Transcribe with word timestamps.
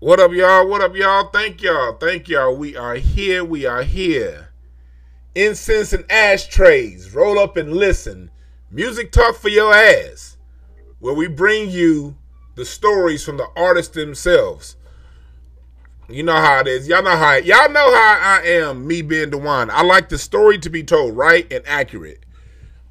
What 0.00 0.18
up, 0.18 0.32
y'all? 0.32 0.66
What 0.66 0.80
up, 0.80 0.96
y'all? 0.96 1.28
Thank 1.28 1.60
y'all. 1.60 1.92
Thank 1.92 2.26
y'all. 2.26 2.56
We 2.56 2.74
are 2.74 2.94
here. 2.94 3.44
We 3.44 3.66
are 3.66 3.82
here. 3.82 4.48
Incense 5.34 5.92
and 5.92 6.10
ashtrays. 6.10 7.12
Roll 7.12 7.38
up 7.38 7.58
and 7.58 7.74
listen. 7.74 8.30
Music 8.70 9.12
talk 9.12 9.36
for 9.36 9.50
your 9.50 9.74
ass. 9.74 10.38
Where 11.00 11.12
we 11.12 11.28
bring 11.28 11.68
you 11.68 12.16
the 12.54 12.64
stories 12.64 13.22
from 13.22 13.36
the 13.36 13.48
artists 13.54 13.94
themselves. 13.94 14.76
You 16.08 16.22
know 16.22 16.32
how 16.32 16.60
it 16.60 16.66
is. 16.66 16.88
Y'all 16.88 17.02
know 17.02 17.18
how 17.18 17.34
y'all 17.34 17.70
know 17.70 17.94
how 17.94 18.18
I 18.22 18.40
am, 18.46 18.86
me 18.86 19.02
being 19.02 19.28
Dewan. 19.28 19.68
I 19.68 19.82
like 19.82 20.08
the 20.08 20.16
story 20.16 20.56
to 20.60 20.70
be 20.70 20.82
told 20.82 21.14
right 21.14 21.46
and 21.52 21.62
accurate. 21.66 22.24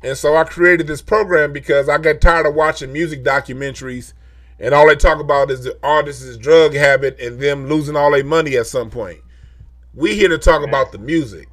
And 0.03 0.15
so 0.15 0.37
I 0.37 0.43
created 0.43 0.85
this 0.85 1.01
program 1.01 1.53
because 1.53 1.89
I 1.89 1.97
got 1.97 2.21
tired 2.21 2.45
of 2.45 2.53
watching 2.53 2.93
music 2.93 3.23
documentaries 3.23 4.13
and 4.59 4.73
all 4.73 4.87
they 4.87 4.95
talk 4.95 5.19
about 5.19 5.51
is 5.51 5.63
the 5.63 5.77
artist's 5.83 6.37
drug 6.37 6.73
habit 6.73 7.19
and 7.19 7.39
them 7.39 7.67
losing 7.67 7.95
all 7.95 8.11
their 8.11 8.23
money 8.23 8.57
at 8.57 8.67
some 8.67 8.89
point. 8.89 9.19
We 9.93 10.15
here 10.15 10.29
to 10.29 10.37
talk 10.37 10.63
about 10.63 10.91
the 10.91 10.97
music 10.97 11.47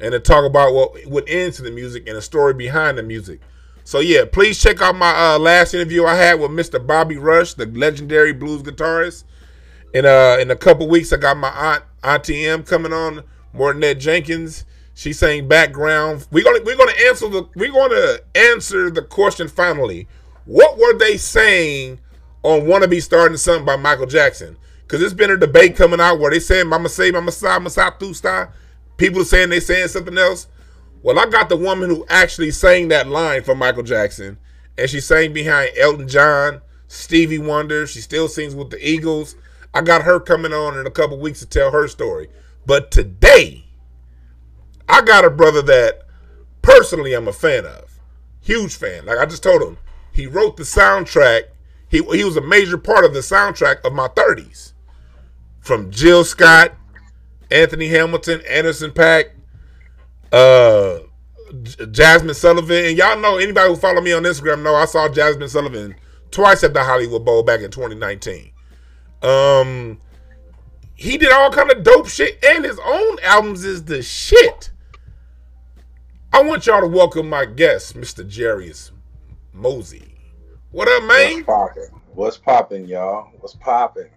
and 0.00 0.12
to 0.12 0.20
talk 0.20 0.44
about 0.44 0.74
what 0.74 1.06
went 1.06 1.28
into 1.28 1.62
the 1.62 1.70
music 1.70 2.06
and 2.08 2.16
the 2.16 2.22
story 2.22 2.54
behind 2.54 2.98
the 2.98 3.02
music. 3.02 3.40
So 3.84 4.00
yeah, 4.00 4.24
please 4.30 4.60
check 4.60 4.80
out 4.80 4.96
my 4.96 5.14
uh, 5.14 5.38
last 5.38 5.74
interview 5.74 6.04
I 6.04 6.14
had 6.14 6.40
with 6.40 6.50
Mr. 6.50 6.84
Bobby 6.84 7.16
Rush, 7.16 7.54
the 7.54 7.66
legendary 7.66 8.32
blues 8.32 8.62
guitarist. 8.62 9.24
In 9.94 10.06
uh 10.06 10.38
in 10.40 10.50
a 10.50 10.56
couple 10.56 10.88
weeks, 10.88 11.12
I 11.12 11.18
got 11.18 11.36
my 11.36 11.50
aunt 11.50 11.84
Auntie 12.02 12.46
M 12.46 12.62
coming 12.64 12.92
on, 12.92 13.24
Mortonette 13.54 13.98
Jenkins. 13.98 14.64
She's 14.94 15.18
saying 15.18 15.48
background. 15.48 16.26
We're 16.30 16.44
gonna 16.44 16.60
we're 16.64 16.76
gonna 16.76 16.92
answer 17.06 17.28
the 17.28 17.48
we're 17.54 17.72
gonna 17.72 18.18
answer 18.34 18.90
the 18.90 19.02
question 19.02 19.48
finally. 19.48 20.08
What 20.44 20.78
were 20.78 20.96
they 20.96 21.16
saying 21.16 22.00
on 22.42 22.66
"Wanna 22.66 22.88
Be 22.88 23.00
Starting 23.00 23.36
Something" 23.36 23.64
by 23.64 23.76
Michael 23.76 24.06
Jackson. 24.06 24.56
Because 24.82 25.00
there's 25.00 25.14
been 25.14 25.30
a 25.30 25.36
debate 25.36 25.76
coming 25.76 26.00
out 26.00 26.18
where 26.18 26.30
they 26.30 26.40
saying 26.40 26.68
"Mama 26.68 26.88
say 26.88 27.10
Mama 27.10 27.32
sa 27.32 27.58
Mama 27.58 27.70
sa 27.70 27.90
tu 27.90 28.12
sta." 28.12 28.48
People 28.96 29.22
are 29.22 29.24
saying 29.24 29.48
they 29.48 29.60
saying 29.60 29.88
something 29.88 30.18
else. 30.18 30.46
Well, 31.02 31.18
I 31.18 31.26
got 31.26 31.48
the 31.48 31.56
woman 31.56 31.90
who 31.90 32.06
actually 32.08 32.50
sang 32.50 32.88
that 32.88 33.08
line 33.08 33.42
for 33.42 33.54
Michael 33.54 33.82
Jackson, 33.82 34.38
and 34.78 34.88
she 34.88 35.00
sang 35.00 35.32
behind 35.32 35.70
Elton 35.76 36.06
John, 36.08 36.60
Stevie 36.86 37.38
Wonder. 37.38 37.86
She 37.86 38.00
still 38.00 38.28
sings 38.28 38.54
with 38.54 38.70
the 38.70 38.86
Eagles. 38.86 39.34
I 39.74 39.80
got 39.80 40.02
her 40.02 40.20
coming 40.20 40.52
on 40.52 40.78
in 40.78 40.86
a 40.86 40.90
couple 40.90 41.18
weeks 41.18 41.40
to 41.40 41.46
tell 41.46 41.70
her 41.70 41.88
story. 41.88 42.28
But 42.66 42.90
today, 42.90 43.64
I 44.88 45.00
got 45.02 45.24
a 45.24 45.30
brother 45.30 45.62
that 45.62 46.02
personally 46.60 47.14
I'm 47.14 47.26
a 47.26 47.32
fan 47.32 47.64
of. 47.64 47.98
Huge 48.40 48.76
fan. 48.76 49.06
Like 49.06 49.18
I 49.18 49.26
just 49.26 49.42
told 49.42 49.62
him, 49.62 49.78
he 50.12 50.26
wrote 50.26 50.56
the 50.56 50.64
soundtrack 50.64 51.44
he, 51.92 52.02
he 52.16 52.24
was 52.24 52.38
a 52.38 52.40
major 52.40 52.78
part 52.78 53.04
of 53.04 53.12
the 53.12 53.20
soundtrack 53.20 53.84
of 53.84 53.92
my 53.92 54.08
30s. 54.08 54.72
From 55.60 55.90
Jill 55.90 56.24
Scott, 56.24 56.72
Anthony 57.50 57.88
Hamilton, 57.88 58.40
Anderson 58.48 58.92
.Paak, 58.92 59.26
uh, 60.32 61.00
Jazmine 61.52 62.34
Sullivan. 62.34 62.86
And 62.86 62.96
y'all 62.96 63.20
know, 63.20 63.36
anybody 63.36 63.68
who 63.68 63.76
follow 63.76 64.00
me 64.00 64.12
on 64.12 64.22
Instagram 64.22 64.62
know 64.62 64.74
I 64.74 64.86
saw 64.86 65.06
Jazmine 65.06 65.50
Sullivan 65.50 65.94
twice 66.30 66.64
at 66.64 66.72
the 66.72 66.82
Hollywood 66.82 67.26
Bowl 67.26 67.42
back 67.42 67.60
in 67.60 67.70
2019. 67.70 68.50
Um, 69.20 70.00
he 70.94 71.18
did 71.18 71.30
all 71.30 71.50
kind 71.50 71.70
of 71.70 71.82
dope 71.82 72.08
shit, 72.08 72.42
and 72.42 72.64
his 72.64 72.80
own 72.82 73.18
albums 73.22 73.66
is 73.66 73.84
the 73.84 74.02
shit. 74.02 74.70
I 76.32 76.42
want 76.42 76.66
y'all 76.66 76.80
to 76.80 76.86
welcome 76.86 77.28
my 77.28 77.44
guest, 77.44 77.94
Mr. 77.94 78.26
Jairus 78.26 78.92
Mozee. 79.54 80.11
What 80.72 80.88
up, 80.88 81.02
man? 81.04 81.34
What's 81.34 81.44
poppin'? 81.44 82.00
What's 82.14 82.36
poppin', 82.38 82.88
y'all? 82.88 83.30
What's 83.40 83.54
poppin'? 83.54 84.08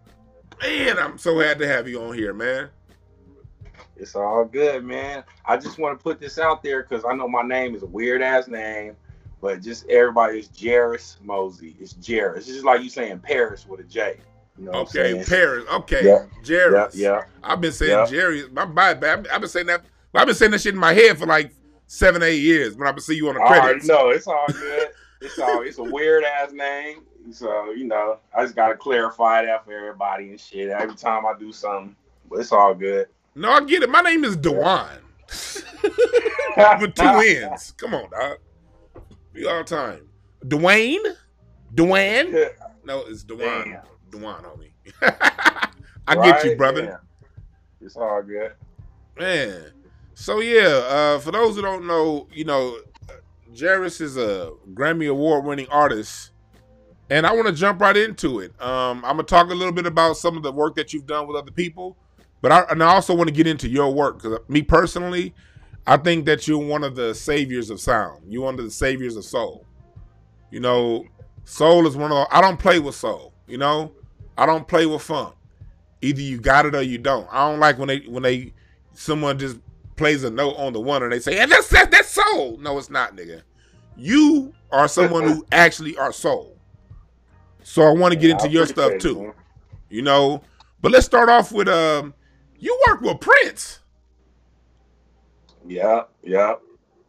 Man, 0.62 0.98
I'm 0.98 1.18
so 1.18 1.34
glad 1.34 1.60
to 1.60 1.68
have 1.68 1.86
you 1.86 2.02
on 2.02 2.14
here, 2.16 2.34
man. 2.34 2.70
It's 3.98 4.16
all 4.16 4.46
good, 4.46 4.86
man. 4.86 5.26
I 5.46 5.58
just 5.58 5.80
want 5.80 6.00
to 6.00 6.02
put 6.02 6.22
this 6.22 6.40
out 6.40 6.64
there 6.64 6.84
because 6.84 7.04
I 7.04 7.14
know 7.14 7.28
my 7.28 7.42
name 7.42 7.76
is 7.76 7.84
a 7.84 7.86
weird 7.86 8.22
ass 8.22 8.48
name, 8.48 8.96
but 9.42 9.62
just 9.62 9.86
everybody 9.90 10.40
is 10.40 10.50
Jairus 10.58 11.18
Mozee. 11.26 11.76
It's 11.78 11.94
Jairus. 12.08 12.46
It's 12.46 12.54
just 12.54 12.66
like 12.66 12.82
you 12.82 12.90
saying 12.90 13.20
Paris 13.20 13.68
with 13.68 13.82
a 13.82 13.84
J. 13.84 14.22
You 14.58 14.66
know 14.66 14.72
okay, 14.72 15.26
Paris. 15.28 15.66
Okay, 15.70 16.06
yeah. 16.06 16.26
Yeah, 16.46 16.88
yeah, 16.94 17.22
I've 17.44 17.60
been 17.60 17.74
saying 17.74 17.92
yeah. 17.92 18.06
Jerry. 18.06 18.48
My 18.54 18.94
bad. 18.94 19.28
I've 19.28 19.42
been 19.42 19.50
saying 19.50 19.68
that. 19.68 19.82
I've 20.14 20.26
been 20.26 20.36
saying 20.36 20.52
that 20.52 20.62
shit 20.62 20.74
in 20.74 20.80
my 20.80 20.94
head 20.94 21.18
for 21.18 21.26
like 21.26 21.54
seven, 21.88 22.24
eight 22.24 22.40
years. 22.40 22.78
When 22.78 22.88
I've 22.88 22.96
been 22.96 23.04
seeing 23.04 23.18
you 23.18 23.28
on 23.28 23.36
the 23.36 23.42
credits. 23.42 23.86
No, 23.86 24.08
it's 24.12 24.26
all 24.26 24.46
good 24.48 24.88
it's 25.26 25.40
all 25.40 25.62
it's 25.62 25.78
a 25.78 25.84
weird 25.84 26.24
ass 26.24 26.52
name. 26.52 27.02
So, 27.32 27.72
you 27.72 27.86
know, 27.86 28.20
I 28.36 28.44
just 28.44 28.56
gotta 28.56 28.76
clarify 28.76 29.46
that 29.46 29.66
for 29.66 29.74
everybody 29.74 30.30
and 30.30 30.40
shit. 30.40 30.70
Every 30.70 30.96
time 30.96 31.26
I 31.26 31.34
do 31.38 31.52
something. 31.52 31.96
But 32.30 32.40
it's 32.40 32.52
all 32.52 32.74
good. 32.74 33.08
No, 33.36 33.52
I 33.52 33.64
get 33.64 33.84
it. 33.84 33.90
My 33.90 34.02
name 34.02 34.24
is 34.24 34.36
Dewan. 34.38 35.00
With 36.80 36.96
two 36.96 37.04
N's. 37.04 37.74
Come 37.78 37.96
on, 37.96 38.10
dog. 38.10 38.38
Be 39.34 39.46
all 39.46 39.64
time. 39.64 40.08
Dwayne? 40.46 41.16
Dwayne? 41.74 42.52
No, 42.86 43.00
it's 43.08 43.24
Dewan. 43.24 43.80
Dewan, 44.12 44.44
homie. 44.44 44.70
I 45.02 46.14
right? 46.14 46.36
get 46.36 46.46
you, 46.46 46.56
brother. 46.56 46.84
Yeah. 46.84 46.98
It's 47.82 47.96
all 47.96 48.22
good. 48.22 48.52
Man. 49.18 49.72
So 50.14 50.40
yeah, 50.40 50.68
uh, 50.68 51.20
for 51.20 51.32
those 51.32 51.56
who 51.56 51.64
don't 51.64 51.88
know, 51.88 52.28
you 52.32 52.44
know, 52.44 52.78
Jairus 53.58 54.02
is 54.02 54.18
a 54.18 54.52
Grammy 54.74 55.10
Award 55.10 55.46
winning 55.46 55.68
artist, 55.70 56.32
and 57.10 57.26
I 57.26 57.34
want 57.34 57.48
to 57.48 57.54
jump 57.54 57.80
right 57.80 57.96
into 57.96 58.40
it. 58.40 58.60
Um, 58.62 59.04
I'm 59.06 59.18
gonna 59.18 59.24
talk 59.24 59.50
a 59.50 59.54
little 59.54 59.74
bit 59.74 59.86
about 59.86 60.18
some 60.18 60.36
of 60.38 60.44
the 60.44 60.52
work 60.52 60.76
that 60.76 60.94
you've 60.94 61.06
done 61.06 61.28
with 61.28 61.38
other 61.38 61.52
people, 61.52 61.98
but 62.42 62.52
I, 62.52 62.62
and 62.70 62.84
I 62.84 62.88
also 62.88 63.14
want 63.14 63.28
to 63.28 63.34
get 63.34 63.48
into 63.48 63.70
your 63.70 63.94
work 63.94 64.22
because 64.22 64.40
me 64.48 64.62
personally, 64.62 65.34
I 65.88 65.98
think 65.98 66.26
that 66.26 66.48
you're 66.48 66.58
one 66.58 66.84
of 66.84 66.96
the 66.96 67.14
saviors 67.14 67.70
of 67.70 67.80
sound. 67.80 68.24
You're 68.28 68.44
one 68.44 68.58
of 68.58 68.66
the 68.66 68.72
saviors 68.72 69.16
of 69.16 69.24
soul. 69.24 69.66
You 70.50 70.60
know, 70.60 71.06
soul 71.44 71.86
is 71.86 71.96
one 71.96 72.12
of 72.12 72.18
the, 72.18 72.36
I 72.36 72.42
don't 72.42 72.58
play 72.58 72.80
with 72.80 72.96
soul. 72.96 73.34
You 73.48 73.58
know, 73.58 73.92
I 74.38 74.46
don't 74.46 74.68
play 74.68 74.86
with 74.86 75.02
funk. 75.02 75.36
Either 76.02 76.22
you 76.22 76.40
got 76.40 76.66
it 76.66 76.76
or 76.76 76.82
you 76.82 76.98
don't. 76.98 77.28
I 77.32 77.50
don't 77.50 77.60
like 77.60 77.78
when 77.78 77.88
they 77.88 78.00
when 78.00 78.24
they 78.24 78.54
someone 78.94 79.38
just 79.38 79.58
plays 79.96 80.24
a 80.24 80.30
note 80.30 80.56
on 80.58 80.74
the 80.74 80.80
one 80.80 81.04
and 81.04 81.12
they 81.12 81.20
say, 81.20 81.36
"Yeah, 81.36 81.46
that's 81.46 81.70
that, 81.70 81.92
that's 81.92 82.10
soul." 82.10 82.58
No, 82.58 82.78
it's 82.78 82.90
not, 82.90 83.16
nigga. 83.16 83.42
You 83.96 84.54
are 84.72 84.88
someone 84.88 85.24
who 85.24 85.46
actually 85.52 85.98
are 85.98 86.12
soul. 86.12 86.58
So 87.64 87.84
I 87.84 87.92
want 87.92 88.14
to 88.14 88.20
get 88.20 88.30
into 88.30 88.50
your 88.50 88.66
stuff 88.66 88.98
too. 89.00 89.34
You 89.90 90.02
know, 90.02 90.42
but 90.82 90.92
let's 90.92 91.06
start 91.06 91.30
off 91.30 91.52
with 91.52 91.68
um, 91.68 92.14
you 92.60 92.78
work 92.88 93.02
with 93.02 93.20
Prince. 93.20 93.80
Yeah, 95.68 96.04
yeah. 96.24 96.56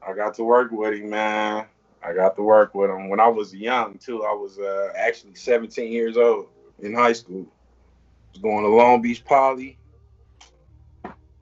I 0.07 0.15
got 0.15 0.35
to 0.35 0.45
work 0.45 0.71
with 0.71 0.95
him, 0.95 1.11
man. 1.11 1.67
I 2.03 2.13
got 2.13 2.37
to 2.37 2.43
work 2.43 2.75
with 2.75 2.91
him 2.91 3.09
when 3.09 3.19
I 3.19 3.27
was 3.29 3.55
young 3.55 3.99
too. 3.99 4.25
I 4.25 4.33
was 4.33 4.59
uh, 4.59 4.93
actually 4.97 5.35
17 5.35 5.91
years 5.91 6.17
old 6.17 6.47
in 6.79 6.95
high 6.95 7.13
school. 7.13 7.43
I 7.43 8.33
was 8.33 8.43
going 8.43 8.65
to 8.65 8.71
Long 8.71 9.03
Beach 9.03 9.25
Poly 9.25 9.77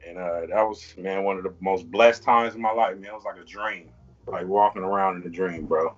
and 0.07 0.19
uh, 0.19 0.47
that 0.47 0.63
was 0.63 0.95
man 0.97 1.25
one 1.25 1.37
of 1.37 1.45
the 1.45 1.55
most 1.61 1.91
blessed 1.91 2.23
times 2.23 2.55
in 2.55 2.61
my 2.61 2.73
life. 2.73 2.97
Man, 2.97 3.11
it 3.11 3.15
was 3.15 3.25
like 3.25 3.37
a 3.37 3.45
dream, 3.45 3.89
like 4.27 4.47
walking 4.47 4.83
around 4.83 5.21
in 5.21 5.27
a 5.27 5.31
dream, 5.31 5.67
bro. 5.67 5.97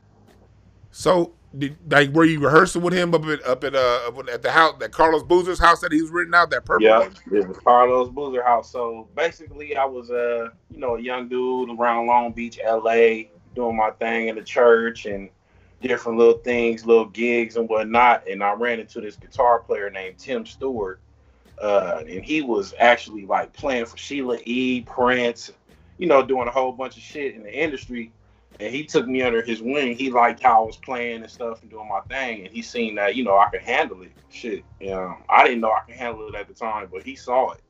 So, 0.91 1.35
did, 1.57 1.77
like, 1.91 2.11
were 2.11 2.25
you 2.25 2.41
rehearsing 2.41 2.83
with 2.83 2.95
him 2.95 3.15
up 3.15 3.25
at 3.27 3.45
up 3.45 3.65
at 3.65 3.75
uh 3.75 4.11
at 4.33 4.43
the 4.43 4.51
house, 4.51 4.77
that 4.81 4.93
Carlos 4.93 5.23
Boozer's 5.23 5.59
house 5.59 5.81
that 5.81 5.93
he 5.93 6.01
was 6.01 6.11
written 6.11 6.35
out, 6.35 6.51
that 6.51 6.65
purple? 6.65 6.87
Yeah, 6.87 7.09
it 7.33 7.49
was 7.49 7.59
Carlos 7.59 8.09
Boozer 8.09 8.43
house. 8.43 8.71
So 8.71 9.09
basically, 9.15 9.77
I 9.77 9.85
was 9.85 10.11
a 10.11 10.45
uh, 10.45 10.49
you 10.71 10.79
know 10.79 10.97
a 10.97 11.01
young 11.01 11.29
dude 11.29 11.71
around 11.71 12.07
Long 12.07 12.33
Beach, 12.33 12.59
L.A., 12.63 13.31
doing 13.55 13.77
my 13.77 13.91
thing 13.91 14.29
in 14.29 14.37
the 14.37 14.43
church 14.43 15.07
and 15.07 15.29
different 15.83 16.19
little 16.19 16.39
things, 16.39 16.87
little 16.87 17.07
gigs 17.07 17.57
and 17.57 17.69
whatnot. 17.69 18.27
And 18.29 18.43
I 18.43 18.53
ran 18.53 18.81
into 18.81 19.01
this 19.01 19.17
guitar 19.17 19.61
player 19.61 19.91
named 19.91 20.19
Tim 20.19 20.47
Stewart 20.47 21.01
uh, 21.61 22.03
and 22.09 22.25
he 22.25 22.43
was 22.43 22.75
actually 22.79 23.25
like 23.27 23.53
playing 23.53 23.87
for 23.87 23.97
Sheila 23.97 24.39
E. 24.45 24.83
Prince, 24.83 25.51
you 25.99 26.07
know, 26.07 26.23
doing 26.23 26.49
a 26.49 26.51
whole 26.51 26.73
bunch 26.73 26.97
of 26.97 27.03
shit 27.03 27.35
in 27.35 27.43
the 27.43 27.53
industry. 27.53 28.13
And 28.59 28.75
he 28.75 28.85
took 28.85 29.07
me 29.07 29.23
under 29.23 29.43
his 29.43 29.61
wing. 29.61 29.97
He 29.97 30.11
liked 30.11 30.43
how 30.43 30.63
I 30.63 30.67
was 30.67 30.77
playing 30.77 31.23
and 31.23 31.31
stuff 31.31 31.61
and 31.61 31.71
doing 31.71 31.89
my 31.89 32.01
thing. 32.03 32.47
And 32.47 32.55
he 32.55 32.63
seen 32.63 32.95
that, 32.95 33.15
you 33.15 33.23
know, 33.23 33.37
I 33.37 33.51
could 33.51 33.61
handle 33.61 34.03
it. 34.03 34.13
Shit. 34.31 34.65
You 34.81 34.91
know, 34.91 35.17
I 35.29 35.45
didn't 35.45 35.61
know 35.61 35.73
I 35.73 35.81
could 35.87 35.97
handle 35.97 36.29
it 36.29 36.35
at 36.35 36.49
the 36.49 36.55
time, 36.55 36.89
but 36.91 37.03
he 37.03 37.17
saw 37.17 37.53
it. 37.53 37.61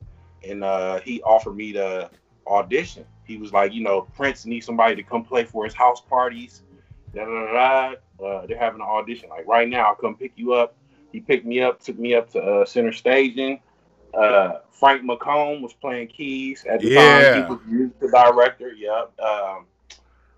And 0.47 0.63
uh, 0.63 1.01
he 1.01 1.21
offered 1.23 1.55
me 1.55 1.73
to 1.73 2.09
audition. 2.45 3.05
He 3.25 3.37
was 3.37 3.51
like, 3.51 3.73
you 3.73 3.83
know, 3.83 4.01
Prince 4.01 4.45
needs 4.45 4.65
somebody 4.65 4.95
to 4.95 5.03
come 5.03 5.25
play 5.25 5.43
for 5.43 5.65
his 5.65 5.73
house 5.73 5.99
parties. 5.99 6.61
Da, 7.13 7.25
da, 7.25 7.51
da, 7.51 8.25
uh, 8.25 8.45
they're 8.45 8.57
having 8.57 8.79
an 8.79 8.87
audition. 8.87 9.29
Like 9.29 9.45
right 9.45 9.67
now, 9.67 9.87
I'll 9.87 9.95
come 9.95 10.15
pick 10.15 10.33
you 10.35 10.53
up. 10.53 10.75
He 11.11 11.19
picked 11.19 11.45
me 11.45 11.61
up, 11.61 11.81
took 11.81 11.97
me 11.97 12.15
up 12.15 12.31
to 12.31 12.41
uh, 12.41 12.65
center 12.65 12.93
staging 12.93 13.59
uh, 14.13 14.59
Frank 14.71 15.03
McComb 15.03 15.61
was 15.61 15.73
playing 15.73 16.07
keys 16.07 16.65
at 16.65 16.81
the 16.81 16.89
yeah. 16.89 17.31
time. 17.31 17.43
He 17.43 17.49
was 17.49 17.59
music 17.65 18.11
director. 18.11 18.71
Yep. 18.73 19.19
Um, 19.19 19.65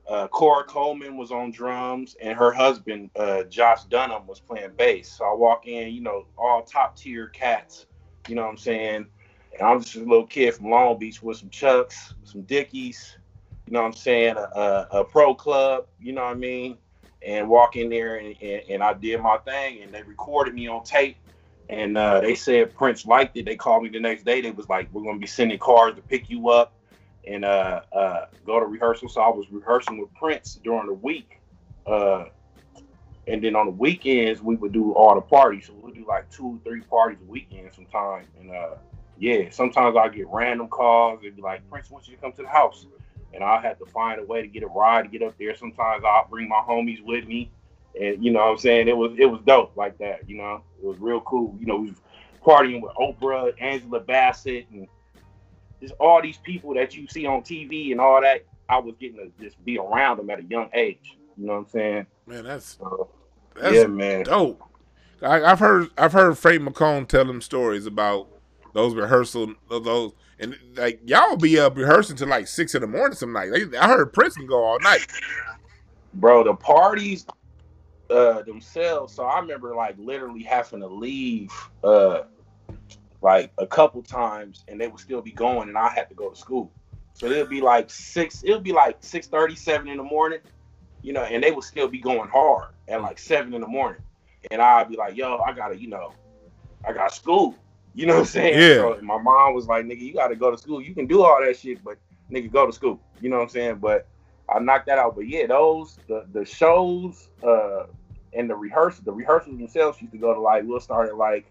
uh, 0.10 0.28
Cora 0.28 0.64
Coleman 0.64 1.18
was 1.18 1.32
on 1.32 1.52
drums, 1.52 2.16
and 2.20 2.36
her 2.38 2.52
husband 2.52 3.12
uh, 3.16 3.44
Josh 3.44 3.84
Dunham 3.86 4.26
was 4.26 4.40
playing 4.40 4.72
bass. 4.76 5.12
So 5.12 5.26
I 5.26 5.34
walk 5.36 5.68
in, 5.68 5.94
you 5.94 6.02
know, 6.02 6.26
all 6.36 6.64
top 6.64 6.96
tier 6.96 7.28
cats 7.28 7.86
You 8.28 8.36
know 8.36 8.42
what 8.42 8.50
I'm 8.50 8.58
saying? 8.58 9.06
And 9.54 9.62
I'm 9.62 9.82
just 9.82 9.96
a 9.96 10.00
little 10.00 10.26
kid 10.26 10.56
from 10.56 10.72
Long 10.72 10.98
Beach 10.98 11.22
with 11.22 11.38
some 11.38 11.50
Chucks, 11.50 12.16
some 12.24 12.42
Dickies, 12.44 13.18
you 13.68 13.74
know 13.74 13.82
what 13.82 13.88
I'm 13.88 13.94
saying, 13.94 14.36
a, 14.36 14.42
a, 14.42 15.00
a 15.00 15.04
pro 15.04 15.36
club, 15.36 15.86
you 16.00 16.12
know 16.12 16.24
what 16.24 16.32
I 16.32 16.36
mean? 16.36 16.78
And 17.22 17.48
walk 17.48 17.76
in 17.76 17.90
there 17.90 18.16
and, 18.16 18.36
and, 18.42 18.64
and, 18.70 18.84
I 18.84 18.94
did 18.94 19.22
my 19.22 19.38
thing 19.40 19.84
and 19.84 19.92
they 19.92 20.02
recorded 20.04 20.56
me 20.56 20.68
on 20.68 20.84
tape. 20.84 21.18
And 21.70 21.98
uh, 21.98 22.22
they 22.22 22.34
said 22.34 22.76
Prince 22.76 23.06
liked 23.06 23.38
it. 23.38 23.46
They 23.46 23.56
called 23.56 23.84
me 23.84 23.90
the 23.90 24.00
next 24.00 24.26
day. 24.26 24.42
They 24.42 24.50
was 24.50 24.68
like, 24.68 24.92
we're 24.92 25.14
to 25.14 25.20
be 25.20 25.28
sending 25.28 25.60
cars 25.60 25.96
to 25.96 26.02
pick 26.02 26.30
you 26.30 26.50
up 26.50 26.74
and 27.28 27.46
uh, 27.46 27.82
uh, 27.94 28.26
go 28.44 28.60
to 28.60 28.66
rehearsal. 28.66 29.08
So 29.08 29.22
I 29.22 29.30
was 29.30 29.46
rehearsing 29.52 30.00
with 30.00 30.12
Prince 30.16 30.60
during 30.64 30.88
the 30.88 30.94
week. 30.94 31.40
Uh, 31.86 32.26
and 33.28 33.44
then 33.44 33.56
on 33.56 33.68
the 33.68 33.72
weekends, 33.72 34.42
we 34.42 34.56
would 34.56 34.74
do 34.74 34.94
all 34.94 35.14
the 35.14 35.22
parties. 35.22 35.68
So 35.68 35.74
we'd 35.74 35.94
do 35.94 36.06
like 36.08 36.30
two, 36.32 36.60
three 36.64 36.82
parties 36.82 37.20
a 37.22 37.30
weekend 37.30 37.70
sometimes. 37.72 38.26
And 38.40 38.50
uh, 38.50 38.76
yeah, 39.20 39.50
sometimes 39.52 39.96
I 39.96 40.10
get 40.10 40.28
random 40.30 40.70
calls. 40.70 41.22
They'd 41.22 41.36
be 41.36 41.44
like, 41.44 41.70
Prince 41.70 41.92
wants 41.92 42.08
you 42.08 42.16
to 42.16 42.22
come 42.22 42.32
to 42.34 42.42
the 42.42 42.48
house. 42.48 42.88
And 43.32 43.44
I 43.44 43.62
had 43.62 43.78
to 43.78 43.86
find 43.86 44.20
a 44.20 44.24
way 44.24 44.42
to 44.42 44.48
get 44.48 44.64
a 44.64 44.68
ride 44.68 45.04
to 45.04 45.08
get 45.08 45.22
up 45.22 45.38
there. 45.38 45.56
Sometimes 45.56 46.04
I'll 46.04 46.28
bring 46.28 46.50
my 46.50 46.62
homies 46.68 47.04
with 47.04 47.28
me. 47.28 47.52
And 48.00 48.24
you 48.24 48.32
know 48.32 48.40
what 48.40 48.52
I'm 48.52 48.58
saying? 48.58 48.88
It 48.88 48.98
was 48.98 49.14
it 49.18 49.26
was 49.26 49.42
dope 49.46 49.76
like 49.76 49.98
that, 50.00 50.30
you 50.30 50.38
know. 50.38 50.64
It 50.82 50.86
was 50.86 50.98
real 51.00 51.22
cool. 51.22 51.56
You 51.60 51.66
know, 51.66 51.78
we 51.78 51.90
was 51.90 52.02
partying 52.46 52.82
with 52.82 52.94
Oprah, 52.96 53.54
Angela 53.60 54.00
Bassett, 54.00 54.68
and 54.72 54.88
just 55.82 55.94
all 56.00 56.22
these 56.22 56.38
people 56.38 56.74
that 56.76 56.96
you 56.96 57.08
see 57.08 57.26
on 57.26 57.42
TV 57.42 57.92
and 57.92 58.00
all 58.00 58.22
that. 58.22 58.46
I 58.68 58.78
was 58.78 58.94
getting 59.00 59.18
to 59.18 59.32
just 59.44 59.64
be 59.66 59.80
around 59.80 60.18
them 60.18 60.30
at 60.30 60.40
a 60.40 60.44
young 60.44 60.70
age. 60.74 61.18
You 61.38 61.48
know 61.48 61.54
what 61.54 61.60
I'm 61.60 61.68
saying? 61.70 62.06
Man, 62.28 62.44
that's, 62.44 62.78
that's 63.56 63.76
yeah, 63.76 63.88
man. 63.88 64.24
dope. 64.24 64.62
I, 65.22 65.40
have 65.40 65.60
heard 65.60 65.90
I've 65.98 66.14
heard 66.14 66.38
Frank 66.38 66.62
McComb 66.62 67.08
tell 67.08 67.26
them 67.26 67.42
stories 67.42 67.86
about 67.86 68.28
those 68.74 68.94
rehearsal 68.94 69.54
those 69.70 70.14
and 70.40 70.56
like 70.76 71.02
y'all 71.06 71.36
be 71.36 71.60
up 71.60 71.76
rehearsing 71.76 72.16
till 72.16 72.28
like 72.28 72.48
six 72.48 72.76
in 72.76 72.82
the 72.82 72.88
morning 72.88 73.16
some 73.16 73.34
night. 73.34 73.52
I 73.80 73.88
heard 73.88 74.14
Prince 74.14 74.36
can 74.36 74.48
go 74.48 74.64
all 74.64 74.80
night. 74.80 75.06
Bro, 76.14 76.46
the 76.46 76.54
parties 76.54 77.26
uh 78.10 78.42
themselves. 78.44 79.14
So 79.14 79.24
I 79.24 79.40
remember 79.40 79.76
like 79.76 79.96
literally 79.98 80.44
having 80.44 80.82
to 80.82 80.88
leave 80.88 81.52
uh 81.84 82.22
like 83.22 83.52
a 83.58 83.68
couple 83.68 84.02
times 84.02 84.64
and 84.68 84.80
they 84.80 84.88
would 84.88 85.00
still 85.00 85.22
be 85.22 85.32
going 85.32 85.70
and 85.70 85.78
I 85.78 85.90
had 85.90 86.10
to 86.10 86.16
go 86.16 86.30
to 86.30 86.36
school. 86.36 86.72
So 87.14 87.26
it'll 87.28 87.48
be 87.48 87.62
like 87.62 87.90
six, 87.90 88.44
it'll 88.44 88.62
be 88.62 88.72
like 88.72 88.98
six 89.02 89.28
thirty, 89.28 89.56
seven 89.56 89.90
in 89.90 89.98
the 89.98 90.04
morning, 90.04 90.40
you 91.02 91.14
know, 91.14 91.24
and 91.24 91.44
they 91.44 91.52
would 91.52 91.66
still 91.66 91.88
be 91.88 92.00
going 92.00 92.30
hard 92.30 92.70
at 92.88 93.02
like 93.02 93.20
seven 93.20 93.54
in 93.54 93.62
the 93.62 93.68
morning. 93.68 94.02
And 94.52 94.62
I'd 94.62 94.90
be 94.90 94.96
like, 94.96 95.18
yo, 95.18 95.38
I 95.40 95.52
gotta, 95.52 95.78
you 95.78 95.90
know, 95.90 96.14
I 96.88 96.94
got 96.94 97.14
school. 97.14 97.56
You 97.94 98.06
know 98.06 98.14
what 98.14 98.20
I'm 98.22 98.26
saying? 98.28 98.60
Yeah. 98.60 98.76
So 98.76 99.00
my 99.02 99.18
mom 99.18 99.54
was 99.54 99.68
like, 99.68 99.86
nigga, 99.86 100.00
you 100.00 100.14
got 100.14 100.28
to 100.30 100.36
go 100.36 100.52
to 100.52 100.58
school. 100.58 100.82
You 100.82 100.94
can 100.94 101.08
do 101.08 101.24
all 101.24 101.44
that 101.44 101.58
shit, 101.58 101.84
but 101.84 101.98
nigga, 102.32 102.52
go 102.52 102.66
to 102.66 102.72
school. 102.72 103.02
You 103.20 103.30
know 103.30 103.38
what 103.38 103.44
I'm 103.44 103.50
saying? 103.50 103.76
But 103.80 104.08
I 104.48 104.60
knocked 104.60 104.86
that 104.88 105.00
out. 105.00 105.16
But 105.16 105.28
yeah, 105.28 105.48
those 105.48 106.00
the 106.08 106.26
the 106.32 106.46
shows 106.46 107.30
uh 107.44 107.84
and 108.34 108.50
the 108.50 108.56
rehearsals, 108.56 109.04
the 109.06 109.12
rehearsals 109.12 109.58
themselves 109.58 110.02
used 110.02 110.14
to 110.14 110.20
go 110.20 110.34
to 110.34 110.40
like 110.40 110.64
we'll 110.66 110.80
start 110.80 111.10
at 111.10 111.18
like 111.18 111.46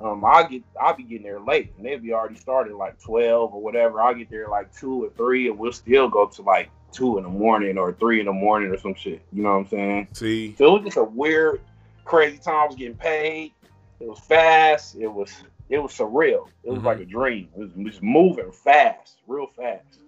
um 0.00 0.24
I 0.24 0.44
get 0.44 0.62
I'll 0.80 0.96
be 0.96 1.02
getting 1.02 1.24
there 1.24 1.40
late 1.40 1.72
and 1.76 1.86
they'll 1.86 1.98
be 1.98 2.12
already 2.12 2.36
started 2.36 2.74
like 2.74 3.00
twelve 3.00 3.54
or 3.54 3.60
whatever. 3.60 4.00
I'll 4.00 4.14
get 4.14 4.30
there 4.30 4.48
like 4.48 4.74
two 4.74 5.04
or 5.04 5.10
three 5.10 5.48
and 5.48 5.58
we'll 5.58 5.72
still 5.72 6.08
go 6.08 6.26
to 6.26 6.42
like 6.42 6.70
two 6.92 7.18
in 7.18 7.24
the 7.24 7.30
morning 7.30 7.78
or 7.78 7.92
three 7.92 8.20
in 8.20 8.26
the 8.26 8.32
morning 8.32 8.70
or 8.70 8.78
some 8.78 8.94
shit. 8.94 9.22
You 9.32 9.42
know 9.42 9.50
what 9.50 9.58
I'm 9.58 9.68
saying? 9.68 10.08
See. 10.12 10.54
So 10.56 10.76
it 10.76 10.82
was 10.82 10.84
just 10.84 10.96
a 10.96 11.04
weird, 11.04 11.60
crazy 12.04 12.38
time. 12.38 12.54
I 12.54 12.66
was 12.66 12.76
getting 12.76 12.96
paid. 12.96 13.52
It 14.00 14.08
was 14.08 14.18
fast. 14.20 14.96
It 14.96 15.08
was 15.08 15.32
it 15.68 15.78
was 15.78 15.92
surreal. 15.92 16.48
It 16.64 16.70
was 16.70 16.78
mm-hmm. 16.78 16.86
like 16.86 17.00
a 17.00 17.04
dream. 17.04 17.48
It 17.56 17.60
was, 17.60 17.70
it 17.70 17.84
was 17.84 18.02
moving 18.02 18.50
fast, 18.52 19.18
real 19.26 19.46
fast. 19.46 20.00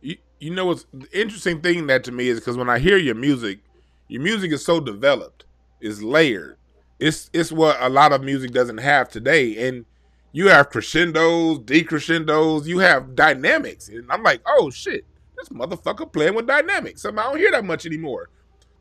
You, 0.00 0.16
you 0.38 0.50
know 0.50 0.66
what's 0.66 0.86
the 0.92 1.08
interesting 1.18 1.60
thing 1.60 1.86
that 1.88 2.04
to 2.04 2.12
me 2.12 2.28
is 2.28 2.38
because 2.38 2.56
when 2.56 2.70
I 2.70 2.78
hear 2.78 2.96
your 2.96 3.14
music, 3.14 3.60
your 4.08 4.22
music 4.22 4.52
is 4.52 4.64
so 4.64 4.80
developed, 4.80 5.43
it's 5.84 6.02
layered. 6.02 6.56
It's 6.98 7.30
it's 7.32 7.52
what 7.52 7.76
a 7.80 7.88
lot 7.88 8.12
of 8.12 8.22
music 8.22 8.52
doesn't 8.52 8.78
have 8.78 9.08
today, 9.08 9.68
and 9.68 9.84
you 10.32 10.48
have 10.48 10.70
crescendos, 10.70 11.58
decrescendos, 11.60 12.66
you 12.66 12.78
have 12.78 13.14
dynamics, 13.14 13.88
and 13.88 14.10
I'm 14.10 14.22
like, 14.22 14.40
oh 14.46 14.70
shit, 14.70 15.04
this 15.36 15.48
motherfucker 15.50 16.10
playing 16.12 16.34
with 16.34 16.46
dynamics. 16.46 17.04
I 17.04 17.10
don't 17.10 17.36
hear 17.36 17.50
that 17.50 17.64
much 17.64 17.86
anymore. 17.86 18.30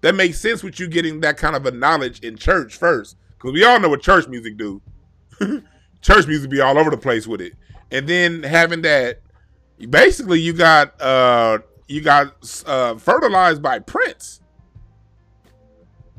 That 0.01 0.15
makes 0.15 0.39
sense 0.39 0.63
with 0.63 0.79
you 0.79 0.87
getting 0.87 1.19
that 1.21 1.37
kind 1.37 1.55
of 1.55 1.65
a 1.65 1.71
knowledge 1.71 2.19
in 2.21 2.37
church 2.37 2.77
first, 2.77 3.17
because 3.37 3.53
we 3.53 3.63
all 3.63 3.79
know 3.79 3.89
what 3.89 4.01
church 4.01 4.27
music 4.27 4.57
do. 4.57 4.81
church 6.01 6.27
music 6.27 6.49
be 6.49 6.61
all 6.61 6.77
over 6.77 6.89
the 6.89 6.97
place 6.97 7.27
with 7.27 7.41
it. 7.41 7.53
And 7.91 8.07
then 8.07 8.43
having 8.43 8.81
that, 8.83 9.21
basically 9.89 10.39
you 10.39 10.53
got 10.53 10.99
uh 11.01 11.59
you 11.87 12.01
got 12.01 12.63
uh 12.65 12.95
fertilized 12.95 13.61
by 13.61 13.79
Prince. 13.79 14.41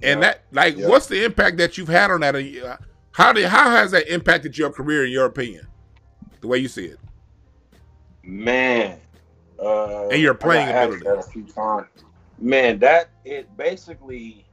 And 0.05 0.23
that 0.23 0.45
like 0.53 0.77
yeah. 0.77 0.89
what's 0.89 1.07
the 1.07 1.25
impact 1.25 1.57
that 1.59 1.79
you've 1.79 1.89
had 1.89 2.11
on 2.11 2.21
that? 2.21 2.79
How 3.13 3.33
did 3.33 3.47
how 3.47 3.71
has 3.71 3.91
that 3.93 4.13
impacted 4.13 4.57
your 4.57 4.71
career 4.71 5.05
in 5.05 5.13
your 5.13 5.27
opinion? 5.27 5.67
The 6.41 6.47
way 6.47 6.59
you 6.59 6.69
see 6.69 6.87
it. 6.87 6.99
Man. 8.23 8.99
Uh 9.59 10.09
and 10.09 10.21
your 10.21 10.35
playing 10.35 10.69
ability. 10.69 11.07
a 11.07 11.23
few 11.23 11.45
times. 11.45 11.89
Man, 12.39 12.79
that 12.81 13.11
it 13.25 13.55
basically 13.57 14.47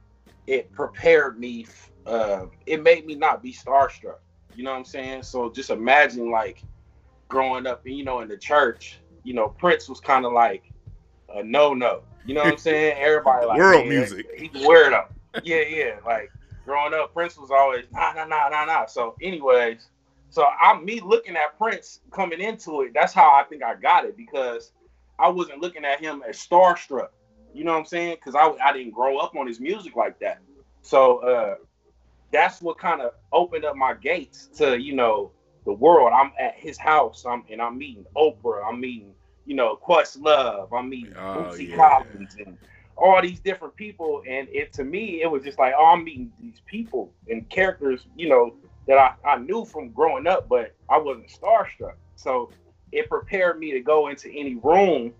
it 0.46 0.72
prepared 0.72 1.38
me 1.38 1.66
uh 2.06 2.46
it 2.66 2.82
made 2.82 3.06
me 3.06 3.14
not 3.14 3.42
be 3.42 3.52
starstruck 3.52 4.18
you 4.54 4.64
know 4.64 4.72
what 4.72 4.78
I'm 4.78 4.84
saying? 4.84 5.22
So 5.22 5.50
just 5.50 5.70
imagine 5.70 6.30
like 6.30 6.62
growing 7.28 7.66
up, 7.66 7.86
you 7.86 8.04
know, 8.04 8.20
in 8.20 8.28
the 8.28 8.36
church, 8.36 8.98
you 9.24 9.34
know, 9.34 9.48
Prince 9.48 9.88
was 9.88 10.00
kind 10.00 10.26
of 10.26 10.32
like 10.32 10.70
a 11.34 11.42
no 11.42 11.74
no. 11.74 12.02
You 12.26 12.34
know 12.34 12.42
what 12.42 12.52
I'm 12.52 12.58
saying? 12.58 12.96
Everybody 12.98 13.46
like 13.46 13.58
world 13.58 13.88
music. 13.88 14.26
He's 14.36 14.50
a 14.54 14.66
weirdo. 14.66 15.06
Yeah, 15.42 15.62
yeah. 15.62 15.96
Like 16.04 16.30
growing 16.64 16.94
up, 16.94 17.12
Prince 17.12 17.36
was 17.36 17.50
always 17.50 17.84
nah 17.92 18.12
nah 18.12 18.24
nah 18.24 18.48
nah 18.48 18.64
nah. 18.64 18.86
So, 18.86 19.16
anyways, 19.22 19.88
so 20.30 20.46
I'm 20.60 20.84
me 20.84 21.00
looking 21.00 21.36
at 21.36 21.58
Prince 21.58 22.00
coming 22.10 22.40
into 22.40 22.82
it. 22.82 22.92
That's 22.94 23.12
how 23.12 23.30
I 23.30 23.44
think 23.44 23.62
I 23.62 23.74
got 23.74 24.04
it 24.04 24.16
because 24.16 24.72
I 25.18 25.28
wasn't 25.28 25.60
looking 25.60 25.84
at 25.84 26.00
him 26.00 26.22
as 26.28 26.36
starstruck. 26.36 27.08
You 27.54 27.64
know 27.64 27.72
what 27.72 27.80
I'm 27.80 27.86
saying? 27.86 28.16
Because 28.16 28.34
I 28.34 28.48
I 28.64 28.72
didn't 28.72 28.92
grow 28.92 29.18
up 29.18 29.36
on 29.36 29.46
his 29.46 29.60
music 29.60 29.96
like 29.96 30.18
that. 30.20 30.40
So 30.82 31.18
uh 31.18 31.54
that's 32.32 32.62
what 32.62 32.78
kind 32.78 33.02
of 33.02 33.12
opened 33.32 33.64
up 33.64 33.76
my 33.76 33.94
gates 33.94 34.48
to 34.56 34.80
you 34.80 34.94
know 34.94 35.32
the 35.64 35.72
world. 35.72 36.12
I'm 36.14 36.32
at 36.40 36.54
his 36.54 36.78
house. 36.78 37.24
I'm 37.28 37.44
and 37.50 37.60
I'm 37.60 37.78
meeting 37.78 38.06
Oprah. 38.16 38.66
I'm 38.66 38.80
meeting 38.80 39.14
you 39.46 39.54
know 39.54 39.78
Questlove. 39.86 40.68
I'm 40.72 40.88
meeting 40.88 41.14
oh, 41.16 41.54
yeah. 41.54 41.76
Collins 41.76 42.36
and 42.44 42.58
all 42.96 43.20
these 43.22 43.40
different 43.40 43.74
people. 43.76 44.22
And 44.28 44.48
it 44.50 44.72
to 44.74 44.84
me, 44.84 45.22
it 45.22 45.30
was 45.30 45.42
just 45.42 45.58
like, 45.58 45.74
oh, 45.76 45.86
I'm 45.86 46.04
meeting 46.04 46.32
these 46.40 46.60
people 46.66 47.12
and 47.28 47.48
characters, 47.48 48.06
you 48.16 48.28
know, 48.28 48.54
that 48.86 48.98
I, 48.98 49.14
I 49.24 49.38
knew 49.38 49.64
from 49.64 49.90
growing 49.90 50.26
up, 50.26 50.48
but 50.48 50.74
I 50.88 50.98
wasn't 50.98 51.28
starstruck. 51.28 51.94
So 52.16 52.50
it 52.90 53.08
prepared 53.08 53.58
me 53.58 53.72
to 53.72 53.80
go 53.80 54.08
into 54.08 54.30
any 54.30 54.56
room 54.56 55.12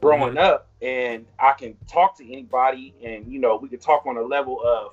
growing 0.00 0.34
mm-hmm. 0.34 0.38
up 0.38 0.68
and 0.80 1.26
I 1.38 1.52
can 1.52 1.76
talk 1.88 2.16
to 2.18 2.24
anybody 2.24 2.94
and 3.02 3.30
you 3.30 3.40
know, 3.40 3.56
we 3.56 3.68
could 3.68 3.80
talk 3.80 4.06
on 4.06 4.16
a 4.16 4.22
level 4.22 4.60
of 4.64 4.92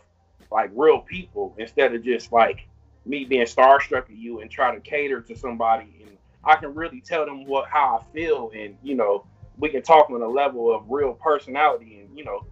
like 0.52 0.72
real 0.76 1.00
people 1.00 1.56
instead 1.58 1.94
of 1.94 2.04
just 2.04 2.32
like 2.32 2.68
me 3.06 3.26
being 3.26 3.46
starstruck 3.46 4.10
at 4.10 4.16
you 4.16 4.42
and 4.42 4.50
try 4.50 4.74
to 4.74 4.82
cater 4.82 5.22
to 5.22 5.36
somebody 5.36 5.88
and 6.02 6.18
I 6.44 6.56
can 6.56 6.74
really 6.74 7.02
tell 7.02 7.26
them 7.26 7.46
what 7.46 7.70
how 7.70 8.02
I 8.02 8.14
feel 8.14 8.52
and 8.56 8.76
you 8.84 8.96
know 8.96 9.26
we 9.58 9.70
can 9.70 9.82
talk 9.82 10.10
on 10.10 10.22
a 10.22 10.28
level 10.28 10.74
of 10.74 10.84
real 10.90 11.14
personality 11.14 12.00
and 12.00 12.05
you 12.16 12.24
know 12.24 12.46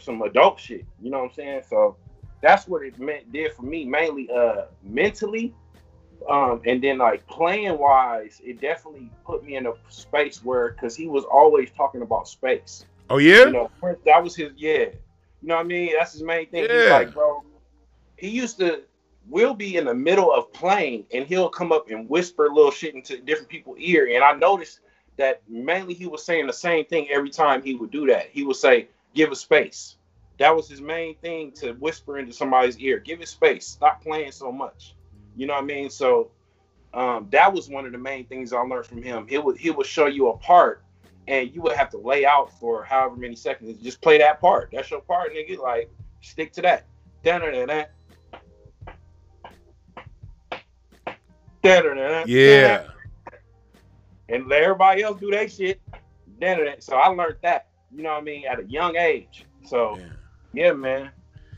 some 0.00 0.20
adult 0.22 0.58
shit 0.58 0.84
you 1.00 1.10
know 1.10 1.18
what 1.18 1.30
I'm 1.30 1.34
saying 1.34 1.62
so 1.68 1.96
that's 2.42 2.66
what 2.66 2.82
it 2.82 2.98
meant 2.98 3.32
did 3.32 3.52
for 3.52 3.62
me 3.62 3.84
mainly 3.84 4.28
uh 4.30 4.64
mentally 4.82 5.54
um 6.28 6.60
and 6.66 6.82
then 6.82 6.98
like 6.98 7.24
playing 7.28 7.78
wise 7.78 8.40
it 8.44 8.60
definitely 8.60 9.10
put 9.24 9.44
me 9.44 9.56
in 9.56 9.66
a 9.66 9.72
space 9.88 10.44
where 10.44 10.72
because 10.72 10.96
he 10.96 11.06
was 11.06 11.24
always 11.24 11.70
talking 11.70 12.02
about 12.02 12.26
space 12.26 12.86
oh 13.10 13.18
yeah 13.18 13.44
you 13.44 13.52
know 13.52 13.70
that 14.04 14.22
was 14.22 14.34
his 14.34 14.50
yeah 14.56 14.86
you 15.44 15.48
know 15.48 15.56
what 15.56 15.66
I 15.66 15.68
mean? 15.68 15.92
That's 15.94 16.14
his 16.14 16.22
main 16.22 16.48
thing. 16.48 16.64
Yeah. 16.64 16.80
He's 16.80 16.90
like, 16.90 17.12
bro, 17.12 17.44
he 18.16 18.30
used 18.30 18.58
to 18.60 18.80
we'll 19.28 19.52
be 19.52 19.76
in 19.76 19.84
the 19.84 19.94
middle 19.94 20.32
of 20.32 20.50
playing 20.54 21.04
and 21.12 21.26
he'll 21.26 21.50
come 21.50 21.70
up 21.70 21.90
and 21.90 22.08
whisper 22.08 22.48
little 22.48 22.70
shit 22.70 22.94
into 22.94 23.18
different 23.18 23.50
people's 23.50 23.76
ear. 23.78 24.08
And 24.14 24.24
I 24.24 24.32
noticed 24.32 24.80
that 25.18 25.42
mainly 25.46 25.92
he 25.92 26.06
was 26.06 26.24
saying 26.24 26.46
the 26.46 26.52
same 26.52 26.86
thing 26.86 27.08
every 27.10 27.28
time 27.28 27.62
he 27.62 27.74
would 27.74 27.90
do 27.90 28.06
that. 28.06 28.30
He 28.32 28.42
would 28.42 28.56
say, 28.56 28.88
give 29.14 29.32
a 29.32 29.36
space. 29.36 29.96
That 30.38 30.54
was 30.54 30.68
his 30.68 30.80
main 30.80 31.16
thing 31.16 31.52
to 31.52 31.72
whisper 31.74 32.18
into 32.18 32.32
somebody's 32.32 32.78
ear. 32.78 32.98
Give 32.98 33.20
it 33.20 33.28
space. 33.28 33.66
Stop 33.66 34.02
playing 34.02 34.32
so 34.32 34.50
much. 34.50 34.94
You 35.36 35.46
know 35.46 35.54
what 35.54 35.62
I 35.62 35.66
mean? 35.66 35.90
So 35.90 36.30
um, 36.92 37.28
that 37.30 37.52
was 37.52 37.68
one 37.68 37.86
of 37.86 37.92
the 37.92 37.98
main 37.98 38.26
things 38.26 38.52
I 38.52 38.58
learned 38.60 38.86
from 38.86 39.02
him. 39.02 39.26
He 39.28 39.38
would 39.38 39.56
he 39.56 39.70
would 39.70 39.86
show 39.86 40.06
you 40.06 40.28
a 40.28 40.36
part 40.36 40.82
and 41.26 41.54
you 41.54 41.62
would 41.62 41.76
have 41.76 41.90
to 41.90 41.98
lay 41.98 42.26
out 42.26 42.52
for 42.58 42.84
however 42.84 43.16
many 43.16 43.36
seconds. 43.36 43.80
Just 43.82 44.00
play 44.00 44.18
that 44.18 44.40
part. 44.40 44.70
That's 44.72 44.90
your 44.90 45.00
part, 45.00 45.32
nigga. 45.32 45.58
Like 45.58 45.90
stick 46.20 46.52
to 46.54 46.62
that. 46.62 46.86
Da 47.22 47.38
da 47.38 47.50
da 47.66 47.84
Yeah. 52.26 52.86
And 54.28 54.48
let 54.48 54.62
everybody 54.62 55.02
else 55.02 55.20
do 55.20 55.30
their 55.30 55.48
shit. 55.48 55.80
So 56.80 56.96
I 56.96 57.08
learned 57.08 57.36
that, 57.42 57.68
you 57.94 58.02
know 58.02 58.10
what 58.10 58.18
I 58.18 58.22
mean, 58.22 58.44
at 58.46 58.60
a 58.60 58.64
young 58.64 58.96
age. 58.96 59.44
So 59.66 59.96
yeah, 59.98 60.06
yeah 60.52 60.72
man. 60.72 61.10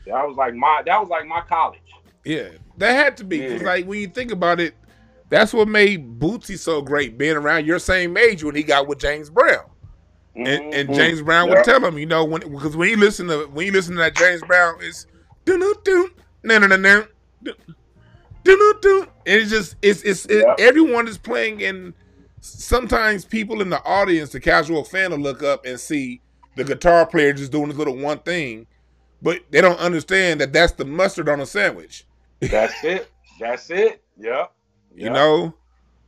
That 0.05 0.25
was 0.25 0.37
like 0.37 0.53
my 0.53 0.83
that 0.85 0.99
was 0.99 1.09
like 1.09 1.27
my 1.27 1.41
college. 1.41 1.79
Yeah. 2.23 2.49
That 2.77 2.91
had 2.91 3.17
to 3.17 3.23
be. 3.23 3.37
Yeah. 3.37 3.59
like 3.63 3.85
when 3.85 3.99
you 3.99 4.07
think 4.07 4.31
about 4.31 4.59
it, 4.59 4.75
that's 5.29 5.53
what 5.53 5.67
made 5.67 6.19
Bootsy 6.19 6.57
so 6.57 6.81
great, 6.81 7.17
being 7.17 7.35
around 7.35 7.65
your 7.65 7.79
same 7.79 8.15
age 8.17 8.43
when 8.43 8.55
he 8.55 8.63
got 8.63 8.87
with 8.87 8.99
James 8.99 9.29
Brown. 9.29 9.65
And, 10.35 10.47
and 10.47 10.89
mm-hmm. 10.89 10.93
James 10.93 11.21
Brown 11.21 11.49
would 11.49 11.63
tell 11.63 11.83
him, 11.83 11.97
you 11.97 12.05
know, 12.05 12.23
when 12.23 12.41
because 12.41 12.77
when 12.77 12.89
you 12.89 12.97
listen 12.97 13.27
to 13.27 13.47
when 13.47 13.65
you 13.65 13.71
listen 13.71 13.95
to 13.95 14.01
that 14.01 14.15
James 14.15 14.41
Brown, 14.41 14.75
it's 14.81 15.07
do 15.45 15.57
do 15.57 15.75
do 15.83 16.11
no 16.43 16.59
no 16.59 16.67
no 16.67 16.77
no 16.77 17.07
do 17.41 17.53
do 18.43 18.73
do, 18.81 19.01
and 19.25 19.41
it's 19.41 19.49
just 19.49 19.75
it's 19.81 20.03
it's 20.03 20.25
it, 20.27 20.45
everyone 20.59 21.07
is 21.07 21.17
playing, 21.17 21.63
and 21.63 21.93
sometimes 22.41 23.25
people 23.25 23.61
in 23.61 23.71
the 23.71 23.83
audience, 23.83 24.29
the 24.29 24.39
casual 24.39 24.83
fan, 24.83 25.09
will 25.09 25.17
look 25.17 25.41
up 25.41 25.65
and 25.65 25.79
see 25.79 26.21
the 26.57 26.63
guitar 26.63 27.05
player 27.05 27.31
just 27.31 27.51
doing 27.51 27.69
this 27.69 27.77
little 27.77 27.95
one 27.95 28.19
thing, 28.19 28.67
but 29.21 29.41
they 29.51 29.61
don't 29.61 29.79
understand 29.79 30.41
that 30.41 30.51
that's 30.51 30.73
the 30.73 30.85
mustard 30.85 31.29
on 31.29 31.39
a 31.39 31.45
sandwich. 31.45 32.05
That's 32.39 32.83
it. 32.83 33.11
That's 33.39 33.69
it. 33.69 34.03
Yeah. 34.17 34.47
You 34.95 35.11
know. 35.11 35.53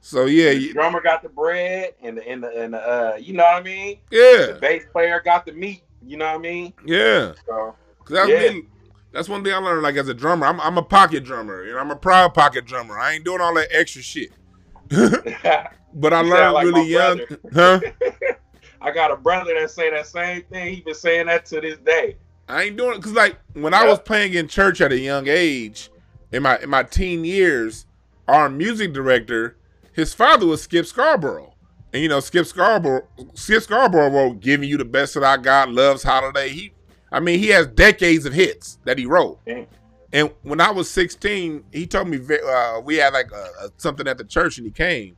So 0.01 0.25
yeah, 0.25 0.53
the 0.53 0.73
drummer 0.73 1.01
got 1.01 1.21
the 1.21 1.29
bread, 1.29 1.93
and 2.01 2.17
the 2.17 2.27
and 2.27 2.41
the 2.41 2.63
and 2.63 2.73
the, 2.73 2.79
uh, 2.79 3.17
you 3.17 3.33
know 3.33 3.43
what 3.43 3.55
I 3.55 3.63
mean. 3.63 3.97
Yeah. 4.11 4.53
The 4.53 4.57
bass 4.59 4.83
player 4.91 5.21
got 5.23 5.45
the 5.45 5.51
meat. 5.51 5.83
You 6.05 6.17
know 6.17 6.25
what 6.25 6.35
I 6.35 6.37
mean. 6.37 6.73
Yeah. 6.85 7.33
So 7.45 7.75
that's 8.09 8.29
yeah. 8.29 8.51
Me, 8.51 8.63
that's 9.11 9.27
one 9.27 9.43
thing 9.43 9.53
I 9.53 9.57
learned. 9.57 9.83
Like 9.83 9.95
as 9.95 10.07
a 10.07 10.13
drummer, 10.13 10.45
I'm 10.45 10.59
I'm 10.61 10.77
a 10.77 10.83
pocket 10.83 11.25
drummer. 11.25 11.65
You 11.65 11.73
know, 11.73 11.79
I'm 11.79 11.91
a 11.91 11.95
proud 11.95 12.33
pocket 12.33 12.65
drummer. 12.65 12.97
I 12.97 13.13
ain't 13.13 13.25
doing 13.25 13.41
all 13.41 13.53
that 13.55 13.67
extra 13.71 14.01
shit. 14.01 14.31
but 14.89 16.13
I 16.13 16.21
learned 16.21 16.53
like 16.53 16.65
really 16.65 16.89
young, 16.89 17.19
huh? 17.53 17.81
I 18.81 18.91
got 18.91 19.11
a 19.11 19.17
brother 19.17 19.53
that 19.59 19.71
say 19.71 19.89
that 19.89 20.07
same 20.07 20.43
thing. 20.43 20.73
He 20.73 20.81
been 20.81 20.95
saying 20.95 21.27
that 21.27 21.45
to 21.47 21.61
this 21.61 21.77
day. 21.79 22.15
I 22.47 22.63
ain't 22.63 22.77
doing 22.77 22.93
it 22.93 22.97
because 22.97 23.13
like 23.13 23.37
when. 23.53 23.73
I 23.73 23.85
was 23.85 23.99
playing 23.99 24.33
in 24.33 24.47
church 24.47 24.81
at 24.81 24.91
a 24.91 24.99
young 24.99 25.27
age, 25.27 25.89
in 26.31 26.43
my 26.43 26.57
in 26.59 26.69
my 26.69 26.83
teen 26.83 27.23
years, 27.23 27.85
our 28.27 28.49
music 28.49 28.93
director, 28.93 29.55
his 29.93 30.13
father 30.13 30.45
was 30.45 30.63
Skip 30.63 30.85
Scarborough. 30.85 31.53
And 31.93 32.03
you 32.03 32.09
know, 32.09 32.19
Skip 32.19 32.45
Scarborough 32.45 33.07
Skip 33.33 33.63
Scarborough 33.63 34.09
wrote 34.09 34.39
Giving 34.39 34.69
You 34.69 34.77
the 34.77 34.85
Best 34.85 35.15
That 35.15 35.23
I 35.23 35.37
Got, 35.37 35.69
Love's 35.71 36.03
Holiday. 36.03 36.49
He 36.49 36.73
I 37.11 37.19
mean, 37.19 37.39
he 37.39 37.47
has 37.47 37.67
decades 37.67 38.25
of 38.25 38.33
hits 38.33 38.79
that 38.85 38.97
he 38.97 39.05
wrote. 39.05 39.39
Damn. 39.45 39.65
And 40.11 40.31
when 40.41 40.59
I 40.59 40.71
was 40.71 40.89
16, 40.89 41.63
he 41.71 41.85
told 41.85 42.07
me 42.07 42.19
uh, 42.47 42.81
we 42.83 42.95
had 42.95 43.13
like 43.13 43.31
a, 43.31 43.65
a, 43.65 43.69
something 43.77 44.07
at 44.07 44.17
the 44.17 44.23
church 44.23 44.57
and 44.57 44.65
he 44.65 44.71
came. 44.71 45.15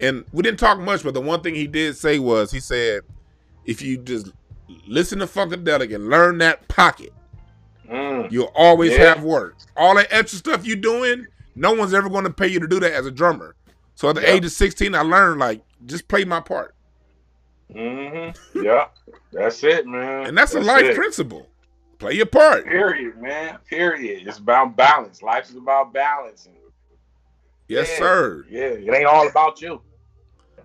And 0.00 0.24
we 0.32 0.42
didn't 0.42 0.60
talk 0.60 0.78
much, 0.78 1.02
but 1.02 1.14
the 1.14 1.20
one 1.20 1.40
thing 1.40 1.54
he 1.54 1.66
did 1.66 1.96
say 1.96 2.18
was 2.18 2.50
he 2.50 2.60
said, 2.60 3.02
if 3.64 3.82
you 3.82 3.98
just 3.98 4.32
listen 4.86 5.18
to 5.18 5.26
Funkadelic 5.26 5.94
and 5.94 6.08
learn 6.08 6.38
that 6.38 6.68
pocket, 6.68 7.12
mm. 7.90 8.30
you'll 8.30 8.52
always 8.54 8.92
yeah. 8.92 9.14
have 9.14 9.24
work. 9.24 9.56
All 9.76 9.94
that 9.96 10.08
extra 10.10 10.38
stuff 10.38 10.64
you're 10.64 10.76
doing, 10.76 11.26
no 11.54 11.74
one's 11.74 11.94
ever 11.94 12.08
going 12.08 12.24
to 12.24 12.32
pay 12.32 12.46
you 12.46 12.60
to 12.60 12.68
do 12.68 12.78
that 12.80 12.92
as 12.92 13.06
a 13.06 13.10
drummer. 13.10 13.56
So 13.94 14.08
at 14.08 14.14
the 14.14 14.30
age 14.30 14.44
of 14.44 14.52
16, 14.52 14.94
I 14.94 15.00
learned 15.00 15.40
like 15.40 15.62
just 15.86 16.06
play 16.06 16.24
my 16.24 16.40
part. 16.40 16.74
Mm-hmm. 17.74 18.64
Yeah, 18.64 18.86
that's 19.32 19.62
it, 19.64 19.86
man. 19.86 20.26
And 20.26 20.38
that's, 20.38 20.52
that's 20.52 20.64
a 20.64 20.68
life 20.68 20.84
it. 20.84 20.94
principle. 20.96 21.48
Play 21.98 22.14
your 22.14 22.26
part. 22.26 22.64
Period, 22.64 23.20
man. 23.20 23.58
Period. 23.68 24.26
It's 24.26 24.38
about 24.38 24.76
balance. 24.76 25.20
Life 25.20 25.50
is 25.50 25.56
about 25.56 25.92
balance. 25.92 26.48
Yes, 27.66 27.88
yeah. 27.90 27.98
sir. 27.98 28.46
Yeah, 28.48 28.60
it 28.60 28.94
ain't 28.94 29.04
all 29.04 29.28
about 29.28 29.60
you. 29.60 29.82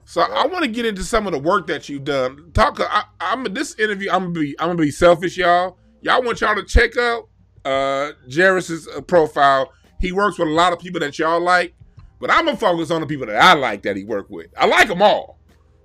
So 0.06 0.22
yeah. 0.22 0.34
I 0.34 0.48
want 0.48 0.64
to 0.64 0.70
get 0.70 0.86
into 0.86 1.04
some 1.04 1.28
of 1.28 1.34
the 1.34 1.40
work 1.40 1.68
that 1.68 1.90
you've 1.90 2.04
done. 2.04 2.52
Talk. 2.54 2.80
I, 2.80 3.04
am 3.22 3.44
this 3.54 3.78
interview. 3.80 4.10
I'm 4.12 4.34
gonna 4.34 4.40
be. 4.40 4.60
I'm 4.60 4.70
gonna 4.70 4.82
be 4.82 4.92
selfish, 4.92 5.38
y'all. 5.38 5.78
Y'all 6.02 6.22
want 6.24 6.42
y'all 6.42 6.56
to 6.56 6.64
check 6.64 6.98
out 6.98 7.30
uh 7.66 8.12
Jairus's 8.34 8.88
uh, 8.88 9.02
profile. 9.02 9.72
He 10.00 10.12
works 10.12 10.38
with 10.38 10.50
a 10.50 10.52
lot 10.52 10.74
of 10.74 10.80
people 10.80 11.00
that 11.00 11.18
y'all 11.18 11.40
like, 11.40 11.74
but 12.20 12.30
I'm 12.30 12.46
gonna 12.46 12.58
focus 12.58 12.92
on 12.92 13.02
the 13.02 13.08
people 13.08 13.28
that 13.28 13.42
I 13.42 13.54
like 13.54 13.84
that 13.84 13.96
he 13.96 14.04
worked 14.04 14.30
with. 14.30 14.48
I 14.58 14.66
like 14.66 14.90
them 14.90 15.02
all, 15.02 15.40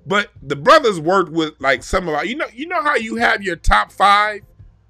but 0.07 0.31
the 0.43 0.57
brothers 0.57 0.99
worked 0.99 1.31
with 1.31 1.55
like 1.61 1.83
some 1.83 2.09
of 2.09 2.15
our. 2.15 2.25
You 2.25 2.37
know. 2.37 2.49
You 2.53 2.67
know 2.67 2.83
how 2.83 2.97
you 2.97 3.17
have 3.17 3.43
your 3.43 3.57
top 3.57 3.93
five 3.93 4.41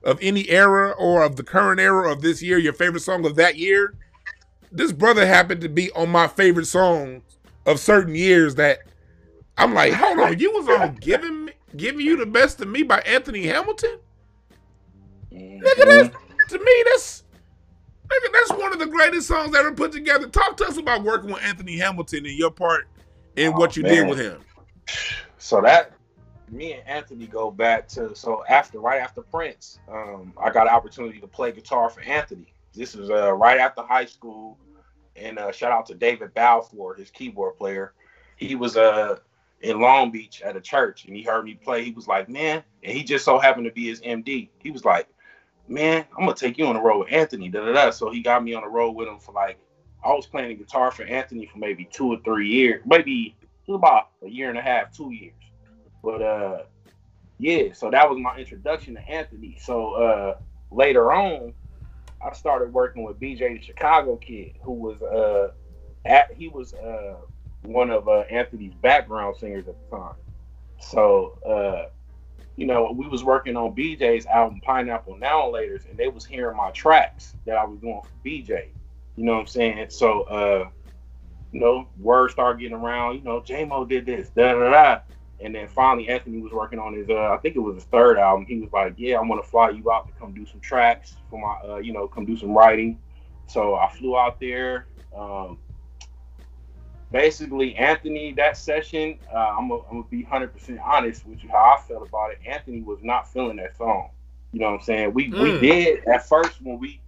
of 0.02 0.18
any 0.23 0.49
era 0.49 0.92
or 0.92 1.23
of 1.23 1.37
the 1.37 1.42
current 1.42 1.80
era 1.80 2.11
of 2.11 2.23
this 2.23 2.42
year, 2.42 2.58
your 2.58 2.73
favorite 2.73 3.00
song 3.00 3.26
of 3.26 3.37
that 3.37 3.56
year. 3.56 3.94
This 4.70 4.92
brother 4.92 5.26
happened 5.26 5.61
to 5.62 5.68
be 5.68 5.90
on 5.92 6.11
my 6.11 6.28
favorite 6.28 6.66
song 6.66 7.23
of 7.66 7.78
certain 7.80 8.14
years 8.14 8.54
that 8.56 8.80
I'm 9.58 9.74
like, 9.74 9.92
hold 9.92 10.18
on, 10.20 10.38
you 10.38 10.52
was 10.52 10.68
on 10.68 10.94
giving 11.00 11.46
me, 11.46 11.52
giving 11.76 12.06
you 12.06 12.16
the 12.16 12.26
best 12.26 12.60
of 12.60 12.68
me 12.68 12.84
by 12.84 13.00
Anthony 13.00 13.46
Hamilton. 13.46 13.98
Mm-hmm. 15.32 15.64
Nigga, 15.64 15.84
that's 15.84 16.52
to 16.52 16.58
me 16.58 16.84
that's 16.86 17.24
nigga, 18.06 18.32
that's 18.32 18.60
one 18.60 18.72
of 18.72 18.78
the 18.78 18.86
greatest 18.86 19.26
songs 19.26 19.54
ever 19.54 19.72
put 19.72 19.92
together. 19.92 20.28
Talk 20.28 20.56
to 20.58 20.64
us 20.64 20.78
about 20.78 21.02
working 21.02 21.30
with 21.30 21.42
Anthony 21.42 21.76
Hamilton 21.76 22.24
and 22.24 22.34
your 22.34 22.50
part 22.50 22.86
in 23.36 23.52
oh, 23.52 23.56
what 23.56 23.76
you 23.76 23.82
man. 23.82 23.94
did 23.94 24.08
with 24.08 24.18
him. 24.18 24.40
So 25.38 25.60
that 25.60 25.92
me 26.50 26.74
and 26.74 26.86
Anthony 26.88 27.26
go 27.26 27.50
back 27.50 27.88
to 27.88 28.14
so 28.14 28.44
after 28.48 28.80
right 28.80 29.00
after 29.00 29.22
Prince, 29.22 29.80
um, 29.90 30.32
I 30.40 30.50
got 30.50 30.66
an 30.66 30.74
opportunity 30.74 31.20
to 31.20 31.26
play 31.26 31.52
guitar 31.52 31.90
for 31.90 32.00
Anthony. 32.02 32.54
This 32.74 32.94
was 32.94 33.10
uh, 33.10 33.32
right 33.34 33.58
after 33.58 33.82
high 33.82 34.04
school, 34.04 34.56
and 35.16 35.38
uh, 35.38 35.52
shout 35.52 35.72
out 35.72 35.84
to 35.86 35.94
David 35.94 36.32
Balfour, 36.32 36.94
his 36.94 37.10
keyboard 37.10 37.56
player. 37.58 37.92
He 38.36 38.54
was 38.54 38.76
uh 38.76 39.18
in 39.60 39.80
Long 39.80 40.10
Beach 40.10 40.42
at 40.42 40.56
a 40.56 40.60
church 40.60 41.04
and 41.04 41.16
he 41.16 41.22
heard 41.22 41.44
me 41.44 41.54
play. 41.54 41.84
He 41.84 41.90
was 41.90 42.06
like, 42.06 42.28
man, 42.28 42.62
and 42.82 42.96
he 42.96 43.02
just 43.04 43.24
so 43.24 43.38
happened 43.38 43.66
to 43.66 43.72
be 43.72 43.88
his 43.88 44.00
MD. 44.00 44.48
He 44.62 44.70
was 44.70 44.84
like, 44.84 45.08
man, 45.66 46.04
I'm 46.16 46.24
gonna 46.24 46.34
take 46.34 46.58
you 46.58 46.66
on 46.66 46.74
the 46.74 46.80
road 46.80 47.00
with 47.00 47.12
Anthony. 47.12 47.48
Da, 47.48 47.64
da, 47.64 47.72
da. 47.72 47.90
So 47.90 48.10
he 48.10 48.20
got 48.20 48.42
me 48.44 48.54
on 48.54 48.62
the 48.62 48.68
road 48.68 48.92
with 48.92 49.08
him 49.08 49.18
for 49.18 49.32
like, 49.32 49.58
I 50.04 50.12
was 50.12 50.26
playing 50.26 50.56
guitar 50.58 50.90
for 50.90 51.02
Anthony 51.04 51.46
for 51.46 51.58
maybe 51.58 51.88
two 51.92 52.12
or 52.12 52.18
three 52.24 52.48
years, 52.48 52.82
maybe 52.86 53.36
about 53.68 54.10
a 54.22 54.28
year 54.28 54.48
and 54.48 54.58
a 54.58 54.62
half, 54.62 54.92
two 54.92 55.12
years. 55.12 55.34
But 56.02 56.22
uh, 56.22 56.62
yeah, 57.38 57.72
so 57.72 57.90
that 57.90 58.08
was 58.08 58.18
my 58.18 58.36
introduction 58.36 58.94
to 58.94 59.08
Anthony. 59.08 59.58
So 59.60 59.92
uh, 59.94 60.34
later 60.70 61.12
on, 61.12 61.52
I 62.24 62.32
started 62.32 62.72
working 62.72 63.04
with 63.04 63.20
BJ 63.20 63.58
the 63.58 63.62
Chicago 63.62 64.16
Kid, 64.16 64.52
who 64.62 64.72
was 64.72 65.02
uh, 65.02 65.52
at 66.04 66.32
he 66.34 66.48
was 66.48 66.74
uh 66.74 67.16
one 67.62 67.90
of 67.90 68.08
uh, 68.08 68.20
Anthony's 68.30 68.74
background 68.74 69.36
singers 69.36 69.68
at 69.68 69.76
the 69.90 69.96
time. 69.96 70.14
So, 70.80 71.38
uh, 71.44 71.90
you 72.56 72.66
know, 72.66 72.92
we 72.92 73.06
was 73.06 73.24
working 73.24 73.56
on 73.56 73.74
BJ's 73.74 74.26
album 74.26 74.60
Pineapple 74.60 75.16
Now 75.16 75.46
and 75.46 75.54
Laters, 75.54 75.88
and 75.88 75.98
they 75.98 76.08
was 76.08 76.24
hearing 76.24 76.56
my 76.56 76.70
tracks 76.70 77.34
that 77.46 77.56
I 77.56 77.64
was 77.64 77.78
doing 77.80 78.00
for 78.02 78.28
BJ. 78.28 78.68
You 79.16 79.24
know 79.24 79.34
what 79.34 79.40
I'm 79.40 79.46
saying? 79.46 79.86
So, 79.90 80.22
uh, 80.22 80.68
you 81.52 81.60
know, 81.60 81.88
word 81.98 82.30
started 82.30 82.60
getting 82.60 82.76
around. 82.76 83.16
You 83.16 83.22
know, 83.22 83.40
J-Mo 83.40 83.84
did 83.84 84.06
this, 84.06 84.30
da 84.30 84.54
da 84.54 84.70
da. 84.70 85.00
And 85.40 85.54
then 85.54 85.68
finally, 85.68 86.08
Anthony 86.08 86.40
was 86.40 86.52
working 86.52 86.80
on 86.80 86.94
his, 86.94 87.08
uh, 87.08 87.32
I 87.32 87.36
think 87.38 87.54
it 87.54 87.60
was 87.60 87.76
his 87.76 87.84
third 87.84 88.18
album. 88.18 88.44
He 88.46 88.58
was 88.58 88.72
like, 88.72 88.94
"Yeah, 88.96 89.20
I'm 89.20 89.28
gonna 89.28 89.42
fly 89.42 89.70
you 89.70 89.90
out 89.90 90.08
to 90.08 90.12
come 90.14 90.34
do 90.34 90.44
some 90.44 90.58
tracks 90.60 91.16
for 91.30 91.40
my, 91.40 91.70
uh, 91.70 91.76
you 91.76 91.92
know, 91.92 92.08
come 92.08 92.26
do 92.26 92.36
some 92.36 92.50
writing." 92.50 92.98
So 93.46 93.76
I 93.76 93.88
flew 93.88 94.18
out 94.18 94.40
there. 94.40 94.88
Um, 95.16 95.58
basically 97.10 97.74
Anthony 97.76 98.32
that 98.34 98.56
session, 98.56 99.18
uh, 99.32 99.54
I'm 99.58 99.68
gonna 99.68 100.02
be 100.10 100.24
100% 100.24 100.80
honest 100.84 101.26
with 101.26 101.42
you 101.42 101.48
how 101.50 101.76
I 101.78 101.82
felt 101.82 102.08
about 102.08 102.32
it. 102.32 102.38
Anthony 102.46 102.82
was 102.82 102.98
not 103.02 103.32
feeling 103.32 103.56
that 103.56 103.76
song. 103.76 104.10
You 104.52 104.60
know 104.60 104.66
what 104.66 104.80
I'm 104.80 104.82
saying? 104.82 105.14
We 105.14 105.30
mm. 105.30 105.42
we 105.42 105.58
did 105.60 106.04
at 106.06 106.28
first 106.28 106.62
when 106.62 106.78
we 106.78 107.00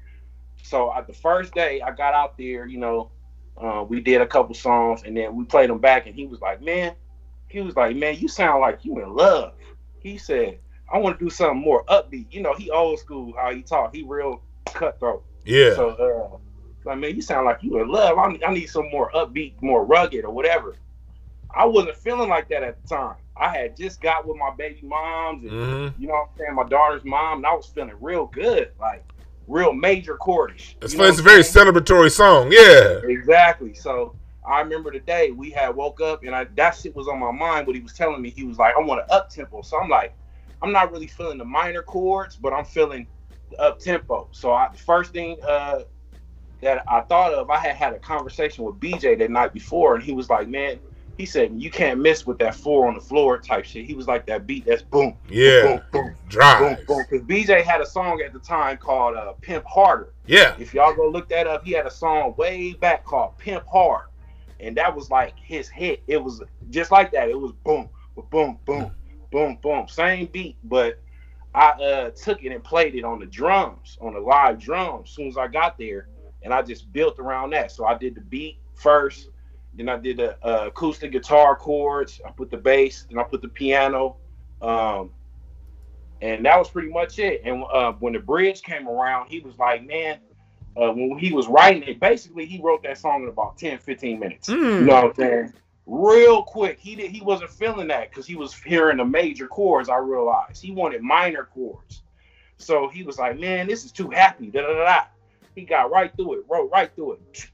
so 0.62 0.92
at 0.92 1.07
the 1.07 1.12
first 1.12 1.54
day 1.54 1.80
I 1.80 1.90
got 1.90 2.14
out 2.14 2.37
there, 2.37 2.66
you 2.66 2.78
know, 2.78 3.11
uh, 3.57 3.85
we 3.87 4.00
did 4.00 4.21
a 4.21 4.26
couple 4.26 4.54
songs 4.54 5.02
and 5.04 5.16
then 5.16 5.35
we 5.35 5.45
played 5.45 5.71
them 5.71 5.78
back 5.78 6.07
and 6.07 6.14
he 6.14 6.26
was 6.26 6.40
like, 6.40 6.62
man, 6.62 6.95
he 7.49 7.61
was 7.61 7.76
like, 7.76 7.97
man, 7.97 8.16
you 8.19 8.28
sound 8.28 8.61
like 8.61 8.85
you 8.85 9.02
in 9.02 9.14
love. 9.14 9.54
He 10.00 10.16
said, 10.16 10.59
I 10.92 10.99
want 10.99 11.19
to 11.19 11.25
do 11.25 11.30
something 11.30 11.61
more 11.61 11.85
upbeat. 11.87 12.26
You 12.30 12.42
know, 12.42 12.54
he 12.54 12.71
old 12.71 12.99
school 12.99 13.35
how 13.37 13.54
he 13.54 13.62
talk. 13.62 13.95
He 13.95 14.02
real 14.02 14.42
cutthroat. 14.66 15.25
Yeah. 15.45 15.75
So 15.75 15.88
uh, 15.90 16.38
like, 16.85 16.99
man, 16.99 17.15
you 17.15 17.23
sound 17.23 17.47
like 17.47 17.63
you 17.63 17.81
in 17.81 17.89
love. 17.89 18.19
I 18.19 18.33
need, 18.33 18.43
I 18.43 18.53
need 18.53 18.67
some 18.67 18.91
more 18.91 19.11
upbeat, 19.13 19.61
more 19.61 19.85
rugged, 19.85 20.25
or 20.25 20.33
whatever. 20.33 20.77
I 21.55 21.65
wasn't 21.65 21.97
feeling 21.97 22.29
like 22.29 22.49
that 22.49 22.63
at 22.63 22.81
the 22.83 22.89
time. 22.89 23.17
I 23.37 23.57
had 23.57 23.77
just 23.77 24.01
got 24.01 24.27
with 24.27 24.37
my 24.37 24.51
baby 24.57 24.81
moms, 24.83 25.43
and 25.43 25.53
mm-hmm. 25.53 26.03
you 26.03 26.09
know 26.09 26.15
what 26.15 26.31
I'm 26.33 26.39
saying, 26.39 26.55
my 26.55 26.69
daughter's 26.69 27.05
mom, 27.05 27.39
and 27.39 27.47
I 27.47 27.55
was 27.55 27.67
feeling 27.67 27.95
real 28.01 28.27
good, 28.27 28.73
like 28.79 29.05
real 29.49 29.73
major 29.73 30.17
chordish. 30.17 30.77
It's, 30.83 30.95
it's 30.95 31.19
a 31.19 31.23
very 31.23 31.43
celebratory 31.43 32.11
song, 32.11 32.53
yeah. 32.53 33.01
Exactly. 33.05 33.75
So 33.75 34.15
I 34.47 34.61
remember 34.61 34.93
the 34.93 35.01
day 35.01 35.31
we 35.31 35.51
had 35.51 35.75
woke 35.75 36.01
up, 36.01 36.23
and 36.23 36.35
I 36.35 36.45
that 36.57 36.77
shit 36.77 36.95
was 36.95 37.09
on 37.09 37.19
my 37.19 37.33
mind. 37.33 37.67
What 37.67 37.77
he 37.77 37.83
was 37.83 37.95
telling 37.95 38.21
me, 38.23 38.31
he 38.31 38.45
was 38.45 38.59
like, 38.59 38.75
"I 38.77 38.81
want 38.81 39.01
an 39.01 39.07
up 39.11 39.31
tempo." 39.31 39.63
So 39.63 39.79
I'm 39.79 39.89
like, 39.89 40.15
I'm 40.63 40.73
not 40.73 40.93
really 40.93 41.07
feeling 41.07 41.39
the 41.39 41.45
minor 41.45 41.83
chords, 41.83 42.37
but 42.37 42.53
I'm 42.53 42.65
feeling 42.65 43.07
the 43.51 43.61
up 43.61 43.79
tempo. 43.79 44.29
So 44.33 44.53
I, 44.53 44.69
the 44.73 44.79
first 44.79 45.13
thing 45.13 45.37
uh, 45.47 45.81
that 46.62 46.85
I 46.88 47.00
thought 47.02 47.33
of, 47.33 47.50
I 47.50 47.59
had 47.59 47.76
had 47.76 47.93
a 47.95 47.99
conversation 47.99 48.64
with 48.64 48.76
BJ 48.76 49.19
that 49.19 49.31
night 49.31 49.52
before, 49.52 49.95
and 49.95 50.02
he 50.05 50.12
was 50.12 50.29
like, 50.29 50.49
"Man, 50.49 50.79
he 51.17 51.26
said 51.26 51.52
you 51.57 51.71
can't 51.71 52.00
miss 52.00 52.26
with 52.26 52.38
that 52.38 52.55
four 52.55 52.88
on 52.88 52.95
the 52.95 53.00
floor 53.00 53.38
type 53.38 53.64
shit." 53.64 53.87
He 53.87 53.95
was 53.95 54.07
like, 54.07 54.26
"That 54.26 54.47
beat, 54.47 54.67
that's 54.67 54.83
boom, 54.83 55.17
Yeah. 55.29 55.62
boom, 55.62 55.83
boom, 55.93 56.14
Drive. 56.29 56.61
boom, 56.61 56.87
boom." 56.87 57.07
Because 57.11 57.26
BJ 57.26 57.62
had 57.62 57.81
a 57.81 57.87
song 57.87 58.23
at 58.25 58.33
the 58.33 58.38
time 58.38 58.76
called 58.76 59.17
uh, 59.17 59.33
"Pimp 59.40 59.64
Harder." 59.67 60.12
Yeah. 60.26 60.55
If 60.59 60.75
y'all 60.75 60.95
go 60.95 61.09
look 61.09 61.29
that 61.31 61.47
up, 61.47 61.64
he 61.64 61.73
had 61.73 61.87
a 61.87 61.90
song 61.90 62.35
way 62.37 62.75
back 62.75 63.05
called 63.05 63.38
"Pimp 63.38 63.64
Hard," 63.67 64.07
and 64.61 64.76
that 64.76 64.95
was 64.95 65.11
like 65.11 65.35
his 65.43 65.69
hit. 65.69 66.02
It 66.07 66.23
was 66.23 66.43
just 66.71 66.90
like 66.90 67.11
that. 67.12 67.29
It 67.29 67.38
was 67.38 67.52
boom, 67.64 67.88
boom, 68.31 68.59
boom, 68.67 68.93
boom, 69.31 69.59
boom, 69.62 69.88
same 69.88 70.26
beat, 70.26 70.57
but 70.64 71.00
I 71.55 71.71
uh, 71.71 72.11
took 72.11 72.45
it 72.45 72.52
and 72.52 72.62
played 72.62 72.95
it 72.95 73.05
on 73.05 73.19
the 73.19 73.26
drums, 73.26 73.99
on 74.00 74.14
the 74.14 74.21
live 74.21 74.61
drums. 74.61 75.09
As 75.09 75.14
soon 75.14 75.29
as 75.29 75.37
I 75.37 75.49
got 75.49 75.76
there, 75.79 76.07
and 76.43 76.55
I 76.55 76.63
just 76.63 76.93
built 76.93 77.19
around 77.19 77.51
that. 77.51 77.73
So 77.73 77.87
I 77.87 77.97
did 77.99 78.15
the 78.17 78.23
beat 78.23 78.59
first, 78.75 79.31
then 79.75 79.89
I 79.89 79.99
did 79.99 80.19
the 80.19 80.37
uh, 80.47 80.69
acoustic 80.69 81.13
guitar 81.13 81.57
chords. 81.57 82.21
I 82.27 82.31
put 82.33 82.51
the 82.51 82.59
bass, 82.59 83.07
then 83.11 83.19
I 83.19 83.25
put 83.25 83.43
the 83.43 83.49
piano, 83.49 84.19
um, 84.63 85.13
and 86.23 86.45
that 86.47 86.59
was 86.59 86.71
pretty 86.71 86.91
much 86.91 87.19
it. 87.19 87.43
And 87.45 87.65
uh, 87.73 87.93
when 87.95 88.15
the 88.15 88.21
bridge 88.21 88.63
came 88.63 88.89
around, 88.89 89.29
he 89.31 89.41
was 89.41 89.59
like, 89.59 89.87
"Man." 89.87 90.19
Uh, 90.77 90.91
when 90.93 91.19
he 91.19 91.33
was 91.33 91.49
writing 91.49 91.83
it, 91.87 92.01
basically 92.01 92.47
he 92.47 92.61
wrote 92.63 92.83
that 92.83 92.99
song 92.99 93.23
in 93.25 93.29
about 93.29 93.59
10, 93.59 93.79
15 93.79 94.19
minutes. 94.21 94.57
You 94.79 94.85
Mm. 94.85 94.87
know 94.87 94.95
what 94.95 95.05
I'm 95.05 95.15
saying? 95.17 95.55
Real 95.87 96.43
quick. 96.43 96.79
He 96.81 96.95
did 96.97 97.11
he 97.11 97.21
wasn't 97.21 97.51
feeling 97.51 97.89
that 97.89 98.11
because 98.11 98.27
he 98.27 98.37
was 98.37 98.55
hearing 98.55 98.97
the 98.99 99.05
major 99.05 99.49
chords, 99.49 99.89
I 99.91 99.99
realized. 99.99 100.63
He 100.63 100.71
wanted 100.71 101.03
minor 101.03 101.45
chords. 101.45 102.03
So 102.59 102.89
he 102.89 103.05
was 103.05 103.19
like, 103.19 103.39
Man, 103.39 103.69
this 103.69 103.85
is 103.85 103.93
too 103.93 104.11
happy. 104.11 104.51
Da, 104.51 104.63
da, 104.63 104.69
da, 104.75 104.85
da. 104.85 105.05
He 105.54 105.62
got 105.62 105.90
right 105.90 106.14
through 106.16 106.40
it, 106.40 106.45
wrote 106.49 106.71
right 106.71 106.95
through 106.95 107.12
it. 107.14 107.50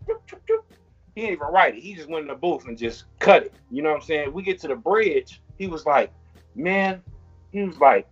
He 1.14 1.22
didn't 1.22 1.32
even 1.32 1.48
write 1.48 1.76
it. 1.76 1.82
He 1.82 1.94
just 1.94 2.08
went 2.08 2.22
in 2.22 2.28
the 2.28 2.34
booth 2.34 2.66
and 2.66 2.76
just 2.76 3.04
cut 3.20 3.44
it. 3.44 3.54
You 3.70 3.82
know 3.82 3.90
what 3.90 4.02
I'm 4.02 4.06
saying? 4.06 4.32
We 4.32 4.42
get 4.42 4.60
to 4.60 4.68
the 4.68 4.76
bridge. 4.76 5.40
He 5.58 5.66
was 5.66 5.86
like, 5.86 6.12
Man, 6.56 7.02
he 7.52 7.62
was 7.62 7.78
like, 7.78 8.08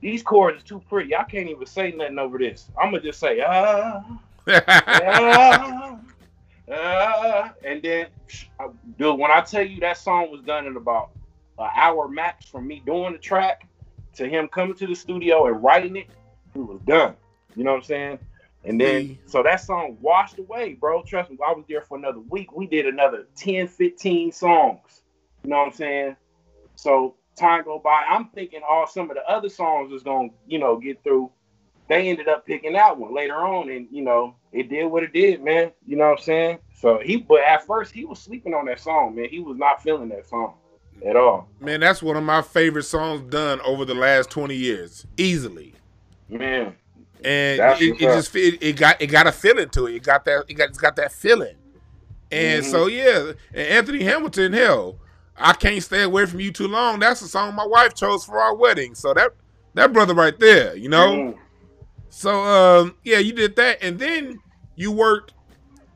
these 0.00 0.22
chords 0.22 0.62
are 0.62 0.66
too 0.66 0.82
pretty. 0.88 1.14
I 1.14 1.22
can't 1.22 1.48
even 1.48 1.64
say 1.64 1.92
nothing 1.92 2.18
over 2.18 2.38
this. 2.38 2.68
I'm 2.78 2.90
gonna 2.90 3.02
just 3.02 3.20
say, 3.20 3.40
ah, 3.40 4.04
ah, 4.48 5.98
ah, 6.70 7.52
and 7.64 7.82
then, 7.82 8.06
dude, 8.98 9.18
when 9.18 9.30
I 9.30 9.40
tell 9.40 9.64
you 9.64 9.80
that 9.80 9.96
song 9.96 10.30
was 10.30 10.42
done 10.42 10.66
in 10.66 10.76
about 10.76 11.10
an 11.58 11.70
hour 11.74 12.08
max 12.08 12.46
from 12.46 12.66
me 12.66 12.82
doing 12.84 13.12
the 13.12 13.18
track 13.18 13.66
to 14.16 14.28
him 14.28 14.48
coming 14.48 14.74
to 14.74 14.86
the 14.86 14.94
studio 14.94 15.46
and 15.46 15.62
writing 15.62 15.96
it, 15.96 16.08
it 16.54 16.58
was 16.58 16.80
done. 16.80 17.14
You 17.54 17.62
know 17.62 17.70
what 17.70 17.78
I'm 17.78 17.84
saying? 17.84 18.18
And 18.64 18.80
then, 18.80 19.18
so 19.26 19.42
that 19.42 19.60
song 19.60 19.98
washed 20.00 20.38
away, 20.38 20.74
bro. 20.74 21.02
Trust 21.02 21.30
me, 21.30 21.38
I 21.46 21.52
was 21.52 21.64
there 21.68 21.82
for 21.82 21.98
another 21.98 22.20
week. 22.20 22.52
We 22.52 22.66
did 22.66 22.86
another 22.86 23.26
10, 23.36 23.68
15 23.68 24.32
songs. 24.32 25.02
You 25.42 25.50
know 25.50 25.58
what 25.58 25.66
I'm 25.66 25.72
saying? 25.72 26.16
So 26.76 27.16
time 27.36 27.64
go 27.64 27.78
by. 27.78 28.04
I'm 28.08 28.28
thinking 28.28 28.60
all 28.68 28.86
some 28.86 29.10
of 29.10 29.16
the 29.16 29.28
other 29.28 29.48
songs 29.48 29.92
was 29.92 30.02
gonna, 30.02 30.28
you 30.46 30.58
know, 30.58 30.78
get 30.78 31.02
through. 31.02 31.30
They 31.88 32.08
ended 32.08 32.28
up 32.28 32.46
picking 32.46 32.72
that 32.72 32.96
one 32.96 33.14
later 33.14 33.36
on, 33.36 33.68
and 33.68 33.86
you 33.90 34.02
know, 34.02 34.36
it 34.52 34.70
did 34.70 34.86
what 34.86 35.02
it 35.02 35.12
did, 35.12 35.44
man. 35.44 35.72
You 35.84 35.96
know 35.96 36.08
what 36.08 36.20
I'm 36.20 36.24
saying? 36.24 36.58
So 36.80 36.98
he, 37.04 37.18
but 37.18 37.42
at 37.42 37.66
first 37.66 37.92
he 37.92 38.06
was 38.06 38.18
sleeping 38.18 38.54
on 38.54 38.64
that 38.66 38.80
song, 38.80 39.14
man. 39.14 39.28
He 39.28 39.40
was 39.40 39.58
not 39.58 39.82
feeling 39.82 40.08
that 40.08 40.26
song 40.26 40.54
at 41.06 41.16
all, 41.16 41.48
Man, 41.60 41.80
that's 41.80 42.02
one 42.02 42.16
of 42.16 42.22
my 42.22 42.40
favorite 42.40 42.84
songs 42.84 43.22
done 43.30 43.60
over 43.62 43.84
the 43.84 43.94
last 43.94 44.30
20 44.30 44.54
years. 44.54 45.06
Easily. 45.16 45.74
man. 46.28 46.74
And 47.24 47.60
That's 47.60 47.80
it, 47.80 47.94
it 47.94 47.98
just 47.98 48.36
it, 48.36 48.62
it 48.62 48.76
got 48.76 49.00
it 49.00 49.06
got 49.08 49.26
a 49.26 49.32
feeling 49.32 49.68
to 49.70 49.86
it. 49.86 49.94
It 49.96 50.02
got 50.02 50.24
that 50.26 50.44
it 50.48 50.54
got 50.54 50.68
it's 50.68 50.78
got 50.78 50.96
that 50.96 51.12
feeling. 51.12 51.56
And 52.30 52.64
Mhm. 52.64 52.70
so 52.70 52.86
yeah, 52.86 53.32
and 53.52 53.68
Anthony 53.68 54.02
Hamilton, 54.02 54.52
hell, 54.52 54.98
I 55.36 55.52
can't 55.54 55.82
stay 55.82 56.02
away 56.02 56.26
from 56.26 56.40
you 56.40 56.52
too 56.52 56.68
long. 56.68 56.98
That's 57.00 57.20
the 57.20 57.28
song 57.28 57.54
my 57.54 57.66
wife 57.66 57.94
chose 57.94 58.24
for 58.24 58.38
our 58.40 58.54
wedding. 58.54 58.94
So 58.94 59.14
that 59.14 59.32
that 59.74 59.92
brother 59.92 60.14
right 60.14 60.38
there, 60.38 60.76
you 60.76 60.88
know. 60.88 61.12
Mm. 61.14 61.38
So 62.10 62.30
um 62.44 62.94
yeah, 63.04 63.18
you 63.18 63.32
did 63.32 63.56
that, 63.56 63.78
and 63.82 63.98
then 63.98 64.38
you 64.76 64.92
worked 64.92 65.32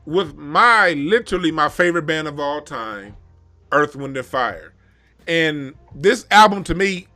with 0.05 0.35
my 0.35 0.93
literally 0.93 1.51
my 1.51 1.69
favorite 1.69 2.05
band 2.05 2.27
of 2.27 2.39
all 2.39 2.61
time, 2.61 3.15
Earth, 3.71 3.95
Wind 3.95 4.17
and 4.17 4.25
Fire. 4.25 4.73
And 5.27 5.75
this 5.93 6.25
album 6.31 6.63
to 6.63 6.73
me, 6.73 7.07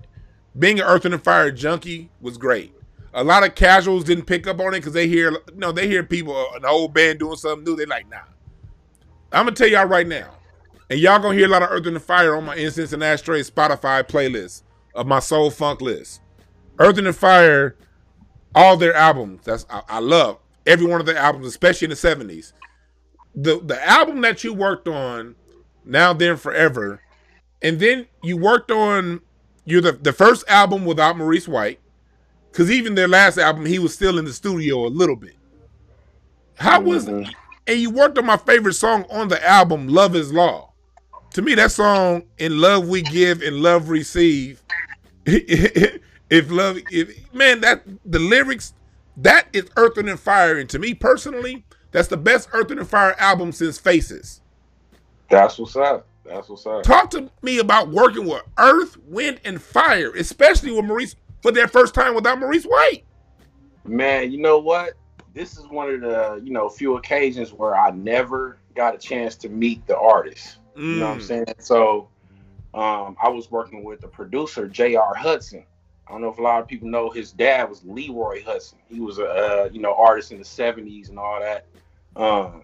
being 0.59 0.79
an 0.79 0.85
Earth, 0.85 1.03
Wind 1.03 1.15
and 1.15 1.23
Fire 1.23 1.49
junkie, 1.51 2.11
was 2.21 2.37
great. 2.37 2.73
A 3.15 3.23
lot 3.23 3.43
of 3.43 3.55
casuals 3.55 4.03
didn't 4.03 4.25
pick 4.25 4.47
up 4.47 4.59
on 4.59 4.73
it 4.73 4.79
because 4.79 4.93
they 4.93 5.07
hear 5.07 5.31
you 5.31 5.39
know, 5.55 5.71
they 5.71 5.87
hear 5.87 6.03
people 6.03 6.35
uh, 6.35 6.57
an 6.57 6.65
old 6.65 6.93
band 6.93 7.19
doing 7.19 7.35
something 7.35 7.63
new. 7.63 7.75
They're 7.75 7.87
like, 7.87 8.09
nah. 8.09 8.17
I'm 9.31 9.45
gonna 9.45 9.55
tell 9.55 9.67
y'all 9.67 9.85
right 9.85 10.07
now, 10.07 10.31
and 10.89 10.99
y'all 10.99 11.19
gonna 11.19 11.35
hear 11.35 11.47
a 11.47 11.49
lot 11.49 11.63
of 11.63 11.69
Earth, 11.71 11.87
and 11.87 12.01
Fire 12.01 12.35
on 12.35 12.45
my 12.45 12.55
Incense 12.55 12.93
and 12.93 13.03
Ashtray 13.03 13.41
Spotify 13.41 14.03
playlist 14.03 14.63
of 14.93 15.07
my 15.07 15.19
soul 15.19 15.49
funk 15.49 15.81
list. 15.81 16.21
Earth, 16.79 16.97
and 16.97 17.15
Fire 17.15 17.75
all 18.55 18.77
their 18.77 18.93
albums. 18.93 19.41
That's 19.43 19.65
I, 19.69 19.81
I 19.89 19.99
love 19.99 20.39
every 20.65 20.85
one 20.85 20.99
of 20.99 21.05
their 21.05 21.17
albums, 21.17 21.47
especially 21.47 21.85
in 21.85 21.89
the 21.89 21.95
seventies. 21.95 22.53
The 23.35 23.59
the 23.59 23.83
album 23.87 24.21
that 24.21 24.43
you 24.43 24.53
worked 24.53 24.87
on, 24.87 25.35
now 25.83 26.13
then 26.13 26.37
forever, 26.37 27.01
and 27.61 27.79
then 27.79 28.07
you 28.21 28.37
worked 28.37 28.71
on 28.71 29.21
you're 29.65 29.81
the 29.81 29.93
the 29.93 30.13
first 30.13 30.47
album 30.47 30.85
without 30.85 31.17
Maurice 31.17 31.47
White, 31.47 31.79
because 32.53 32.69
even 32.69 32.93
their 32.93 33.07
last 33.07 33.39
album 33.39 33.65
he 33.65 33.79
was 33.79 33.93
still 33.95 34.19
in 34.19 34.25
the 34.25 34.33
studio 34.33 34.85
a 34.85 34.87
little 34.89 35.15
bit. 35.15 35.35
How 36.55 36.79
was 36.79 37.07
Mhm. 37.07 37.33
and 37.65 37.79
you 37.79 37.89
worked 37.89 38.17
on 38.19 38.25
my 38.27 38.37
favorite 38.37 38.75
song 38.75 39.05
on 39.09 39.27
the 39.27 39.43
album, 39.47 39.87
Love 39.87 40.15
Is 40.15 40.31
Law. 40.31 40.71
To 41.33 41.41
me, 41.41 41.55
that 41.55 41.71
song, 41.71 42.23
In 42.37 42.61
Love 42.61 42.87
We 42.87 43.01
Give, 43.01 43.41
In 43.41 43.63
Love 43.63 43.89
Receive, 43.89 44.61
if 45.25 46.51
love, 46.51 46.77
if 46.91 47.33
man, 47.33 47.61
that 47.61 47.83
the 48.05 48.19
lyrics, 48.19 48.73
that 49.17 49.47
is 49.51 49.65
Earth 49.75 49.97
and 49.97 50.19
Fire, 50.19 50.59
and 50.59 50.69
to 50.69 50.77
me 50.77 50.93
personally, 50.93 51.65
that's 51.91 52.07
the 52.07 52.17
best 52.17 52.49
Earth 52.53 52.69
and 52.69 52.87
Fire 52.87 53.15
album 53.17 53.51
since 53.51 53.79
Faces. 53.79 54.41
That's 55.29 55.57
what's 55.57 55.75
up. 55.75 56.05
That's 56.23 56.49
what's 56.49 56.65
up. 56.67 56.83
Talk 56.83 57.09
to 57.11 57.31
me 57.41 57.59
about 57.59 57.89
working 57.89 58.25
with 58.27 58.43
Earth, 58.59 58.97
Wind, 59.07 59.39
and 59.43 59.61
Fire, 59.61 60.11
especially 60.15 60.71
with 60.71 60.85
Maurice 60.85 61.15
for 61.43 61.51
their 61.51 61.67
first 61.67 61.93
time 61.93 62.15
without 62.15 62.39
Maurice 62.39 62.63
White. 62.63 63.05
Man, 63.85 64.31
you 64.31 64.39
know 64.39 64.57
what? 64.59 64.93
This 65.33 65.57
is 65.57 65.67
one 65.67 65.89
of 65.93 66.01
the 66.01 66.41
you 66.43 66.51
know 66.53 66.69
few 66.69 66.95
occasions 66.97 67.53
where 67.53 67.75
I 67.75 67.91
never 67.91 68.57
got 68.75 68.95
a 68.95 68.97
chance 68.97 69.35
to 69.37 69.49
meet 69.49 69.85
the 69.85 69.97
artist. 69.97 70.59
You 70.89 70.99
know 70.99 71.07
what 71.07 71.13
I'm 71.13 71.19
Mm. 71.19 71.21
saying? 71.21 71.45
So 71.59 72.09
um, 72.73 73.17
I 73.21 73.29
was 73.29 73.51
working 73.51 73.83
with 73.83 74.01
the 74.01 74.07
producer 74.07 74.67
J.R. 74.67 75.13
Hutson. 75.15 75.65
I 76.07 76.11
don't 76.11 76.21
know 76.21 76.29
if 76.29 76.37
a 76.37 76.41
lot 76.41 76.61
of 76.61 76.67
people 76.67 76.87
know 76.87 77.09
his 77.09 77.31
dad 77.31 77.69
was 77.69 77.83
Leroy 77.83 78.43
Hutson. 78.43 78.75
He 78.89 78.99
was 79.01 79.19
a 79.19 79.25
uh, 79.25 79.69
you 79.71 79.81
know 79.81 79.93
artist 79.95 80.31
in 80.31 80.37
the 80.39 80.45
'70s 80.45 81.09
and 81.09 81.19
all 81.19 81.39
that. 81.41 81.65
Um, 82.15 82.63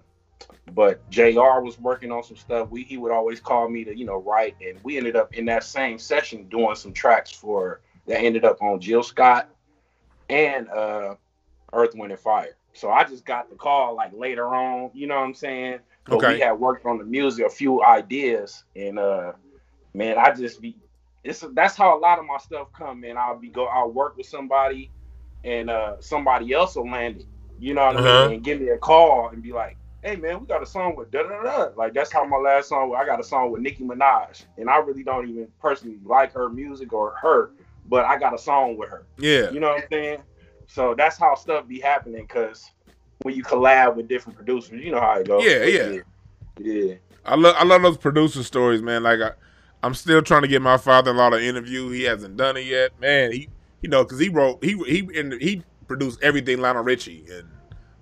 but 0.74 1.08
J.R. 1.10 1.62
was 1.64 1.80
working 1.80 2.12
on 2.12 2.24
some 2.24 2.38
stuff. 2.38 2.70
We 2.70 2.84
he 2.84 2.98
would 2.98 3.12
always 3.12 3.40
call 3.40 3.68
me 3.70 3.84
to 3.84 3.98
you 3.98 4.06
know 4.06 4.18
write, 4.22 4.56
and 4.66 4.82
we 4.84 4.98
ended 4.98 5.16
up 5.18 5.34
in 5.34 5.46
that 5.46 5.64
same 5.64 5.98
session 6.00 6.48
doing 6.50 6.76
some 6.76 6.94
tracks 6.94 7.32
for 7.32 7.82
that 8.10 8.22
ended 8.22 8.46
up 8.46 8.62
on 8.64 8.82
Jill 8.82 9.04
Scott 9.04 9.50
and 10.30 10.70
uh, 10.70 11.16
Earth, 11.74 11.92
Wind, 11.96 12.12
and 12.12 12.22
Fire. 12.22 12.58
So 12.74 12.92
I 12.92 13.06
just 13.06 13.26
got 13.26 13.50
the 13.50 13.58
call 13.58 13.96
like 13.96 14.14
later 14.16 14.54
on. 14.56 14.92
You 14.94 15.08
know 15.08 15.16
what 15.18 15.26
I'm 15.26 15.36
saying? 15.36 15.80
But 16.10 16.22
Okay. 16.22 16.28
we 16.28 16.40
had 16.40 16.54
worked 16.54 16.86
on 16.88 17.00
the 17.00 17.06
music, 17.06 17.46
a 17.46 17.50
few 17.50 17.84
ideas, 17.84 18.66
and 18.76 19.00
uh, 19.00 19.34
man, 19.94 20.18
I 20.20 20.34
just 20.34 20.62
be 20.62 20.78
it's 21.24 21.46
that's 21.54 21.78
how 21.78 21.98
a 21.98 22.00
lot 22.00 22.20
of 22.20 22.26
my 22.26 22.38
stuff 22.38 22.70
come, 22.78 23.02
man. 23.02 23.18
I'll 23.18 23.40
be 23.40 23.50
go 23.50 23.66
I'll 23.68 23.92
work 23.92 24.18
with 24.18 24.28
somebody 24.28 24.92
and 25.44 25.70
uh 25.70 25.96
somebody 26.02 26.54
else 26.54 26.76
will 26.76 26.90
land 26.90 27.18
it. 27.18 27.28
You 27.58 27.76
know 27.76 27.86
what 27.86 27.96
I 27.98 28.00
Uh-huh. 28.00 28.02
mean? 28.02 28.34
And 28.34 28.44
give 28.44 28.62
me 28.62 28.70
a 28.70 28.78
call 28.78 29.30
and 29.30 29.44
be 29.44 29.54
like, 29.54 29.78
hey 30.04 30.16
man, 30.18 30.40
we 30.42 30.48
got 30.48 30.64
a 30.64 30.68
song 30.68 30.96
with 30.98 31.12
da 31.12 31.24
da 31.24 31.44
da. 31.44 31.70
Like 31.78 31.94
that's 31.94 32.12
how 32.14 32.26
my 32.26 32.38
last 32.38 32.70
song 32.70 32.96
I 32.98 33.06
got 33.06 33.20
a 33.20 33.24
song 33.24 33.52
with 33.52 33.62
Nicki 33.62 33.84
Minaj. 33.84 34.46
And 34.58 34.70
I 34.70 34.78
really 34.78 35.04
don't 35.04 35.30
even 35.30 35.48
personally 35.62 36.00
like 36.06 36.34
her 36.34 36.50
music 36.50 36.94
or 36.94 37.16
her, 37.22 37.52
but 37.90 38.06
I 38.06 38.18
got 38.18 38.34
a 38.34 38.38
song 38.38 38.78
with 38.78 38.90
her. 38.90 39.06
Yeah, 39.18 39.52
You 39.52 39.60
know 39.60 39.70
what 39.70 39.84
I'm 39.84 39.90
saying? 39.92 40.20
So 40.68 40.94
that's 40.96 41.18
how 41.18 41.36
stuff 41.36 41.68
be 41.68 41.80
happening 41.80 42.26
because 42.28 42.70
when 43.24 43.36
you 43.36 43.44
collab 43.44 43.96
with 43.96 44.08
different 44.08 44.38
producers, 44.38 44.82
you 44.84 44.92
know 44.92 45.00
how 45.02 45.16
it 45.20 45.28
goes. 45.28 45.44
Yeah, 45.46 45.66
yeah. 45.66 46.00
yeah. 46.60 46.94
I 47.26 47.36
love 47.36 47.56
I 47.58 47.64
love 47.66 47.82
those 47.82 47.98
producer 47.98 48.44
stories, 48.44 48.82
man. 48.82 49.04
Like 49.04 49.20
I, 49.20 49.32
I'm 49.84 49.94
still 49.94 50.22
trying 50.22 50.44
to 50.44 50.48
get 50.48 50.62
my 50.62 50.78
father-in-law 50.78 51.32
to 51.32 51.44
interview. 51.44 51.90
He 51.90 52.04
hasn't 52.04 52.38
done 52.38 52.58
it 52.58 52.66
yet, 52.66 53.00
man. 53.00 53.32
He, 53.32 53.50
you 53.82 53.90
know, 53.90 54.04
because 54.04 54.20
he 54.20 54.30
wrote 54.30 54.64
he 54.64 54.78
he 54.86 55.20
and 55.20 55.34
he 55.34 55.64
produced 55.88 56.20
everything 56.22 56.60
Lionel 56.60 56.84
Richie 56.84 57.26
and 57.32 57.48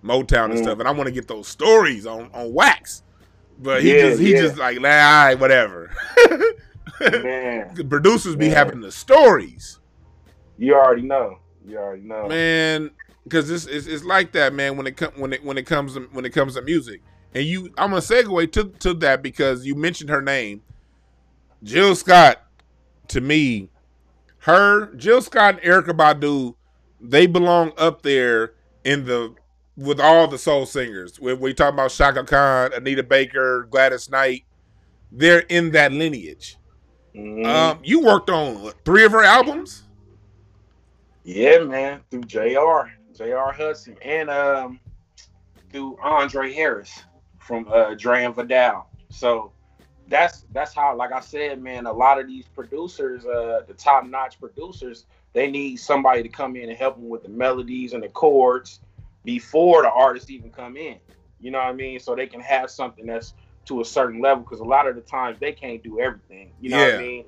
Motown 0.03 0.45
and 0.45 0.53
Mm. 0.55 0.63
stuff, 0.63 0.79
and 0.79 0.87
I 0.87 0.91
want 0.91 1.07
to 1.07 1.11
get 1.13 1.27
those 1.27 1.47
stories 1.47 2.05
on 2.05 2.29
on 2.33 2.53
wax. 2.53 3.03
But 3.59 3.81
he 3.81 3.93
Yeah, 3.93 4.09
just 4.09 4.21
he 4.21 4.31
yeah. 4.33 4.39
just 4.39 4.57
like, 4.57 4.79
nah, 4.79 4.89
right, 4.89 5.39
whatever. 5.39 5.89
Man, 6.99 7.73
The 7.75 7.83
producers 7.89 8.35
be 8.35 8.47
Man. 8.47 8.55
having 8.55 8.81
the 8.81 8.91
stories, 8.91 9.79
you 10.57 10.73
already 10.75 11.03
know. 11.03 11.39
You 11.65 11.77
already 11.77 12.03
know. 12.03 12.27
man. 12.27 12.91
because 13.23 13.47
this 13.49 13.65
is 13.65 13.87
it's 13.87 14.03
like 14.05 14.31
that, 14.33 14.53
man. 14.53 14.77
When 14.77 14.87
it 14.87 14.99
when 15.17 15.33
it 15.33 15.43
when 15.43 15.57
it 15.57 15.65
comes 15.65 15.93
to, 15.95 16.01
when 16.11 16.25
it 16.25 16.31
comes 16.31 16.55
to 16.55 16.61
music, 16.61 17.01
and 17.33 17.43
you, 17.45 17.65
I'm 17.77 17.89
gonna 17.91 17.97
segue 18.01 18.51
to 18.53 18.63
to 18.79 18.93
that 18.95 19.21
because 19.21 19.65
you 19.65 19.75
mentioned 19.75 20.09
her 20.09 20.21
name, 20.21 20.61
Jill 21.63 21.95
Scott. 21.95 22.43
To 23.09 23.21
me, 23.21 23.69
her 24.39 24.93
Jill 24.95 25.21
Scott 25.21 25.59
and 25.61 25.63
Erykah 25.63 25.95
Badu, 25.97 26.55
they 26.99 27.25
belong 27.27 27.71
up 27.77 28.01
there 28.01 28.53
in 28.83 29.05
the 29.05 29.33
with 29.77 29.99
all 29.99 30.27
the 30.27 30.37
soul 30.37 30.65
singers. 30.65 31.19
When 31.19 31.39
we 31.39 31.53
talk 31.53 31.73
about 31.73 31.91
Chaka 31.91 32.23
Khan, 32.23 32.71
Anita 32.73 33.03
Baker, 33.03 33.67
Gladys 33.69 34.09
Knight, 34.09 34.43
they're 35.11 35.39
in 35.49 35.71
that 35.71 35.91
lineage. 35.93 36.57
Mm-hmm. 37.17 37.45
Um, 37.45 37.79
you 37.83 38.01
worked 38.01 38.29
on 38.29 38.61
what, 38.61 38.75
three 38.85 39.03
of 39.03 39.11
her 39.11 39.23
albums. 39.23 39.83
Yeah, 41.23 41.59
man, 41.59 42.01
through 42.11 42.23
J.R. 42.23 42.91
J.R. 43.13 43.53
Hutson 43.53 43.97
and 44.03 44.29
um, 44.29 44.79
through 45.71 45.97
Andre 46.01 46.53
Harris 46.53 47.03
from 47.39 47.67
uh, 47.73 47.95
Dre 47.95 48.23
and 48.23 48.35
Vidal. 48.35 48.87
So 49.09 49.51
that's 50.07 50.45
that's 50.53 50.73
how, 50.73 50.95
like 50.95 51.11
I 51.11 51.19
said, 51.19 51.61
man, 51.61 51.87
a 51.87 51.91
lot 51.91 52.19
of 52.19 52.27
these 52.27 52.45
producers, 52.45 53.25
uh, 53.25 53.61
the 53.67 53.73
top 53.73 54.05
notch 54.05 54.39
producers, 54.39 55.05
they 55.33 55.49
need 55.49 55.77
somebody 55.77 56.21
to 56.21 56.29
come 56.29 56.55
in 56.55 56.69
and 56.69 56.77
help 56.77 56.95
them 56.95 57.09
with 57.09 57.23
the 57.23 57.29
melodies 57.29 57.93
and 57.93 58.03
the 58.03 58.09
chords 58.09 58.79
before 59.25 59.81
the 59.81 59.91
artists 59.91 60.29
even 60.29 60.51
come 60.51 60.77
in. 60.77 60.97
You 61.39 61.51
know 61.51 61.57
what 61.57 61.67
I 61.67 61.73
mean? 61.73 61.99
So 61.99 62.15
they 62.15 62.27
can 62.27 62.41
have 62.41 62.69
something 62.69 63.05
that's 63.05 63.33
to 63.67 63.81
a 63.81 63.85
certain 63.85 64.21
level 64.21 64.43
because 64.43 64.59
a 64.59 64.65
lot 64.65 64.87
of 64.87 64.95
the 64.95 65.01
times 65.01 65.37
they 65.39 65.51
can't 65.51 65.83
do 65.83 65.99
everything. 65.99 66.51
You 66.59 66.69
know 66.71 66.77
yeah. 66.77 66.85
what 66.85 66.95
I 66.95 67.01
mean? 67.01 67.25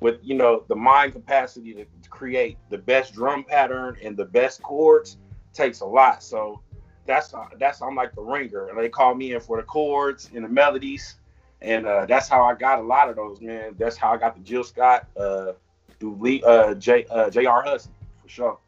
With 0.00 0.20
you 0.22 0.34
know 0.34 0.64
the 0.68 0.76
mind 0.76 1.12
capacity 1.12 1.74
to, 1.74 1.86
create 2.10 2.56
the 2.70 2.78
best 2.78 3.12
drum 3.12 3.44
pattern 3.44 3.96
and 4.02 4.16
the 4.16 4.24
best 4.24 4.62
chords 4.62 5.18
takes 5.52 5.80
a 5.80 5.86
lot. 5.86 6.22
So 6.22 6.60
that's 7.06 7.34
that's 7.58 7.82
I'm 7.82 7.94
like 7.94 8.14
the 8.14 8.22
ringer, 8.22 8.68
and 8.68 8.78
they 8.78 8.88
call 8.88 9.14
me 9.14 9.34
in 9.34 9.40
for 9.40 9.56
the 9.56 9.62
chords 9.62 10.30
and 10.34 10.44
the 10.44 10.48
melodies, 10.48 11.16
and 11.60 11.86
uh, 11.86 12.06
that's 12.06 12.28
how 12.28 12.44
I 12.44 12.54
got 12.54 12.78
a 12.78 12.82
lot 12.82 13.08
of 13.08 13.16
those, 13.16 13.40
man. 13.40 13.74
That's 13.78 13.96
how 13.96 14.12
I 14.12 14.16
got 14.16 14.36
the 14.36 14.42
Jill 14.42 14.64
Scott 14.64 15.06
uh, 15.18 15.52
Lee, 16.00 16.42
uh, 16.44 16.74
J 16.74 17.06
uh, 17.10 17.30
J.R. 17.30 17.64
Hutson 17.64 17.90
for 18.22 18.28
sure. 18.28 18.58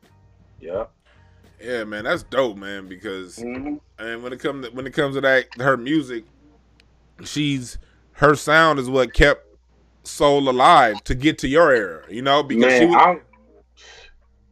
Yeah. 0.61 0.85
Yeah, 1.63 1.85
man, 1.85 2.05
that's 2.05 2.23
dope, 2.23 2.57
man. 2.57 2.89
Because 2.89 3.37
mm-hmm. 3.37 3.77
and 3.99 4.23
when 4.23 4.33
it 4.33 4.41
comes 4.41 4.71
when 4.71 4.87
it 4.87 4.95
comes 4.95 5.17
to 5.17 5.21
that 5.21 5.47
her 5.57 5.77
music, 5.77 6.25
she's 7.27 7.79
her 8.13 8.35
sound 8.35 8.79
is 8.79 8.91
what 8.91 9.15
kept 9.15 9.47
soul 10.03 10.49
alive 10.49 11.03
to 11.05 11.15
get 11.15 11.39
to 11.39 11.49
your 11.49 11.75
era. 11.75 12.05
You 12.09 12.23
know, 12.23 12.43
because 12.43 12.65
man, 12.65 12.81
she 12.81 12.87
was. 12.87 12.97
I'm, 12.97 13.21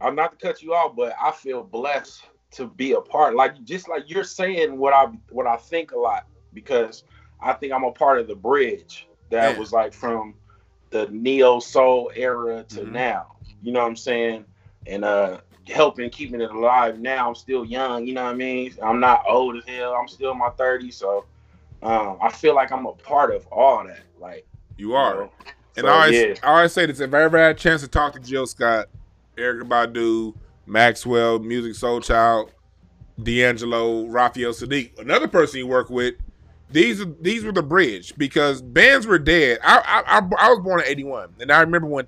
I'm 0.01 0.15
not 0.15 0.31
to 0.31 0.37
cut 0.37 0.61
you 0.61 0.73
off, 0.73 0.95
but 0.95 1.13
I 1.21 1.31
feel 1.31 1.63
blessed 1.63 2.23
to 2.51 2.67
be 2.67 2.93
a 2.93 3.01
part. 3.01 3.35
Like 3.35 3.63
just 3.63 3.89
like 3.89 4.03
you're 4.07 4.23
saying 4.23 4.77
what 4.77 4.93
I 4.93 5.05
what 5.29 5.47
I 5.47 5.57
think 5.57 5.91
a 5.91 5.97
lot 5.97 6.25
because 6.53 7.03
I 7.41 7.53
think 7.53 7.73
I'm 7.73 7.83
a 7.83 7.91
part 7.91 8.19
of 8.19 8.27
the 8.27 8.35
bridge 8.35 9.07
that 9.29 9.57
was 9.57 9.71
like 9.71 9.93
from 9.93 10.35
the 10.89 11.07
neo 11.11 11.59
soul 11.59 12.11
era 12.15 12.63
to 12.69 12.81
mm-hmm. 12.81 12.93
now. 12.93 13.35
You 13.61 13.71
know 13.71 13.81
what 13.81 13.87
I'm 13.87 13.95
saying? 13.95 14.45
And 14.87 15.05
uh 15.05 15.41
helping 15.67 16.09
keeping 16.09 16.41
it 16.41 16.49
alive 16.49 16.99
now. 16.99 17.27
I'm 17.27 17.35
still 17.35 17.63
young, 17.63 18.05
you 18.05 18.13
know 18.13 18.23
what 18.23 18.33
I 18.33 18.37
mean? 18.37 18.73
I'm 18.81 18.99
not 18.99 19.23
old 19.27 19.57
as 19.57 19.63
hell. 19.67 19.93
I'm 19.93 20.07
still 20.07 20.31
in 20.31 20.37
my 20.37 20.49
30s, 20.49 20.95
so 20.95 21.25
um, 21.81 22.17
I 22.21 22.31
feel 22.31 22.55
like 22.55 22.71
I'm 22.71 22.85
a 22.85 22.93
part 22.93 23.33
of 23.33 23.45
all 23.47 23.85
that. 23.85 24.01
Like 24.19 24.47
you 24.77 24.93
are. 24.93 25.13
You 25.13 25.19
know? 25.19 25.31
And 25.77 25.85
so, 25.85 25.87
I 25.87 25.91
always 25.91 26.15
yeah. 26.15 26.33
I 26.43 26.47
always 26.47 26.73
say 26.73 26.85
this 26.85 26.99
if 26.99 27.13
I 27.13 27.21
ever 27.21 27.37
had 27.37 27.55
a 27.55 27.59
chance 27.59 27.81
to 27.81 27.87
talk 27.87 28.13
to 28.13 28.19
Jill 28.19 28.47
Scott, 28.47 28.87
Erykah 29.37 29.63
Badu, 29.63 30.35
Maxwell, 30.65 31.39
Musiq 31.39 31.79
Soulchild, 31.79 32.49
D'Angelo, 33.21 34.05
Raphael 34.07 34.51
Saadiq, 34.51 34.97
another 34.99 35.27
person 35.27 35.59
you 35.59 35.67
work 35.67 35.89
with. 35.89 36.15
These 36.71 37.03
these 37.21 37.43
were 37.43 37.51
the 37.51 37.63
bridge 37.63 38.15
because 38.17 38.61
bands 38.61 39.07
were 39.07 39.17
dead. 39.17 39.59
I 39.63 40.03
I, 40.05 40.19
I 40.19 40.49
was 40.49 40.59
born 40.59 40.81
in 40.81 40.87
'81, 40.87 41.33
and 41.39 41.51
I 41.51 41.61
remember 41.61 41.87
when 41.87 42.07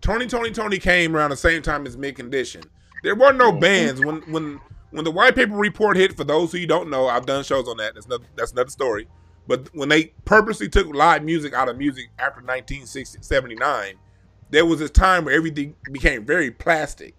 Tony 0.00 0.26
Tony 0.26 0.50
Tony 0.50 0.78
came 0.78 1.14
around 1.14 1.30
the 1.30 1.36
same 1.36 1.62
time 1.62 1.86
as 1.86 1.96
Mint 1.96 2.16
Condition. 2.16 2.62
There 3.02 3.14
were 3.14 3.32
no 3.32 3.50
mm-hmm. 3.50 3.60
bands 3.60 4.04
when 4.04 4.16
when 4.32 4.60
when 4.90 5.04
the 5.04 5.10
white 5.10 5.34
paper 5.34 5.54
report 5.54 5.96
hit. 5.96 6.16
For 6.16 6.24
those 6.24 6.52
who 6.52 6.58
you 6.58 6.66
don't 6.66 6.90
know, 6.90 7.08
I've 7.08 7.26
done 7.26 7.44
shows 7.44 7.68
on 7.68 7.76
that. 7.78 7.94
That's 7.94 8.08
not, 8.08 8.20
that's 8.36 8.52
another 8.52 8.70
story. 8.70 9.08
But 9.46 9.68
when 9.74 9.88
they 9.88 10.12
purposely 10.24 10.68
took 10.68 10.86
live 10.94 11.24
music 11.24 11.54
out 11.54 11.68
of 11.68 11.76
music 11.76 12.10
after 12.18 12.40
1979, 12.40 13.94
there 14.50 14.66
was 14.66 14.78
this 14.78 14.90
time 14.90 15.24
where 15.24 15.34
everything 15.34 15.74
became 15.90 16.24
very 16.24 16.50
plastic, 16.50 17.14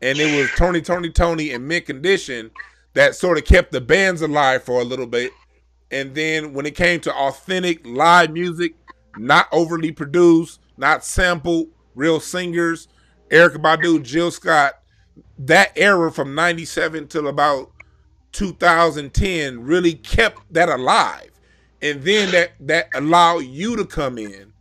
and 0.00 0.18
it 0.18 0.36
was 0.36 0.50
Tony, 0.56 0.80
Tony, 0.80 1.10
Tony, 1.10 1.52
and 1.52 1.66
Mint 1.66 1.86
Condition 1.86 2.50
that 2.94 3.14
sort 3.14 3.38
of 3.38 3.44
kept 3.44 3.72
the 3.72 3.80
bands 3.80 4.22
alive 4.22 4.62
for 4.62 4.80
a 4.80 4.84
little 4.84 5.06
bit. 5.06 5.30
And 5.90 6.14
then 6.14 6.52
when 6.52 6.66
it 6.66 6.74
came 6.74 7.00
to 7.00 7.14
authentic 7.14 7.86
live 7.86 8.32
music, 8.32 8.74
not 9.16 9.48
overly 9.52 9.92
produced, 9.92 10.60
not 10.76 11.04
sampled, 11.04 11.68
real 11.94 12.20
singers, 12.20 12.88
Erykah 13.30 13.56
Badu, 13.56 14.02
Jill 14.02 14.30
Scott, 14.30 14.77
that 15.38 15.72
era 15.76 16.10
from 16.10 16.34
97 16.34 17.08
till 17.08 17.28
about 17.28 17.70
2010 18.32 19.60
really 19.62 19.94
kept 19.94 20.52
that 20.52 20.68
alive. 20.68 21.30
And 21.80 22.02
then 22.02 22.32
that 22.32 22.52
that 22.60 22.88
allowed 22.94 23.44
you 23.44 23.76
to 23.76 23.84
come 23.84 24.18
in. 24.18 24.52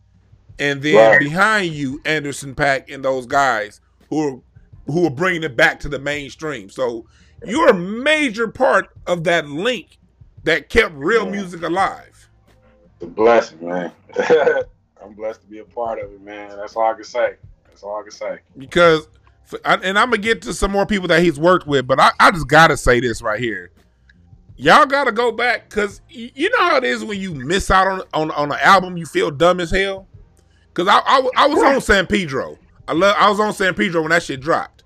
And 0.60 0.82
then 0.82 0.96
right. 0.96 1.20
behind 1.20 1.74
you 1.74 2.02
anderson 2.06 2.56
.Paak 2.56 2.94
and 2.94 3.04
those 3.04 3.26
guys 3.26 3.82
who 4.10 4.28
are 4.28 4.42
who 4.86 5.06
are 5.06 5.12
bringing 5.12 5.44
it 5.44 5.56
back 5.56 5.80
to 5.82 5.90
the 5.90 6.00
mainstream. 6.00 6.70
So 6.70 7.06
you're 7.46 7.70
a 7.70 7.74
major 7.74 8.48
part 8.48 8.90
of 9.06 9.24
that 9.26 9.48
link 9.48 10.00
that 10.44 10.70
kept 10.70 10.94
real 10.96 11.26
yeah. 11.26 11.32
music 11.32 11.62
alive. 11.64 12.30
It's 12.96 13.04
a 13.04 13.08
blessing 13.08 13.68
man. 13.68 13.92
I'm 15.04 15.14
blessed 15.14 15.42
to 15.42 15.48
be 15.48 15.60
a 15.60 15.66
part 15.66 16.00
of 16.00 16.12
it 16.12 16.22
man. 16.22 16.56
That's 16.56 16.76
all 16.76 16.92
i 16.92 16.94
can 16.94 17.04
say. 17.04 17.36
That's 17.68 17.84
all 17.84 18.00
i 18.00 18.04
can 18.04 18.12
say. 18.12 18.40
Because 18.58 19.08
and 19.66 19.98
I'm 19.98 20.10
gonna 20.10 20.18
get 20.18 20.42
to 20.44 20.54
some 20.54 20.72
more 20.72 20.86
people 20.86 21.08
that 21.08 21.22
he's 21.22 21.40
worked 21.40 21.68
with, 21.68 21.88
but 21.88 22.00
I, 22.00 22.12
I 22.20 22.32
just 22.32 22.48
gotta 22.48 22.78
say 22.78 23.00
this 23.00 23.22
right 23.22 23.40
here. 23.40 23.72
Y'all 24.58 24.86
gotta 24.86 25.12
go 25.12 25.32
back 25.32 25.70
because 25.70 26.02
you 26.10 26.50
know 26.50 26.60
how 26.60 26.78
it 26.78 26.84
is 26.84 27.04
when 27.04 27.20
you 27.20 27.34
miss 27.34 27.70
out 27.72 27.88
on 27.88 28.02
on, 28.14 28.32
on 28.32 28.52
an 28.52 28.60
album, 28.62 28.98
you 28.98 29.06
feel 29.06 29.32
dumb 29.32 29.60
as 29.60 29.72
hell. 29.72 30.08
Cause 30.74 30.88
I, 30.88 31.00
I, 31.00 31.30
I 31.38 31.48
was 31.48 31.64
on 31.64 31.82
San 31.82 32.06
Pedro. 32.06 32.58
I 32.88 32.94
love 32.94 33.16
I 33.18 33.30
was 33.30 33.40
on 33.40 33.54
San 33.54 33.74
Pedro 33.74 34.02
when 34.02 34.12
that 34.12 34.24
shit 34.24 34.42
dropped, 34.42 34.84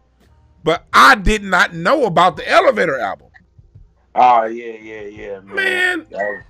but 0.63 0.85
I 0.93 1.15
did 1.15 1.43
not 1.43 1.73
know 1.73 2.05
about 2.05 2.37
the 2.37 2.49
Elevator 2.49 2.99
album. 2.99 3.27
Oh 4.15 4.45
yeah, 4.45 4.73
yeah, 4.73 5.01
yeah, 5.01 5.39
man. 5.41 6.05
man. 6.11 6.43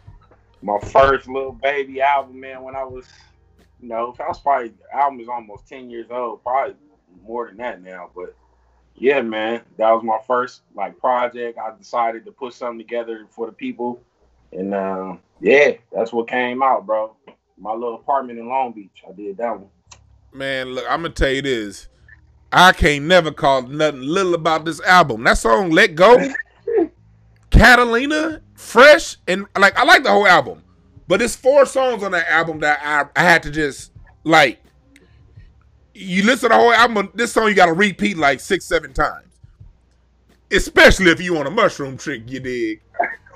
my 0.62 0.80
first 0.80 1.28
little 1.28 1.54
baby 1.54 2.02
album, 2.02 2.40
man. 2.40 2.62
When 2.64 2.76
I 2.76 2.84
was, 2.84 3.08
you 3.80 3.88
know, 3.88 4.16
I 4.20 4.28
was 4.28 4.40
probably 4.40 4.74
album 4.94 5.20
is 5.20 5.28
almost 5.28 5.68
ten 5.68 5.90
years 5.90 6.08
old, 6.10 6.44
probably 6.44 6.76
more 7.26 7.48
than 7.48 7.58
that 7.58 7.82
now. 7.82 8.10
But 8.16 8.36
yeah, 8.96 9.22
man, 9.22 9.62
that 9.78 9.92
was 9.92 10.04
my 10.04 10.20
first 10.28 10.62
like 10.76 11.00
project. 11.00 11.58
I 11.58 11.76
decided 11.78 12.26
to 12.26 12.32
put 12.32 12.54
something 12.54 12.80
together 12.80 13.26
for 13.30 13.46
the 13.46 13.52
people, 13.52 14.02
and 14.52 14.74
uh, 14.74 15.16
yeah, 15.40 15.72
that's 15.92 16.14
what 16.14 16.28
came 16.28 16.62
out, 16.62 16.86
bro. 16.86 17.16
My 17.58 17.74
little 17.74 17.96
apartment 17.96 18.40
in 18.40 18.48
Long 18.48 18.74
Beach. 18.74 19.04
I 19.08 19.12
did 19.14 19.38
that 19.38 19.60
one. 19.60 19.70
Man, 20.34 20.74
look, 20.74 20.86
I'm 20.90 21.02
gonna 21.02 21.14
tell 21.14 21.32
you 21.32 21.42
this. 21.42 21.88
I 22.52 22.74
can't 22.74 23.06
never 23.06 23.32
call 23.32 23.64
nothing 23.64 24.02
little 24.02 24.34
about 24.34 24.66
this 24.66 24.82
album. 24.82 25.24
That 25.24 25.38
song, 25.38 25.72
"Let 25.72 25.96
Go," 25.96 26.18
Catalina, 27.50 28.42
Fresh, 28.56 29.18
and 29.28 29.46
like 29.58 29.78
I 29.78 29.84
like 29.84 30.04
the 30.04 30.12
whole 30.12 30.28
album, 30.28 30.64
but 31.08 31.22
it's 31.22 31.36
four 31.36 31.66
songs 31.66 32.04
on 32.04 32.12
that 32.12 32.28
album 32.30 32.60
that 32.60 32.80
I, 32.84 33.20
I 33.20 33.24
had 33.24 33.44
to 33.44 33.52
just 33.52 33.92
like 34.24 34.61
you 35.94 36.24
listen 36.24 36.50
to 36.50 36.56
the 36.56 36.62
whole 36.62 36.74
album, 36.74 37.10
this 37.14 37.32
song 37.32 37.48
you 37.48 37.56
got 37.56 37.68
to 37.68 37.74
repeat 37.74 38.18
like 38.18 38.40
six, 38.40 38.66
seven 38.66 38.94
times. 38.94 39.28
Especially 40.52 41.12
if 41.12 41.22
you 41.22 41.38
on 41.38 41.48
a 41.48 41.52
mushroom 41.52 41.98
trick, 41.98 42.24
you 42.28 42.40
dig. 42.40 42.82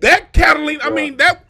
that 0.00 0.32
Catalina, 0.32 0.84
I 0.84 0.90
mean 0.90 1.16
that. 1.16 1.44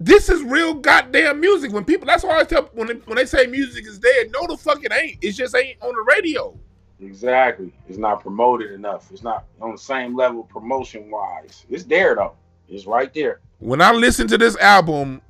This 0.00 0.28
is 0.28 0.42
real 0.42 0.74
goddamn 0.74 1.40
music. 1.40 1.72
When 1.72 1.84
people, 1.84 2.06
that's 2.06 2.24
why 2.24 2.38
I 2.38 2.44
tell 2.44 2.64
when 2.74 2.88
they, 2.88 2.94
when 2.94 3.16
they 3.16 3.24
say 3.24 3.46
music 3.46 3.86
is 3.86 3.98
dead, 3.98 4.32
no, 4.32 4.46
the 4.46 4.56
fuck 4.56 4.84
it 4.84 4.92
ain't. 4.92 5.18
It 5.22 5.32
just 5.32 5.56
ain't 5.56 5.80
on 5.80 5.94
the 5.94 6.04
radio. 6.14 6.58
Exactly. 7.00 7.72
It's 7.88 7.98
not 7.98 8.20
promoted 8.20 8.72
enough. 8.72 9.10
It's 9.12 9.22
not 9.22 9.44
on 9.60 9.72
the 9.72 9.78
same 9.78 10.16
level 10.16 10.44
promotion 10.44 11.10
wise. 11.10 11.64
It's 11.70 11.84
there 11.84 12.14
though. 12.16 12.34
It's 12.68 12.86
right 12.86 13.12
there. 13.14 13.40
When 13.58 13.80
I 13.80 13.92
listen 13.92 14.26
to 14.28 14.38
this 14.38 14.56
album, 14.56 15.22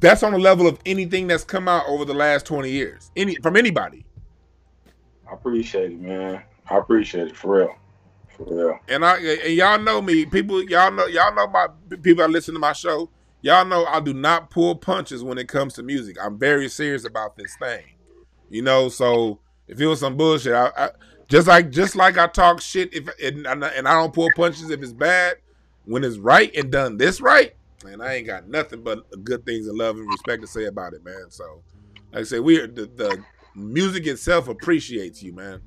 that's 0.00 0.22
on 0.22 0.32
the 0.32 0.38
level 0.38 0.66
of 0.66 0.78
anything 0.86 1.26
that's 1.26 1.44
come 1.44 1.68
out 1.68 1.84
over 1.88 2.04
the 2.04 2.14
last 2.14 2.46
20 2.46 2.70
years. 2.70 3.10
Any 3.16 3.36
from 3.36 3.56
anybody. 3.56 4.04
I 5.30 5.34
appreciate 5.34 5.92
it, 5.92 6.00
man. 6.00 6.42
I 6.68 6.76
appreciate 6.78 7.28
it 7.28 7.36
for 7.36 7.58
real. 7.58 7.76
For 8.36 8.44
real. 8.44 8.78
And 8.88 9.04
I 9.04 9.18
and 9.18 9.54
y'all 9.54 9.78
know 9.78 10.02
me. 10.02 10.26
People 10.26 10.62
y'all 10.64 10.90
know 10.90 11.06
y'all 11.06 11.34
know 11.34 11.46
my 11.46 11.68
people 12.02 12.24
that 12.24 12.30
listen 12.30 12.54
to 12.54 12.60
my 12.60 12.72
show. 12.72 13.10
Y'all 13.42 13.64
know 13.64 13.84
I 13.84 14.00
do 14.00 14.14
not 14.14 14.50
pull 14.50 14.74
punches 14.74 15.22
when 15.22 15.36
it 15.38 15.48
comes 15.48 15.74
to 15.74 15.82
music. 15.82 16.16
I'm 16.22 16.38
very 16.38 16.68
serious 16.68 17.04
about 17.04 17.36
this 17.36 17.54
thing. 17.56 17.84
You 18.48 18.62
know, 18.62 18.88
so 18.88 19.40
if 19.68 19.80
it 19.80 19.86
was 19.86 20.00
some 20.00 20.16
bullshit, 20.16 20.54
I, 20.54 20.70
I 20.76 20.90
Just 21.28 21.46
like 21.46 21.70
just 21.70 21.96
like 21.96 22.18
I 22.18 22.26
talk 22.26 22.60
shit 22.60 22.94
if 22.94 23.08
and, 23.22 23.46
and 23.46 23.88
I 23.88 23.94
don't 23.94 24.14
pull 24.14 24.30
punches 24.34 24.70
if 24.70 24.82
it's 24.82 24.92
bad. 24.92 25.36
When 25.84 26.04
it's 26.04 26.16
right 26.16 26.54
and 26.56 26.70
done 26.72 26.96
this 26.96 27.20
right, 27.20 27.54
man, 27.84 28.00
I 28.00 28.14
ain't 28.16 28.26
got 28.26 28.48
nothing 28.48 28.82
but 28.82 29.24
good 29.24 29.44
things 29.44 29.68
and 29.68 29.76
love 29.76 29.96
and 29.96 30.08
respect 30.08 30.42
to 30.42 30.48
say 30.48 30.64
about 30.64 30.94
it, 30.94 31.04
man. 31.04 31.26
So, 31.28 31.62
like 32.12 32.22
I 32.22 32.24
say, 32.24 32.40
we 32.40 32.58
are 32.58 32.66
the, 32.66 32.86
the 32.86 33.22
music 33.54 34.06
itself 34.06 34.48
appreciates 34.48 35.22
you, 35.22 35.32
man. 35.32 35.60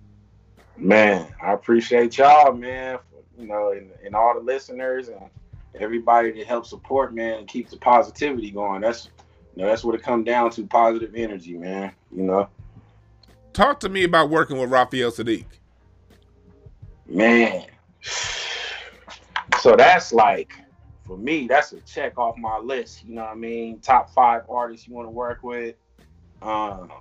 Man, 0.75 1.33
I 1.41 1.53
appreciate 1.53 2.17
y'all, 2.17 2.53
man. 2.53 2.97
For, 2.97 3.41
you 3.41 3.47
know, 3.47 3.71
and, 3.71 3.91
and 4.03 4.15
all 4.15 4.33
the 4.33 4.41
listeners 4.41 5.09
and 5.09 5.21
everybody 5.79 6.31
that 6.31 6.47
helps 6.47 6.69
support, 6.69 7.13
man, 7.13 7.39
and 7.39 7.47
keep 7.47 7.69
the 7.69 7.77
positivity 7.77 8.51
going. 8.51 8.81
That's 8.81 9.09
you 9.55 9.63
know, 9.63 9.69
that's 9.69 9.83
what 9.83 9.95
it 9.95 10.03
comes 10.03 10.25
down 10.25 10.51
to, 10.51 10.65
positive 10.65 11.15
energy, 11.15 11.57
man. 11.57 11.91
You 12.11 12.23
know. 12.23 12.49
Talk 13.53 13.79
to 13.81 13.89
me 13.89 14.03
about 14.03 14.29
working 14.29 14.57
with 14.57 14.69
Raphael 14.69 15.11
Saadiq. 15.11 15.45
Man. 17.07 17.65
So 19.61 19.75
that's 19.75 20.13
like 20.13 20.53
for 21.07 21.17
me, 21.17 21.47
that's 21.47 21.71
a 21.71 21.79
check 21.81 22.17
off 22.19 22.37
my 22.37 22.59
list. 22.59 23.05
You 23.05 23.15
know 23.15 23.23
what 23.23 23.31
I 23.31 23.35
mean? 23.35 23.79
Top 23.79 24.13
five 24.13 24.43
artists 24.49 24.87
you 24.87 24.93
want 24.93 25.07
to 25.07 25.11
work 25.11 25.41
with. 25.41 25.75
Um, 26.41 26.91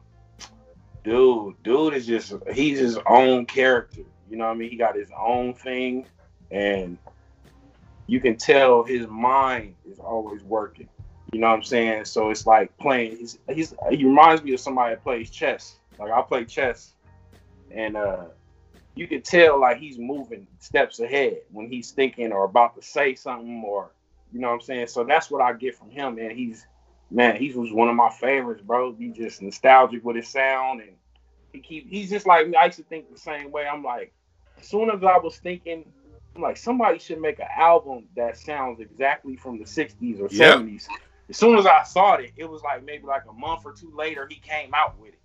dude, 1.04 1.60
dude 1.62 1.94
is 1.94 2.06
just 2.06 2.32
he's 2.52 2.78
his 2.78 2.98
own 3.06 3.44
character. 3.46 4.02
You 4.30 4.36
know 4.36 4.46
what 4.46 4.52
I 4.52 4.56
mean? 4.56 4.70
He 4.70 4.76
got 4.76 4.96
his 4.96 5.10
own 5.18 5.54
thing, 5.54 6.06
and 6.50 6.96
you 8.06 8.20
can 8.20 8.36
tell 8.36 8.84
his 8.84 9.06
mind 9.08 9.74
is 9.90 9.98
always 9.98 10.42
working. 10.44 10.88
You 11.32 11.40
know 11.40 11.48
what 11.48 11.56
I'm 11.56 11.62
saying? 11.64 12.04
So 12.04 12.30
it's 12.30 12.46
like 12.46 12.76
playing. 12.78 13.16
He's, 13.16 13.38
he's 13.52 13.74
he 13.90 14.04
reminds 14.04 14.42
me 14.42 14.54
of 14.54 14.60
somebody 14.60 14.94
that 14.94 15.02
plays 15.02 15.30
chess. 15.30 15.76
Like 15.98 16.12
I 16.12 16.22
play 16.22 16.44
chess, 16.44 16.92
and 17.70 17.96
uh, 17.96 18.26
you 18.94 19.06
can 19.06 19.22
tell 19.22 19.60
like 19.60 19.78
he's 19.78 19.98
moving 19.98 20.46
steps 20.60 21.00
ahead 21.00 21.38
when 21.50 21.68
he's 21.68 21.90
thinking 21.90 22.32
or 22.32 22.44
about 22.44 22.76
to 22.76 22.82
say 22.82 23.14
something, 23.14 23.62
or 23.66 23.90
you 24.32 24.40
know 24.40 24.48
what 24.48 24.54
I'm 24.54 24.60
saying. 24.60 24.86
So 24.88 25.04
that's 25.04 25.30
what 25.30 25.42
I 25.42 25.52
get 25.52 25.76
from 25.76 25.90
him, 25.90 26.16
man. 26.16 26.36
He's 26.36 26.66
man, 27.10 27.36
he 27.36 27.52
was 27.52 27.72
one 27.72 27.88
of 27.88 27.94
my 27.94 28.10
favorites, 28.10 28.62
bro. 28.62 28.94
He 28.94 29.08
just 29.10 29.42
nostalgic 29.42 30.04
with 30.04 30.16
his 30.16 30.28
sound, 30.28 30.80
and 30.80 30.92
he 31.52 31.60
keep. 31.60 31.88
He's 31.88 32.10
just 32.10 32.26
like 32.26 32.48
me. 32.48 32.56
I 32.56 32.66
used 32.66 32.78
to 32.78 32.84
think 32.84 33.12
the 33.12 33.18
same 33.18 33.50
way. 33.50 33.66
I'm 33.66 33.82
like, 33.82 34.12
as 34.58 34.66
soon 34.66 34.90
as 34.90 35.02
I 35.02 35.18
was 35.18 35.38
thinking 35.38 35.84
I'm 36.36 36.42
like, 36.42 36.56
somebody 36.56 36.98
should 36.98 37.20
make 37.20 37.38
an 37.38 37.48
album 37.56 38.04
that 38.14 38.36
sounds 38.36 38.80
exactly 38.80 39.36
from 39.36 39.58
the 39.58 39.64
60s 39.64 40.20
or 40.20 40.28
yep. 40.30 40.58
70s. 40.58 40.86
As 41.28 41.36
soon 41.36 41.58
as 41.58 41.66
I 41.66 41.82
saw 41.82 42.14
it, 42.14 42.32
it 42.36 42.44
was 42.44 42.62
like 42.62 42.84
maybe 42.84 43.04
like 43.06 43.22
a 43.28 43.32
month 43.32 43.62
or 43.64 43.72
two 43.72 43.90
later, 43.96 44.28
he 44.30 44.36
came 44.36 44.74
out 44.74 44.98
with 44.98 45.14
it. 45.14 45.18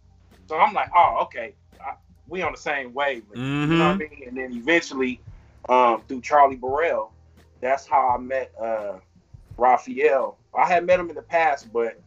So 0.47 0.57
I'm 0.57 0.73
like, 0.73 0.89
oh, 0.95 1.19
okay, 1.23 1.53
I, 1.79 1.95
we 2.27 2.41
on 2.41 2.53
the 2.53 2.57
same 2.57 2.93
wave. 2.93 3.23
Mm-hmm. 3.29 3.71
You 3.71 3.77
know 3.77 3.87
what 3.89 3.95
I 3.95 4.05
mm-hmm. 4.05 4.19
mean? 4.19 4.27
And 4.29 4.37
then 4.37 4.53
eventually, 4.53 5.21
um, 5.69 6.01
through 6.07 6.21
Charlie 6.21 6.55
Bereal, 6.55 7.11
that's 7.61 7.87
how 7.87 8.09
I 8.09 8.17
met 8.17 8.51
uh, 8.59 8.93
Raphael. 9.57 10.37
I 10.53 10.67
had 10.67 10.85
met 10.85 10.99
him 10.99 11.09
in 11.09 11.15
the 11.15 11.21
past, 11.21 11.71
but 11.71 12.01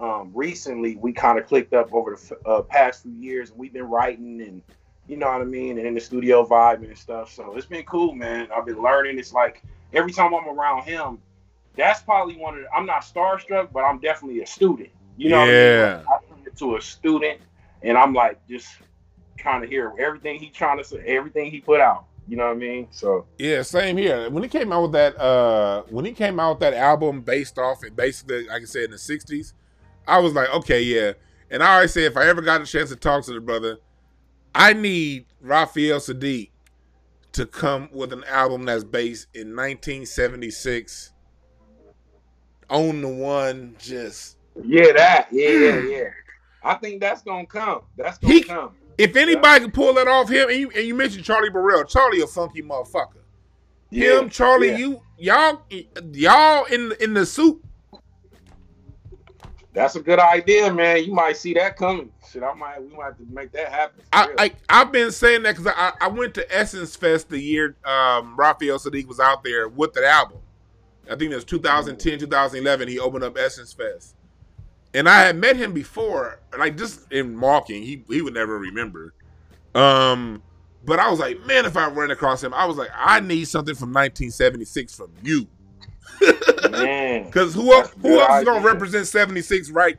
um, 0.00 0.32
recently 0.34 0.96
we 0.96 1.12
kind 1.12 1.38
of 1.38 1.46
clicked 1.46 1.72
up 1.72 1.92
over 1.92 2.16
the 2.16 2.48
uh, 2.48 2.62
past 2.62 3.02
few 3.02 3.12
years. 3.12 3.52
We've 3.52 3.72
been 3.72 3.88
writing 3.88 4.40
and 4.40 4.62
you 5.06 5.16
know 5.16 5.26
what 5.30 5.42
I 5.42 5.44
mean, 5.44 5.78
and 5.78 5.86
in 5.86 5.94
the 5.94 6.00
studio 6.00 6.46
vibing 6.46 6.88
and 6.88 6.98
stuff. 6.98 7.32
So 7.32 7.56
it's 7.56 7.66
been 7.66 7.84
cool, 7.84 8.14
man. 8.14 8.48
I've 8.54 8.64
been 8.64 8.82
learning. 8.82 9.18
It's 9.18 9.32
like 9.32 9.62
every 9.92 10.12
time 10.12 10.34
I'm 10.34 10.48
around 10.48 10.84
him, 10.84 11.18
that's 11.76 12.00
probably 12.02 12.36
one 12.36 12.54
of 12.54 12.62
the, 12.62 12.72
I'm 12.72 12.86
not 12.86 13.02
starstruck, 13.02 13.70
but 13.72 13.80
I'm 13.80 13.98
definitely 13.98 14.40
a 14.42 14.46
student. 14.46 14.88
You 15.16 15.30
know, 15.30 15.44
yeah. 15.44 16.02
I, 16.08 16.24
mean? 16.26 16.42
I 16.42 16.44
turn 16.44 16.54
to 16.54 16.76
a 16.76 16.80
student, 16.80 17.40
and 17.82 17.98
I'm 17.98 18.14
like 18.14 18.46
just 18.48 18.68
trying 19.36 19.60
to 19.60 19.66
hear 19.66 19.92
everything 19.98 20.38
he 20.38 20.48
trying 20.48 20.78
to 20.78 20.84
say, 20.84 21.04
everything 21.06 21.50
he 21.50 21.60
put 21.60 21.80
out. 21.80 22.06
You 22.26 22.36
know 22.36 22.46
what 22.46 22.52
I 22.52 22.58
mean? 22.58 22.88
So 22.90 23.26
yeah, 23.38 23.62
same 23.62 23.96
here. 23.96 24.30
When 24.30 24.42
he 24.42 24.48
came 24.48 24.72
out 24.72 24.82
with 24.82 24.92
that, 24.92 25.18
uh 25.20 25.82
when 25.90 26.04
he 26.04 26.12
came 26.12 26.40
out 26.40 26.52
with 26.52 26.60
that 26.60 26.74
album 26.74 27.20
based 27.20 27.58
off 27.58 27.84
it, 27.84 27.94
basically, 27.94 28.46
like 28.46 28.62
I 28.62 28.64
said, 28.64 28.84
in 28.84 28.90
the 28.92 28.96
'60s, 28.96 29.52
I 30.06 30.18
was 30.18 30.32
like, 30.32 30.48
okay, 30.54 30.82
yeah. 30.82 31.12
And 31.50 31.62
I 31.62 31.74
always 31.74 31.92
say, 31.92 32.04
if 32.04 32.16
I 32.16 32.26
ever 32.26 32.40
got 32.40 32.62
a 32.62 32.66
chance 32.66 32.88
to 32.90 32.96
talk 32.96 33.24
to 33.24 33.32
the 33.32 33.40
brother, 33.40 33.78
I 34.54 34.72
need 34.72 35.26
Raphael 35.40 35.98
Saadiq 35.98 36.50
to 37.32 37.46
come 37.46 37.88
with 37.92 38.12
an 38.12 38.24
album 38.24 38.64
that's 38.64 38.84
based 38.84 39.26
in 39.34 39.56
1976 39.56 41.12
on 42.70 43.02
the 43.02 43.08
one 43.08 43.74
just 43.78 44.36
yeah 44.64 44.92
that 44.92 45.28
yeah 45.32 45.48
yeah 45.48 45.80
yeah 45.80 46.08
i 46.62 46.74
think 46.74 47.00
that's 47.00 47.22
gonna 47.22 47.44
come 47.44 47.80
that's 47.96 48.18
gonna 48.18 48.34
he, 48.34 48.42
come 48.42 48.70
if 48.98 49.16
anybody 49.16 49.46
yeah. 49.46 49.58
can 49.58 49.70
pull 49.70 49.94
that 49.94 50.08
off 50.08 50.28
him 50.28 50.48
and 50.48 50.58
you, 50.58 50.70
and 50.70 50.86
you 50.86 50.94
mentioned 50.94 51.24
charlie 51.24 51.50
Bereal 51.50 51.84
charlie 51.84 52.20
a 52.20 52.26
funky 52.26 52.62
motherfucker 52.62 53.22
yeah, 53.90 54.20
him 54.20 54.28
charlie 54.28 54.70
yeah. 54.70 54.76
you 54.76 55.02
y'all 55.18 55.62
y'all 56.12 56.64
in 56.64 56.92
in 57.00 57.14
the 57.14 57.24
soup. 57.26 57.64
that's 59.72 59.96
a 59.96 60.00
good 60.00 60.18
idea 60.18 60.72
man 60.72 61.04
you 61.04 61.12
might 61.12 61.36
see 61.36 61.54
that 61.54 61.76
coming 61.76 62.10
shit, 62.34 62.42
I 62.42 62.52
might 62.52 62.82
we 62.82 62.94
might 62.94 63.04
have 63.06 63.16
to 63.18 63.26
make 63.30 63.52
that 63.52 63.68
happen. 63.70 64.02
I, 64.12 64.52
I 64.68 64.78
have 64.78 64.92
been 64.92 65.10
saying 65.10 65.44
that 65.44 65.56
because 65.56 65.72
I, 65.74 65.92
I 66.00 66.08
went 66.08 66.34
to 66.34 66.54
Essence 66.54 66.94
Fest 66.96 67.30
the 67.30 67.38
year 67.38 67.76
um, 67.84 68.34
Raphael 68.36 68.78
Saadiq 68.78 69.06
was 69.06 69.20
out 69.20 69.42
there 69.42 69.68
with 69.68 69.94
the 69.94 70.06
album. 70.06 70.38
I 71.06 71.16
think 71.16 71.32
it 71.32 71.34
was 71.34 71.44
2010, 71.44 72.18
2011. 72.18 72.88
He 72.88 72.98
opened 72.98 73.24
up 73.24 73.38
Essence 73.38 73.72
Fest, 73.72 74.13
and 74.94 75.08
I 75.08 75.22
had 75.22 75.36
met 75.36 75.56
him 75.56 75.72
before, 75.72 76.40
like 76.56 76.76
just 76.76 77.12
in 77.12 77.38
walking. 77.40 77.82
He 77.82 78.04
he 78.08 78.22
would 78.22 78.34
never 78.34 78.58
remember. 78.58 79.14
Um, 79.74 80.42
but 80.84 81.00
I 81.00 81.10
was 81.10 81.18
like, 81.18 81.44
man, 81.46 81.66
if 81.66 81.76
I 81.76 81.88
ran 81.88 82.10
across 82.10 82.42
him, 82.42 82.54
I 82.54 82.64
was 82.66 82.76
like, 82.76 82.90
I 82.94 83.20
need 83.20 83.48
something 83.48 83.74
from 83.74 83.88
1976 83.88 84.94
from 84.94 85.10
you. 85.22 85.48
Because 86.20 87.54
who 87.54 87.72
else? 87.72 87.92
Who 88.00 88.20
else 88.20 88.38
is 88.38 88.44
gonna 88.44 88.64
represent 88.64 89.06
76 89.06 89.70
right 89.70 89.98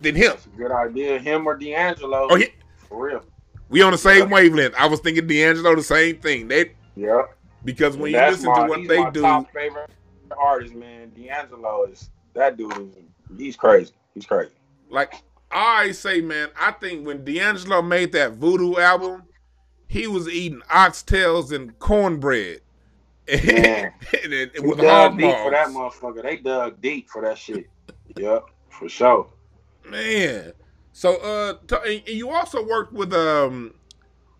than 0.00 0.14
him. 0.14 0.36
good 0.56 0.70
idea. 0.70 1.18
Him 1.18 1.46
or 1.46 1.56
D'Angelo. 1.56 2.28
Oh, 2.30 2.36
he, 2.36 2.48
for 2.88 3.06
real. 3.06 3.24
We 3.68 3.82
on 3.82 3.92
the 3.92 3.98
same 3.98 4.28
yeah. 4.28 4.34
wavelength. 4.34 4.74
I 4.78 4.86
was 4.86 5.00
thinking 5.00 5.26
D'Angelo 5.26 5.74
the 5.74 5.82
same 5.82 6.18
thing. 6.18 6.46
They 6.46 6.72
yeah. 6.94 7.22
Because 7.64 7.96
when 7.96 8.12
you 8.12 8.18
listen 8.18 8.46
my, 8.46 8.62
to 8.62 8.68
what 8.68 8.86
they 8.86 9.10
do, 9.10 9.22
top 9.22 9.50
favorite 9.52 9.90
artist, 10.38 10.74
man, 10.74 11.10
D'Angelo 11.10 11.84
is 11.84 12.10
that 12.34 12.56
dude 12.56 12.72
is 12.76 12.96
he's 13.36 13.56
crazy. 13.56 13.92
He's 14.14 14.26
crazy. 14.26 14.52
Like 14.88 15.22
I 15.50 15.92
say, 15.92 16.20
man, 16.20 16.48
I 16.58 16.72
think 16.72 17.06
when 17.06 17.24
D'Angelo 17.24 17.82
made 17.82 18.12
that 18.12 18.32
Voodoo 18.34 18.76
album, 18.76 19.24
he 19.88 20.06
was 20.06 20.28
eating 20.28 20.60
oxtails 20.70 21.52
and 21.52 21.78
cornbread. 21.78 22.60
And, 23.26 23.90
and, 24.22 24.50
and 24.54 24.68
with 24.68 24.78
dug 24.78 25.16
deep 25.16 25.34
for 25.34 25.50
that 25.50 25.68
motherfucker. 25.68 26.22
They 26.22 26.36
dug 26.36 26.78
deep 26.82 27.08
for 27.08 27.22
that 27.22 27.38
shit. 27.38 27.70
yep, 28.16 28.44
for 28.68 28.86
sure. 28.86 29.30
Man. 29.88 30.52
So 30.92 31.16
uh 31.16 31.54
t- 31.66 32.02
and 32.06 32.16
you 32.18 32.28
also 32.28 32.62
worked 32.66 32.92
with 32.92 33.14
um 33.14 33.72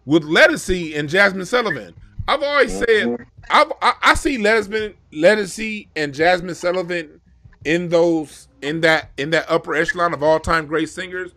with 0.04 0.22
Ledisi 0.22 0.98
and 0.98 1.08
Jazmine 1.08 1.46
Sullivan. 1.46 1.94
I've 2.28 2.42
always 2.42 2.76
said 2.76 2.86
mm-hmm. 2.88 3.22
I've, 3.48 3.72
I, 3.80 3.94
I 4.02 4.14
see 4.14 4.36
Ledisi, 4.36 4.94
Ledisi 5.14 5.88
and 5.96 6.12
Jazmine 6.12 6.54
Sullivan 6.54 7.22
in 7.64 7.88
those 7.88 8.48
in 8.64 8.80
that 8.80 9.10
in 9.16 9.30
that 9.30 9.46
upper 9.48 9.74
echelon 9.74 10.14
of 10.14 10.22
all 10.22 10.40
time 10.40 10.66
great 10.66 10.88
singers. 10.88 11.32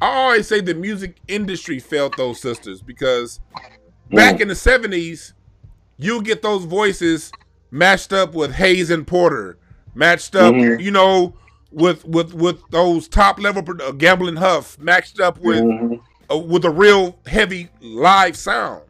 I 0.00 0.06
always 0.06 0.46
say 0.46 0.60
the 0.60 0.74
music 0.74 1.16
industry 1.26 1.78
failed 1.80 2.14
those 2.16 2.40
sisters 2.40 2.82
because 2.82 3.40
back 4.10 4.36
mm. 4.36 4.42
in 4.42 4.48
the 4.48 4.54
seventies, 4.54 5.34
you 5.96 6.22
get 6.22 6.42
those 6.42 6.64
voices 6.64 7.32
matched 7.70 8.12
up 8.12 8.34
with 8.34 8.52
Hayes 8.52 8.90
and 8.90 9.06
Porter, 9.06 9.58
matched 9.94 10.36
up, 10.36 10.54
mm-hmm. 10.54 10.80
you 10.80 10.90
know, 10.90 11.34
with 11.70 12.04
with 12.04 12.32
with 12.32 12.62
those 12.70 13.08
top 13.08 13.38
level 13.40 13.64
uh, 13.82 13.92
Gamble 13.92 14.28
and 14.28 14.38
Huff 14.38 14.78
matched 14.78 15.20
up 15.20 15.38
with 15.38 15.62
mm-hmm. 15.62 15.94
uh, 16.32 16.38
with 16.38 16.64
a 16.64 16.70
real 16.70 17.18
heavy 17.26 17.68
live 17.80 18.36
sound. 18.36 18.84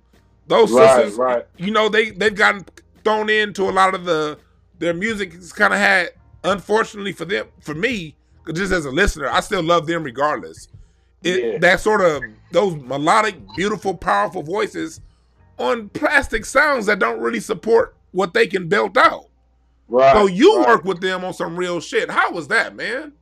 Those 0.46 0.72
right, 0.72 1.02
sisters, 1.04 1.18
right. 1.18 1.46
you 1.56 1.70
know, 1.70 1.88
they 1.88 2.10
they've 2.10 2.34
gotten 2.34 2.64
thrown 3.04 3.30
into 3.30 3.64
a 3.64 3.72
lot 3.72 3.94
of 3.94 4.04
the 4.04 4.38
their 4.78 4.94
music. 4.94 5.32
Has 5.32 5.52
kind 5.52 5.72
of 5.72 5.78
had, 5.78 6.10
unfortunately 6.44 7.12
for 7.12 7.24
them, 7.24 7.46
for 7.60 7.74
me, 7.74 8.14
just 8.54 8.72
as 8.72 8.84
a 8.84 8.90
listener, 8.90 9.28
I 9.28 9.40
still 9.40 9.62
love 9.62 9.86
them 9.86 10.02
regardless. 10.02 10.68
It 11.22 11.44
yeah. 11.44 11.58
that 11.58 11.80
sort 11.80 12.00
of 12.00 12.22
those 12.52 12.76
melodic, 12.76 13.36
beautiful, 13.56 13.94
powerful 13.94 14.42
voices 14.42 15.00
on 15.58 15.88
plastic 15.90 16.44
sounds 16.44 16.86
that 16.86 16.98
don't 16.98 17.20
really 17.20 17.40
support 17.40 17.96
what 18.12 18.32
they 18.32 18.46
can 18.46 18.68
belt 18.68 18.96
out. 18.96 19.26
Right. 19.88 20.12
So 20.12 20.26
you 20.26 20.58
right. 20.58 20.68
work 20.68 20.84
with 20.84 21.00
them 21.00 21.24
on 21.24 21.34
some 21.34 21.56
real 21.56 21.80
shit. 21.80 22.10
How 22.10 22.30
was 22.30 22.48
that, 22.48 22.76
man? 22.76 23.12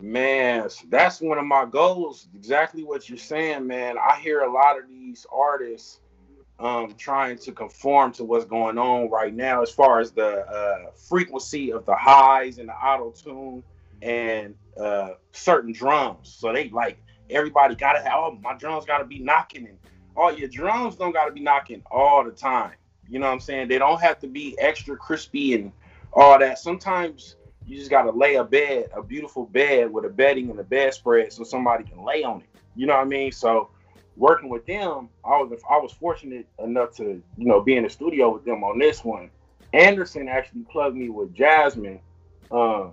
Man, 0.00 0.68
that's 0.88 1.20
one 1.20 1.38
of 1.38 1.44
my 1.44 1.64
goals. 1.64 2.28
Exactly 2.34 2.82
what 2.82 3.08
you're 3.08 3.18
saying, 3.18 3.66
man. 3.66 3.96
I 3.98 4.18
hear 4.18 4.40
a 4.40 4.52
lot 4.52 4.78
of 4.78 4.88
these 4.88 5.26
artists 5.32 6.00
um, 6.62 6.94
trying 6.96 7.36
to 7.38 7.52
conform 7.52 8.12
to 8.12 8.24
what's 8.24 8.44
going 8.44 8.78
on 8.78 9.10
right 9.10 9.34
now, 9.34 9.62
as 9.62 9.70
far 9.70 9.98
as 9.98 10.12
the 10.12 10.46
uh, 10.46 10.90
frequency 11.08 11.72
of 11.72 11.84
the 11.84 11.94
highs 11.94 12.58
and 12.58 12.68
the 12.68 12.72
auto 12.72 13.10
tune 13.10 13.64
and 14.00 14.54
uh, 14.80 15.10
certain 15.32 15.72
drums. 15.72 16.34
So 16.38 16.52
they 16.52 16.68
like 16.70 17.02
everybody 17.28 17.74
got 17.74 17.94
to 17.94 17.98
have. 17.98 18.12
Oh, 18.14 18.38
my 18.40 18.54
drums 18.54 18.84
got 18.84 18.98
to 18.98 19.04
be 19.04 19.18
knocking, 19.18 19.66
and 19.66 19.78
all 20.16 20.32
your 20.32 20.48
drums 20.48 20.94
don't 20.94 21.12
got 21.12 21.26
to 21.26 21.32
be 21.32 21.40
knocking 21.40 21.82
all 21.90 22.24
the 22.24 22.30
time. 22.30 22.74
You 23.08 23.18
know 23.18 23.26
what 23.26 23.32
I'm 23.32 23.40
saying? 23.40 23.66
They 23.66 23.78
don't 23.78 24.00
have 24.00 24.20
to 24.20 24.28
be 24.28 24.56
extra 24.60 24.96
crispy 24.96 25.54
and 25.54 25.72
all 26.12 26.38
that. 26.38 26.60
Sometimes 26.60 27.34
you 27.66 27.76
just 27.76 27.90
got 27.90 28.02
to 28.02 28.12
lay 28.12 28.36
a 28.36 28.44
bed, 28.44 28.90
a 28.94 29.02
beautiful 29.02 29.46
bed 29.46 29.92
with 29.92 30.04
a 30.04 30.08
bedding 30.08 30.48
and 30.50 30.60
a 30.60 30.64
bedspread 30.64 31.32
so 31.32 31.42
somebody 31.42 31.82
can 31.82 32.04
lay 32.04 32.22
on 32.22 32.40
it. 32.40 32.46
You 32.76 32.86
know 32.86 32.94
what 32.94 33.02
I 33.02 33.06
mean? 33.06 33.32
So 33.32 33.70
working 34.16 34.48
with 34.48 34.66
them, 34.66 35.08
I 35.24 35.40
was 35.40 35.60
I 35.70 35.78
was 35.78 35.92
fortunate 35.92 36.46
enough 36.58 36.94
to 36.96 37.22
you 37.36 37.46
know 37.46 37.60
be 37.60 37.76
in 37.76 37.84
the 37.84 37.90
studio 37.90 38.32
with 38.32 38.44
them 38.44 38.64
on 38.64 38.78
this 38.78 39.04
one. 39.04 39.30
Anderson 39.72 40.28
actually 40.28 40.62
plugged 40.62 40.96
me 40.96 41.08
with 41.08 41.34
Jazmine. 41.34 42.00
Um, 42.50 42.92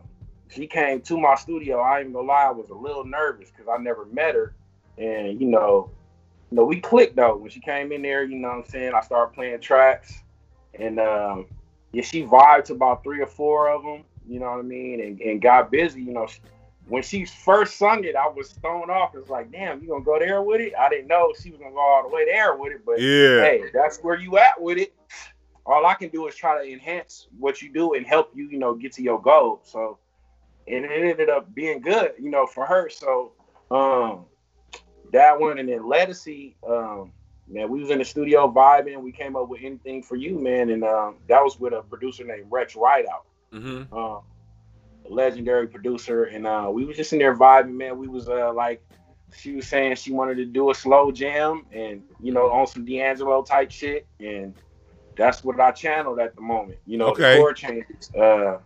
she 0.49 0.65
came 0.65 1.01
to 1.01 1.17
my 1.19 1.35
studio. 1.35 1.79
I 1.79 1.99
ain't 2.01 2.13
gonna 2.13 2.27
lie, 2.27 2.45
I 2.45 2.51
was 2.51 2.69
a 2.69 2.75
little 2.75 3.05
nervous 3.05 3.51
because 3.51 3.67
I 3.71 3.81
never 3.81 4.05
met 4.05 4.35
her, 4.35 4.55
and 4.97 5.39
you 5.39 5.47
know, 5.47 5.91
you 6.49 6.57
know, 6.57 6.65
we 6.65 6.79
clicked 6.79 7.15
though 7.15 7.37
when 7.37 7.49
she 7.49 7.59
came 7.59 7.91
in 7.91 8.01
there. 8.01 8.23
You 8.23 8.37
know 8.37 8.49
what 8.49 8.65
I'm 8.65 8.65
saying? 8.65 8.93
I 8.93 9.01
started 9.01 9.33
playing 9.33 9.59
tracks, 9.59 10.23
and 10.73 10.99
um, 10.99 11.45
yeah, 11.91 12.03
she 12.03 12.23
vibed 12.23 12.65
to 12.65 12.73
about 12.73 13.03
three 13.03 13.21
or 13.21 13.27
four 13.27 13.69
of 13.69 13.83
them. 13.83 14.03
You 14.27 14.39
know 14.39 14.51
what 14.51 14.59
I 14.59 14.63
mean? 14.63 15.01
And, 15.01 15.19
and 15.21 15.41
got 15.41 15.71
busy. 15.71 16.01
You 16.01 16.13
know, 16.13 16.27
when 16.89 17.03
she 17.03 17.25
first 17.25 17.77
sung 17.77 18.03
it, 18.03 18.15
I 18.15 18.27
was 18.27 18.51
thrown 18.53 18.89
off. 18.89 19.15
It's 19.15 19.29
like, 19.29 19.51
damn, 19.51 19.81
you 19.81 19.87
gonna 19.89 20.03
go 20.03 20.19
there 20.19 20.41
with 20.41 20.61
it? 20.61 20.73
I 20.77 20.89
didn't 20.89 21.07
know 21.07 21.33
she 21.41 21.51
was 21.51 21.59
gonna 21.59 21.71
go 21.71 21.79
all 21.79 22.07
the 22.09 22.13
way 22.13 22.25
there 22.25 22.55
with 22.55 22.73
it, 22.73 22.85
but 22.85 22.99
Yeah. 22.99 23.41
hey, 23.43 23.63
that's 23.73 23.99
where 23.99 24.17
you 24.17 24.37
at 24.37 24.59
with 24.61 24.77
it. 24.77 24.93
All 25.65 25.85
I 25.85 25.93
can 25.93 26.09
do 26.09 26.27
is 26.27 26.35
try 26.35 26.63
to 26.63 26.71
enhance 26.71 27.27
what 27.37 27.61
you 27.61 27.71
do 27.71 27.93
and 27.93 28.05
help 28.05 28.31
you, 28.35 28.47
you 28.49 28.57
know, 28.57 28.73
get 28.73 28.91
to 28.93 29.03
your 29.03 29.21
goal. 29.21 29.61
So, 29.63 29.99
and 30.67 30.83
it 30.85 30.91
ended 30.91 31.29
up 31.29 31.53
being 31.53 31.79
good, 31.81 32.13
you 32.19 32.29
know, 32.29 32.47
for 32.47 32.65
her. 32.65 32.89
So, 32.89 33.33
um, 33.69 34.25
that 35.11 35.39
one 35.39 35.59
and 35.59 35.69
then 35.69 35.87
Legacy, 35.87 36.55
um, 36.67 37.11
man, 37.47 37.69
we 37.69 37.81
was 37.81 37.89
in 37.91 37.99
the 37.99 38.05
studio 38.05 38.51
vibing. 38.51 39.01
We 39.01 39.11
came 39.11 39.35
up 39.35 39.47
with 39.47 39.61
anything 39.63 40.01
for 40.01 40.15
you, 40.15 40.39
man, 40.39 40.69
and 40.69 40.83
um, 40.83 41.17
that 41.27 41.43
was 41.43 41.59
with 41.59 41.73
a 41.73 41.81
producer 41.81 42.23
named 42.23 42.45
Rex 42.49 42.75
Rideout 42.75 43.25
Mm-hmm. 43.53 43.95
um, 43.95 44.21
a 44.21 44.38
legendary 45.09 45.67
producer, 45.67 46.25
and 46.25 46.45
uh, 46.47 46.69
we 46.71 46.85
was 46.85 46.95
just 46.97 47.13
in 47.13 47.19
there 47.19 47.35
vibing, 47.35 47.75
man. 47.75 47.97
We 47.97 48.07
was 48.07 48.29
uh, 48.29 48.53
like, 48.53 48.81
she 49.33 49.53
was 49.53 49.67
saying 49.67 49.95
she 49.95 50.11
wanted 50.11 50.35
to 50.35 50.45
do 50.45 50.69
a 50.71 50.75
slow 50.75 51.11
jam, 51.11 51.65
and 51.71 52.01
you 52.21 52.31
know, 52.31 52.49
on 52.51 52.67
some 52.67 52.85
D'Angelo 52.85 53.43
type 53.43 53.71
shit, 53.71 54.07
and 54.19 54.53
that's 55.17 55.43
what 55.43 55.59
I 55.59 55.71
channeled 55.71 56.19
at 56.19 56.35
the 56.35 56.41
moment. 56.41 56.79
You 56.85 56.97
know, 56.97 57.09
Okay. 57.09 57.33
the 57.33 57.37
chord 57.37 57.55
changes, 57.57 58.11
uh, 58.15 58.57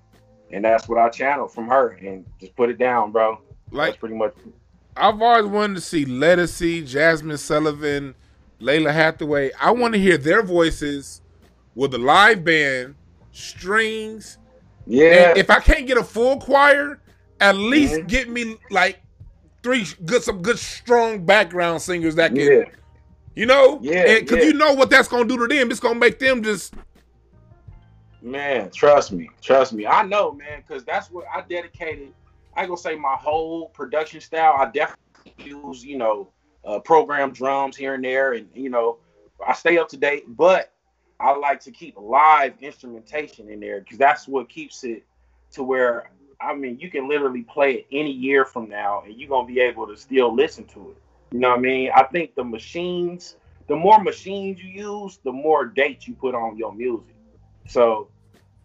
and 0.52 0.64
that's 0.64 0.88
what 0.88 1.00
I 1.00 1.10
channeled 1.10 1.54
from 1.54 1.68
her, 1.68 1.90
and 1.90 2.26
just 2.40 2.56
put 2.56 2.70
it 2.70 2.78
down, 2.78 3.12
bro. 3.12 3.40
that's 3.72 3.78
Like 3.78 4.00
pretty 4.00 4.16
much. 4.16 4.34
I've 4.96 5.22
always 5.22 5.48
wanted 5.48 5.76
to 5.76 5.82
see 5.82 6.06
Ledisi, 6.06 6.84
Jazmine 6.84 7.40
Sullivan, 7.40 8.14
Lalah 8.62 8.94
Hathaway. 8.94 9.52
I 9.60 9.72
want 9.72 9.96
to 9.96 10.00
hear 10.00 10.18
their 10.18 10.44
voices 10.44 11.22
with 11.76 11.94
a 11.96 11.98
live 11.98 12.44
band, 12.44 12.96
strings. 13.32 14.38
Yeah, 14.86 15.30
And 15.30 15.38
if 15.38 15.50
I 15.50 15.60
can't 15.60 15.88
get 15.88 15.98
a 15.98 16.04
full 16.04 16.40
choir, 16.40 17.00
at 17.40 17.56
least 17.56 17.94
Mhm. 18.02 18.08
get 18.08 18.30
me 18.30 18.58
like 18.70 19.02
three 19.62 19.86
good, 20.06 20.24
some 20.24 20.42
good, 20.42 20.60
strong 20.60 21.26
background 21.26 21.82
singers 21.82 22.16
that 22.16 22.36
can, 22.36 22.46
yeah, 22.52 22.64
you 23.36 23.46
know, 23.46 23.80
Yeah, 23.82 24.20
because 24.20 24.40
yeah. 24.40 24.44
you 24.44 24.54
know 24.54 24.74
what 24.74 24.90
that's 24.90 25.08
gonna 25.08 25.26
do 25.26 25.38
to 25.38 25.48
them. 25.48 25.72
It's 25.72 25.80
gonna 25.80 25.96
make 26.00 26.20
them 26.20 26.44
just 26.44 26.74
Man, 28.22 28.72
trust 28.72 29.12
me, 29.12 29.30
trust 29.42 29.74
me. 29.74 29.86
I 29.86 30.04
know, 30.04 30.32
man, 30.32 30.64
because 30.66 30.86
that's 30.86 31.12
what 31.12 31.26
I 31.34 31.42
dedicated. 31.42 32.14
I 32.56 32.66
gonna 32.66 32.78
say 32.78 32.96
my 32.96 33.16
whole 33.16 33.68
production 33.70 34.22
style. 34.22 34.56
I 34.58 34.66
definitely 34.66 35.34
use, 35.38 35.84
you 35.84 35.98
know, 35.98 36.30
uh, 36.66 36.80
program 36.80 37.32
drums 37.32 37.76
here 37.76 37.96
and 37.96 38.04
there, 38.04 38.34
and 38.34 38.48
you 38.54 38.70
know, 38.70 38.98
I 39.46 39.54
stay 39.54 39.78
up 39.78 39.90
to 39.90 39.98
date. 39.98 40.24
But 40.28 40.73
I 41.24 41.36
like 41.38 41.62
to 41.62 41.72
keep 41.72 41.96
live 41.98 42.54
instrumentation 42.62 43.50
in 43.50 43.60
there 43.60 43.80
because 43.80 43.98
that's 43.98 44.28
what 44.28 44.50
keeps 44.50 44.84
it 44.84 45.04
to 45.54 45.64
where 45.64 46.12
I 46.42 46.54
mean, 46.54 46.78
you 46.80 46.90
can 46.90 47.08
literally 47.08 47.44
play 47.44 47.76
it 47.76 47.88
any 47.92 48.12
year 48.12 48.44
from 48.44 48.68
now, 48.68 49.04
and 49.06 49.16
you're 49.16 49.30
gonna 49.30 49.48
be 49.48 49.62
able 49.62 49.88
to 49.88 49.96
still 49.96 50.36
listen 50.36 50.66
to 50.66 50.92
it. 50.92 50.98
You 51.32 51.40
know 51.40 51.52
what 51.52 51.60
I 51.60 51.62
mean? 51.62 51.92
I 51.96 52.04
think 52.04 52.36
the 52.36 52.44
machines, 52.44 53.38
the 53.68 53.76
more 53.76 54.04
machines 54.04 54.60
you 54.62 54.70
use, 54.70 55.20
the 55.24 55.32
more 55.32 55.66
dates 55.66 56.08
you 56.08 56.16
put 56.16 56.36
on 56.36 56.58
your 56.58 56.74
music. 56.74 57.16
So 57.68 58.10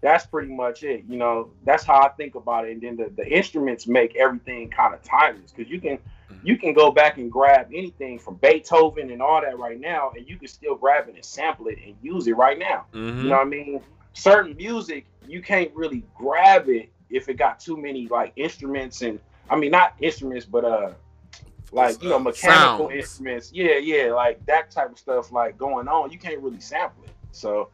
that's 0.00 0.26
pretty 0.26 0.52
much 0.52 0.82
it. 0.82 1.04
You 1.08 1.16
know, 1.16 1.50
that's 1.64 1.84
how 1.84 2.02
I 2.02 2.08
think 2.10 2.34
about 2.34 2.66
it. 2.66 2.72
And 2.72 2.82
then 2.82 2.96
the, 2.96 3.12
the 3.14 3.26
instruments 3.28 3.86
make 3.86 4.16
everything 4.16 4.70
kind 4.70 4.92
of 4.92 5.02
timeless 5.02 5.52
because 5.52 5.70
you 5.70 5.80
can 5.80 5.98
you 6.42 6.56
can 6.58 6.72
go 6.74 6.90
back 6.90 7.16
and 7.18 7.30
grab 7.32 7.68
anything 7.74 8.18
from 8.18 8.34
Beethoven 8.36 9.10
and 9.10 9.20
all 9.22 9.40
that 9.40 9.58
right 9.58 9.80
now, 9.80 10.12
and 10.16 10.28
you 10.28 10.36
can 10.38 10.48
still 10.48 10.74
grab 10.74 11.08
it 11.08 11.14
and 11.14 11.24
sample 11.24 11.66
it 11.68 11.78
and 11.84 11.94
use 12.02 12.26
it 12.26 12.36
right 12.36 12.58
now. 12.58 12.86
Mhm. 12.92 13.22
You 13.22 13.28
know 13.30 13.36
what 13.36 13.46
I 13.46 13.50
mean? 13.50 13.80
Certain 14.12 14.56
music 14.56 15.06
you 15.26 15.42
can't 15.42 15.70
really 15.74 16.04
grab 16.14 16.68
it 16.68 16.90
if 17.10 17.28
it 17.28 17.34
got 17.34 17.60
too 17.60 17.76
many 17.76 18.08
like 18.08 18.32
instruments 18.36 19.02
and 19.02 19.20
I 19.50 19.56
mean 19.56 19.70
not 19.70 19.94
instruments 20.00 20.44
but 20.46 20.64
uh 20.64 20.92
like 21.70 22.02
you 22.02 22.08
know 22.08 22.16
Uh, 22.16 22.20
mechanical 22.20 22.88
sounds. 22.88 22.92
instruments. 22.98 23.50
Yeah, 23.52 23.76
yeah, 23.76 24.12
like 24.12 24.44
that 24.46 24.70
type 24.70 24.90
of 24.90 24.98
stuff 24.98 25.30
like 25.32 25.58
going 25.58 25.86
on. 25.86 26.10
You 26.10 26.18
can't 26.18 26.40
really 26.40 26.60
sample 26.60 27.04
it. 27.04 27.10
So 27.32 27.68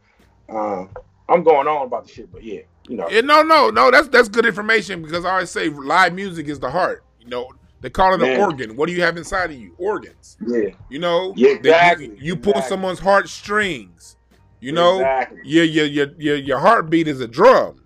um 0.49 0.89
I'm 1.27 1.43
going 1.43 1.67
on 1.67 1.87
about 1.87 2.05
the 2.05 2.11
shit, 2.13 2.31
but 2.31 2.43
yeah, 2.43 2.61
you 2.87 2.97
know. 2.97 3.09
Yeah, 3.09 3.21
no, 3.21 3.41
no, 3.41 3.69
no. 3.69 3.89
That's 3.89 4.09
that's 4.09 4.29
good 4.29 4.45
information 4.45 5.01
because 5.01 5.25
I 5.25 5.31
always 5.31 5.49
say 5.49 5.69
live 5.69 6.13
music 6.13 6.47
is 6.47 6.59
the 6.59 6.69
heart. 6.69 7.03
You 7.19 7.27
know, 7.29 7.49
they 7.85 7.89
call 7.91 8.13
it 8.15 8.21
an 8.21 8.39
organ. 8.41 8.75
What 8.75 8.87
do 8.87 8.93
you 8.93 9.01
have 9.03 9.15
inside 9.15 9.51
of 9.51 9.57
you? 9.57 9.75
Organs. 9.77 10.37
Yeah. 10.45 10.69
You 10.89 10.99
know, 10.99 11.33
Yeah, 11.37 11.49
That 11.49 11.63
you- 11.63 11.69
exactly, 11.71 12.17
You, 12.19 12.35
pull 12.35 12.51
exactly. 12.53 12.69
someone's 12.69 12.99
heartstrings. 12.99 14.17
You 14.59 14.71
know, 14.71 14.95
Exactly. 14.95 15.41
your 15.43 15.63
your 15.65 15.85
your 15.85 16.07
your 16.17 16.35
your 16.37 16.57
heartbeat 16.59 17.07
is 17.07 17.21
a 17.21 17.27
drum. 17.27 17.83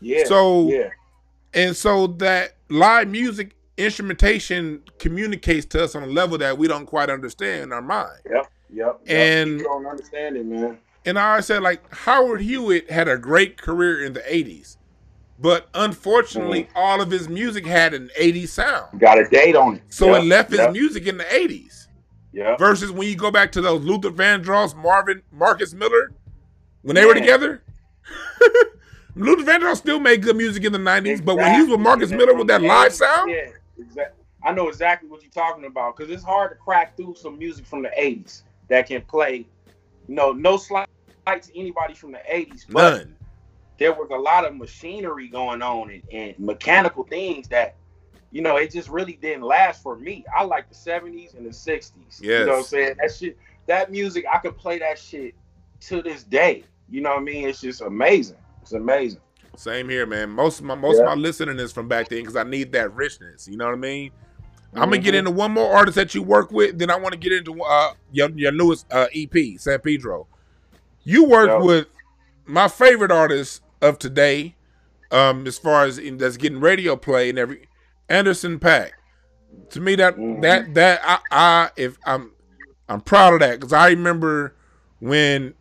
Yeah. 0.00 0.24
So 0.24 0.68
yeah. 0.68 0.88
and 1.52 1.76
so 1.76 2.06
that 2.06 2.56
live 2.70 3.08
music 3.08 3.54
instrumentation 3.76 4.82
communicates 4.98 5.66
to 5.66 5.84
us 5.84 5.94
on 5.94 6.02
a 6.04 6.06
level 6.06 6.38
that 6.38 6.56
we 6.58 6.66
don't 6.68 6.86
quite 6.86 7.10
understand 7.10 7.62
in 7.64 7.72
our 7.72 7.82
mind. 7.82 8.18
Yep. 8.30 8.46
Yep. 8.72 9.00
And- 9.06 9.58
you 9.58 9.64
don't 9.64 9.86
understand 9.86 10.36
it, 10.36 10.46
man. 10.46 10.78
And 11.06 11.18
I 11.18 11.40
said 11.40 11.62
like 11.62 11.82
Howard 11.92 12.40
Hewitt 12.40 12.90
had 12.90 13.08
a 13.08 13.18
great 13.18 13.60
career 13.60 14.02
in 14.04 14.14
the 14.14 14.20
'80s, 14.20 14.78
but 15.38 15.68
unfortunately, 15.74 16.64
Mm-hmm. 16.64 16.78
all 16.78 17.00
of 17.00 17.10
his 17.10 17.28
music 17.28 17.66
had 17.66 17.94
an 17.94 18.10
'80s 18.18 18.48
sound. 18.48 19.00
Got 19.00 19.18
a 19.18 19.28
date 19.28 19.56
on 19.56 19.76
it. 19.76 19.82
So 19.88 20.06
Yep, 20.14 20.22
it 20.22 20.24
left 20.26 20.50
his 20.50 20.58
yep, 20.60 20.72
music 20.72 21.06
in 21.06 21.16
the 21.18 21.24
'80s. 21.24 21.86
Yep. 22.32 22.58
Versus 22.58 22.90
when 22.90 23.08
you 23.08 23.14
go 23.16 23.30
back 23.30 23.52
to 23.52 23.60
those 23.60 23.82
Luther 23.84 24.10
Vandross, 24.10 24.74
Marvin, 24.74 25.22
Marcus 25.32 25.72
Miller, 25.72 26.12
when 26.82 26.96
they 26.96 27.04
were 27.04 27.14
together. 27.14 27.62
Luther 29.16 29.44
Vandross 29.44 29.76
still 29.76 30.00
made 30.00 30.22
good 30.22 30.36
music 30.36 30.64
in 30.64 30.72
the 30.72 30.78
'90s, 30.78 31.24
but 31.24 31.36
when 31.36 31.54
he 31.54 31.60
was 31.60 31.70
with 31.70 31.80
Marcus 31.80 32.10
And 32.10 32.18
Miller 32.18 32.34
with 32.34 32.48
that 32.48 32.62
live 32.62 32.92
sound, 32.92 33.30
Yeah, 33.30 33.50
exactly. 33.78 34.24
I 34.42 34.52
know 34.52 34.68
exactly 34.68 35.08
what 35.08 35.22
you're 35.22 35.30
talking 35.30 35.64
about 35.64 35.96
because 35.96 36.12
it's 36.12 36.24
hard 36.24 36.50
to 36.50 36.56
crack 36.56 36.96
through 36.96 37.14
some 37.14 37.38
music 37.38 37.64
from 37.64 37.82
the 37.82 37.88
80s 37.98 38.42
that 38.68 38.86
can 38.88 39.00
play. 39.02 39.46
You 40.08 40.14
know, 40.14 40.32
no 40.32 40.56
slight 40.58 40.88
to 41.26 41.58
anybody 41.58 41.94
from 41.94 42.12
the 42.12 42.18
80s, 42.30 42.66
but 42.68 42.98
none. 42.98 43.16
There 43.78 43.92
was 43.92 44.08
a 44.10 44.16
lot 44.16 44.46
of 44.46 44.56
machinery 44.56 45.28
going 45.28 45.62
on 45.62 45.90
and, 45.90 46.02
and 46.12 46.38
mechanical 46.38 47.04
things 47.04 47.48
that, 47.48 47.76
you 48.30 48.40
know, 48.42 48.56
it 48.56 48.70
just 48.72 48.88
really 48.88 49.14
didn't 49.14 49.42
last 49.42 49.82
for 49.82 49.96
me. 49.96 50.24
I 50.36 50.44
like 50.44 50.68
the 50.68 50.74
70s 50.74 51.36
and 51.36 51.44
the 51.46 51.50
60s. 51.50 52.20
You 52.40 52.46
know 52.46 52.52
what 52.52 52.58
I'm 52.58 52.62
saying? 52.64 52.94
That 53.00 53.12
shit, 53.14 53.38
that 53.66 53.90
music, 53.90 54.24
I 54.32 54.38
could 54.38 54.56
play 54.56 54.78
that 54.78 54.98
shit 54.98 55.34
to 55.80 56.02
this 56.02 56.22
day. 56.24 56.64
You 56.88 57.00
know 57.00 57.10
what 57.10 57.20
I 57.20 57.22
mean? 57.22 57.48
It's 57.48 57.60
just 57.60 57.80
amazing. 57.80 58.36
It's 58.62 58.72
amazing. 58.72 59.20
Same 59.56 59.88
here, 59.88 60.04
man. 60.06 60.30
Most 60.30 60.58
of 60.60 60.64
my 60.66 60.74
most 60.74 60.96
Yeah. 60.96 61.02
of 61.02 61.06
my 61.06 61.14
listening 61.14 61.58
is 61.60 61.72
from 61.72 61.86
back 61.86 62.08
then 62.08 62.20
because 62.20 62.36
I 62.36 62.42
need 62.42 62.72
that 62.72 62.92
richness. 62.94 63.46
You 63.48 63.56
know 63.56 63.66
what 63.66 63.74
I 63.74 63.78
mean? 63.78 64.10
I'm 64.74 64.90
gonna 64.90 64.98
get 64.98 65.14
Mhm. 65.14 65.18
into 65.18 65.30
one 65.30 65.52
more 65.52 65.72
artist 65.72 65.94
that 65.94 66.12
you 66.14 66.22
work 66.22 66.50
with, 66.50 66.76
then 66.78 66.90
I 66.90 66.96
want 66.96 67.12
to 67.12 67.18
get 67.18 67.32
into 67.32 67.62
uh, 67.62 67.92
your 68.10 68.30
your 68.30 68.50
newest 68.50 68.92
uh, 68.92 69.06
EP, 69.14 69.56
San 69.58 69.78
Pedro. 69.78 70.26
You 71.04 71.24
work 71.24 71.48
Yo. 71.48 71.64
with 71.64 71.86
my 72.46 72.66
favorite 72.66 73.12
artist 73.12 73.62
of 73.84 73.98
today, 73.98 74.56
um, 75.10 75.46
as 75.46 75.58
far 75.58 75.84
as 75.84 75.98
in, 75.98 76.16
that's 76.18 76.36
getting 76.36 76.60
radio 76.60 76.96
play 76.96 77.28
and 77.28 77.38
every 77.38 77.68
Anderson 78.08 78.58
Paak. 78.58 78.90
To 79.70 79.80
me, 79.80 79.94
that 79.96 80.16
Mhm. 80.16 80.42
that 80.42 80.74
that 80.74 81.00
I, 81.04 81.18
I 81.30 81.70
if 81.76 81.96
I'm 82.04 82.32
I'm 82.88 83.00
proud 83.00 83.34
of 83.34 83.40
that 83.40 83.60
because 83.60 83.72
I 83.72 83.88
remember 83.90 84.54
when 85.00 85.54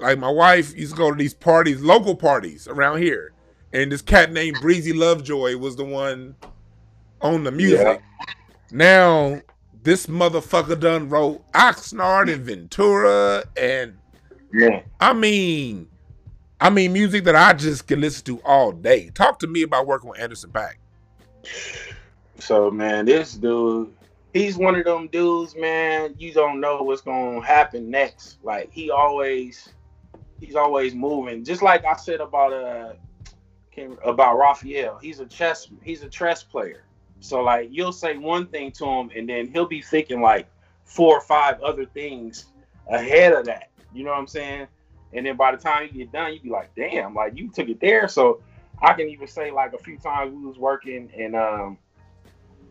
like 0.00 0.18
my 0.18 0.30
wife 0.30 0.74
used 0.76 0.92
to 0.92 0.98
go 0.98 1.10
to 1.10 1.16
these 1.16 1.34
parties, 1.34 1.80
local 1.80 2.16
parties 2.16 2.66
around 2.66 2.98
here, 3.02 3.32
and 3.72 3.92
this 3.92 4.02
cat 4.02 4.32
named 4.32 4.56
Breezy 4.60 4.92
Lovejoy 4.92 5.56
was 5.58 5.76
the 5.76 5.84
one 5.84 6.34
on 7.20 7.44
the 7.44 7.50
music. 7.52 8.00
Now 8.72 9.40
this 9.82 10.06
motherfucker 10.06 10.78
done 10.78 11.08
wrote 11.08 11.42
Oxnard 11.52 12.32
and 12.32 12.44
Ventura, 12.44 13.44
and 13.56 13.96
Yeah. 14.52 14.82
I 15.00 15.12
mean, 15.12 15.86
I 16.60 16.70
mean 16.70 16.92
music 16.92 17.24
that 17.24 17.36
I 17.36 17.52
just 17.54 17.86
can 17.86 18.00
listen 18.00 18.24
to 18.26 18.42
all 18.44 18.72
day. 18.72 19.10
Talk 19.10 19.38
to 19.40 19.46
me 19.46 19.62
about 19.62 19.86
working 19.86 20.10
with 20.10 20.20
Anderson 20.20 20.50
Paak. 20.50 20.74
So 22.38 22.70
man, 22.70 23.06
this 23.06 23.34
dude, 23.34 23.92
he's 24.32 24.56
one 24.56 24.74
of 24.74 24.84
them 24.84 25.08
dudes, 25.08 25.54
man. 25.56 26.14
You 26.18 26.32
don't 26.32 26.60
know 26.60 26.82
what's 26.82 27.00
gonna 27.02 27.44
happen 27.44 27.90
next. 27.90 28.38
Like 28.42 28.70
he 28.70 28.90
always, 28.90 29.70
he's 30.38 30.56
always 30.56 30.94
moving. 30.94 31.44
Just 31.44 31.62
like 31.62 31.84
I 31.84 31.96
said 31.96 32.20
about 32.20 32.52
uh, 32.52 32.92
about 34.04 34.36
Raphael. 34.36 34.98
He's 34.98 35.20
a 35.20 35.26
chess, 35.26 35.68
he's 35.82 36.02
a 36.02 36.08
chess 36.08 36.42
player. 36.42 36.84
So 37.20 37.42
like 37.42 37.68
you'll 37.70 37.92
say 37.92 38.16
one 38.16 38.46
thing 38.46 38.72
to 38.72 38.84
him, 38.86 39.10
and 39.14 39.28
then 39.28 39.48
he'll 39.48 39.66
be 39.66 39.82
thinking 39.82 40.20
like 40.20 40.46
four 40.84 41.16
or 41.16 41.20
five 41.20 41.60
other 41.62 41.84
things 41.84 42.46
ahead 42.90 43.32
of 43.32 43.44
that. 43.46 43.70
You 43.92 44.04
know 44.04 44.10
what 44.10 44.18
I'm 44.18 44.26
saying? 44.26 44.66
And 45.12 45.26
then 45.26 45.36
by 45.36 45.52
the 45.52 45.58
time 45.58 45.88
you 45.92 46.04
get 46.04 46.12
done, 46.12 46.32
you'd 46.32 46.42
be 46.42 46.50
like, 46.50 46.74
damn, 46.74 47.14
like 47.14 47.36
you 47.36 47.50
took 47.50 47.68
it 47.68 47.80
there. 47.80 48.08
So 48.08 48.42
I 48.80 48.92
can 48.94 49.08
even 49.08 49.26
say 49.26 49.50
like 49.50 49.72
a 49.72 49.78
few 49.78 49.98
times 49.98 50.32
we 50.34 50.44
was 50.44 50.58
working 50.58 51.10
and 51.16 51.36
um 51.36 51.78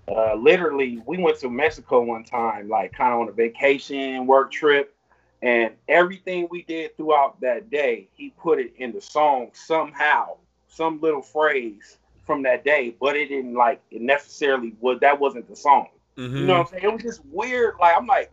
uh, 0.09 0.33
literally 0.35 1.01
we 1.05 1.17
went 1.17 1.39
to 1.39 1.49
Mexico 1.49 2.01
one 2.01 2.23
time, 2.23 2.67
like 2.67 2.91
kind 2.93 3.13
of 3.13 3.19
on 3.19 3.29
a 3.29 3.31
vacation 3.31 4.25
work 4.25 4.51
trip, 4.51 4.95
and 5.41 5.73
everything 5.87 6.47
we 6.49 6.63
did 6.63 6.97
throughout 6.97 7.39
that 7.41 7.69
day, 7.69 8.07
he 8.13 8.31
put 8.31 8.59
it 8.59 8.73
in 8.77 8.91
the 8.91 9.01
song 9.01 9.51
somehow, 9.53 10.37
some 10.67 10.99
little 10.99 11.21
phrase 11.21 11.97
from 12.25 12.43
that 12.43 12.63
day, 12.63 12.95
but 12.99 13.15
it 13.15 13.27
didn't 13.27 13.53
like 13.53 13.81
it 13.91 14.01
necessarily 14.01 14.73
was 14.79 14.99
that 15.01 15.19
wasn't 15.19 15.47
the 15.47 15.55
song. 15.55 15.87
Mm-hmm. 16.17 16.37
You 16.37 16.45
know 16.45 16.57
what 16.57 16.67
I'm 16.67 16.71
saying? 16.71 16.83
It 16.83 16.93
was 16.93 17.03
just 17.03 17.21
weird. 17.25 17.75
Like 17.79 17.95
I'm 17.95 18.07
like, 18.07 18.31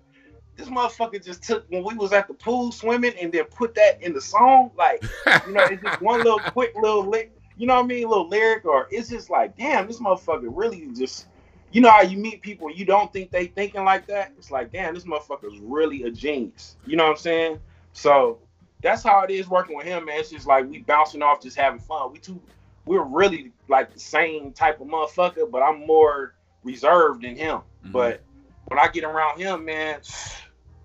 this 0.56 0.68
motherfucker 0.68 1.22
just 1.24 1.42
took 1.42 1.66
when 1.68 1.84
we 1.84 1.94
was 1.94 2.12
at 2.12 2.28
the 2.28 2.34
pool 2.34 2.72
swimming 2.72 3.14
and 3.20 3.32
then 3.32 3.44
put 3.44 3.74
that 3.74 4.02
in 4.02 4.12
the 4.12 4.20
song. 4.20 4.70
Like, 4.76 5.02
you 5.46 5.52
know, 5.52 5.64
it's 5.64 5.82
just 5.82 6.00
one 6.00 6.18
little 6.18 6.38
quick 6.38 6.74
little 6.74 7.06
lick, 7.06 7.32
you 7.56 7.66
know 7.66 7.74
what 7.76 7.84
I 7.84 7.86
mean, 7.86 8.08
little 8.08 8.28
lyric, 8.28 8.64
or 8.64 8.88
it's 8.90 9.08
just 9.08 9.30
like, 9.30 9.56
damn, 9.56 9.86
this 9.86 10.00
motherfucker 10.00 10.48
really 10.48 10.88
just 10.94 11.26
you 11.72 11.80
know 11.80 11.90
how 11.90 12.02
you 12.02 12.16
meet 12.16 12.40
people 12.42 12.70
you 12.70 12.84
don't 12.84 13.12
think 13.12 13.30
they 13.30 13.46
thinking 13.46 13.84
like 13.84 14.06
that? 14.06 14.32
It's 14.38 14.50
like, 14.50 14.72
damn, 14.72 14.94
this 14.94 15.04
motherfucker's 15.04 15.58
really 15.60 16.04
a 16.04 16.10
genius. 16.10 16.76
You 16.86 16.96
know 16.96 17.04
what 17.04 17.10
I'm 17.10 17.16
saying? 17.18 17.60
So 17.92 18.38
that's 18.82 19.02
how 19.02 19.22
it 19.22 19.30
is 19.30 19.48
working 19.48 19.76
with 19.76 19.86
him, 19.86 20.06
man. 20.06 20.20
It's 20.20 20.30
just 20.30 20.46
like 20.46 20.68
we 20.68 20.78
bouncing 20.78 21.22
off, 21.22 21.42
just 21.42 21.56
having 21.56 21.80
fun. 21.80 22.12
We 22.12 22.18
two, 22.18 22.40
we're 22.84 23.02
really 23.02 23.52
like 23.68 23.92
the 23.92 24.00
same 24.00 24.52
type 24.52 24.80
of 24.80 24.86
motherfucker, 24.86 25.50
but 25.50 25.62
I'm 25.62 25.86
more 25.86 26.34
reserved 26.62 27.22
than 27.22 27.36
him. 27.36 27.58
Mm-hmm. 27.58 27.92
But 27.92 28.22
when 28.66 28.78
I 28.78 28.88
get 28.88 29.04
around 29.04 29.38
him, 29.38 29.64
man, 29.64 30.00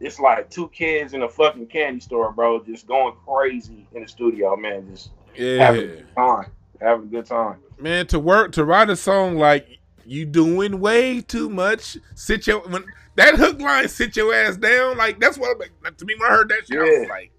it's 0.01 0.19
like 0.19 0.49
two 0.49 0.67
kids 0.69 1.13
in 1.13 1.21
a 1.23 1.29
fucking 1.29 1.67
candy 1.67 1.99
store, 1.99 2.31
bro, 2.31 2.63
just 2.63 2.87
going 2.87 3.13
crazy 3.25 3.87
in 3.93 4.01
the 4.01 4.07
studio, 4.07 4.55
man. 4.55 4.87
Just 4.91 5.11
yeah. 5.35 5.65
having 5.65 5.81
a 5.81 5.87
good 5.87 6.15
time, 6.15 6.45
having 6.81 7.05
a 7.05 7.09
good 7.09 7.25
time. 7.25 7.59
Man, 7.79 8.07
to 8.07 8.19
work 8.19 8.51
to 8.53 8.65
write 8.65 8.89
a 8.89 8.95
song 8.95 9.37
like 9.37 9.79
you 10.05 10.25
doing 10.25 10.79
way 10.79 11.21
too 11.21 11.49
much. 11.49 11.97
Sit 12.15 12.47
your 12.47 12.59
when 12.67 12.83
that 13.15 13.35
hook 13.35 13.59
line 13.59 13.87
sit 13.87 14.15
your 14.15 14.33
ass 14.33 14.57
down. 14.57 14.97
Like 14.97 15.19
that's 15.19 15.37
what 15.37 15.57
like, 15.59 15.97
to 15.97 16.05
me 16.05 16.15
when 16.17 16.31
I 16.31 16.35
heard 16.35 16.49
that 16.49 16.67
shit, 16.67 16.77
yeah. 16.77 16.81
I 16.81 16.99
was 16.99 17.09
like, 17.09 17.31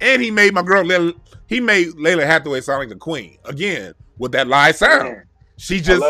and 0.00 0.20
he 0.20 0.30
made 0.30 0.54
my 0.54 0.62
girl 0.62 1.12
he 1.46 1.60
made 1.60 1.88
Lalah 1.88 2.26
Hathaway 2.26 2.60
sound 2.60 2.80
like 2.80 2.88
the 2.88 2.96
queen 2.96 3.38
again 3.44 3.94
with 4.18 4.32
that 4.32 4.48
live 4.48 4.76
sound. 4.76 5.04
Man, 5.04 5.24
she 5.56 5.80
just 5.80 6.02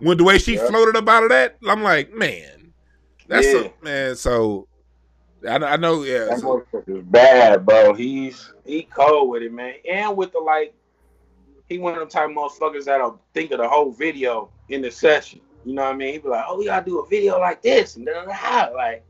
when 0.00 0.16
the 0.16 0.24
way 0.24 0.38
she 0.38 0.54
yep. 0.54 0.68
floated 0.68 0.96
about 0.96 1.28
that, 1.28 1.56
I'm 1.66 1.82
like, 1.82 2.12
man, 2.14 2.72
that's 3.28 3.46
yeah. 3.46 3.68
a, 3.80 3.84
man. 3.84 4.16
So 4.16 4.68
I, 5.48 5.56
I 5.56 5.76
know, 5.76 6.02
yeah. 6.02 6.26
That 6.26 6.40
so. 6.40 6.64
is 6.86 7.04
bad, 7.04 7.66
bro. 7.66 7.94
He's 7.94 8.52
he 8.64 8.84
cold 8.84 9.30
with 9.30 9.42
it, 9.42 9.52
man, 9.52 9.74
and 9.88 10.16
with 10.16 10.32
the 10.32 10.38
like. 10.38 10.74
He 11.68 11.78
one 11.78 11.94
of 11.94 12.00
them 12.00 12.08
type 12.08 12.28
of 12.28 12.36
motherfuckers 12.36 12.84
that'll 12.84 13.18
think 13.32 13.50
of 13.52 13.58
the 13.58 13.68
whole 13.68 13.92
video 13.92 14.50
in 14.68 14.82
the 14.82 14.90
session. 14.90 15.40
You 15.64 15.74
know 15.74 15.84
what 15.84 15.94
I 15.94 15.96
mean? 15.96 16.12
He'd 16.12 16.22
be 16.22 16.28
like, 16.28 16.44
"Oh, 16.46 16.58
we 16.58 16.66
gotta 16.66 16.84
do 16.84 16.98
a 16.98 17.06
video 17.06 17.38
like 17.38 17.62
this," 17.62 17.96
and 17.96 18.04
da 18.04 18.24
da 18.24 18.74
Like, 18.74 19.04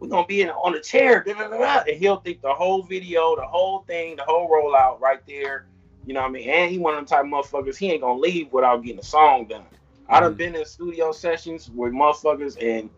we're 0.00 0.08
gonna 0.08 0.26
be 0.26 0.42
in 0.42 0.50
on 0.50 0.72
the 0.72 0.80
chair, 0.80 1.22
da 1.22 1.34
da 1.34 1.48
da. 1.48 1.82
And 1.86 1.96
he'll 1.96 2.16
think 2.16 2.40
the 2.40 2.52
whole 2.52 2.82
video, 2.82 3.36
the 3.36 3.46
whole 3.46 3.80
thing, 3.80 4.16
the 4.16 4.24
whole 4.24 4.48
rollout 4.48 5.00
right 5.00 5.20
there. 5.28 5.66
You 6.06 6.14
know 6.14 6.22
what 6.22 6.30
I 6.30 6.32
mean? 6.32 6.48
And 6.48 6.70
he 6.70 6.78
one 6.78 6.94
of 6.94 6.98
them 6.98 7.06
type 7.06 7.24
of 7.24 7.30
motherfuckers. 7.30 7.76
He 7.76 7.92
ain't 7.92 8.00
gonna 8.00 8.18
leave 8.18 8.52
without 8.52 8.82
getting 8.82 9.00
a 9.00 9.04
song 9.04 9.46
done. 9.46 9.62
Mm-hmm. 9.62 10.14
I 10.14 10.20
done 10.20 10.34
mm. 10.34 10.38
been 10.38 10.56
in 10.56 10.64
studio 10.64 11.12
sessions 11.12 11.70
with 11.70 11.92
motherfuckers, 11.92 12.56
and 12.60 12.88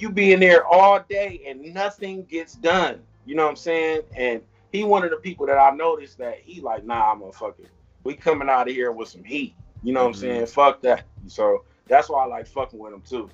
you 0.00 0.10
be 0.10 0.32
in 0.32 0.40
there 0.40 0.66
all 0.66 1.04
day 1.08 1.42
and 1.46 1.62
nothing 1.74 2.24
gets 2.24 2.54
done. 2.54 3.00
You 3.26 3.34
know 3.34 3.44
what 3.44 3.50
I'm 3.50 3.56
saying? 3.56 4.02
And 4.16 4.42
he 4.72 4.84
one 4.84 5.04
of 5.04 5.10
the 5.10 5.16
people 5.16 5.46
that 5.46 5.58
I 5.58 5.70
noticed 5.70 6.18
that 6.18 6.38
he 6.38 6.60
like, 6.60 6.84
nah, 6.84 7.14
motherfucker, 7.14 7.66
we 8.04 8.14
coming 8.14 8.48
out 8.48 8.68
of 8.68 8.74
here 8.74 8.92
with 8.92 9.08
some 9.08 9.24
heat. 9.24 9.54
You 9.82 9.92
know 9.92 10.06
what 10.06 10.16
mm-hmm. 10.16 10.26
I'm 10.26 10.34
saying? 10.36 10.46
Fuck 10.46 10.82
that. 10.82 11.04
So 11.26 11.64
that's 11.86 12.08
why 12.08 12.24
I 12.24 12.26
like 12.26 12.46
fucking 12.46 12.78
with 12.78 12.92
him 12.92 13.02
too. 13.02 13.30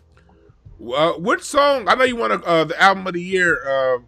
Uh, 0.94 1.12
which 1.12 1.42
song? 1.42 1.88
I 1.88 1.94
know 1.94 2.04
you 2.04 2.16
want 2.16 2.44
uh, 2.44 2.64
the 2.64 2.80
album 2.80 3.06
of 3.06 3.14
the 3.14 3.22
year, 3.22 3.66
uh, 3.66 3.98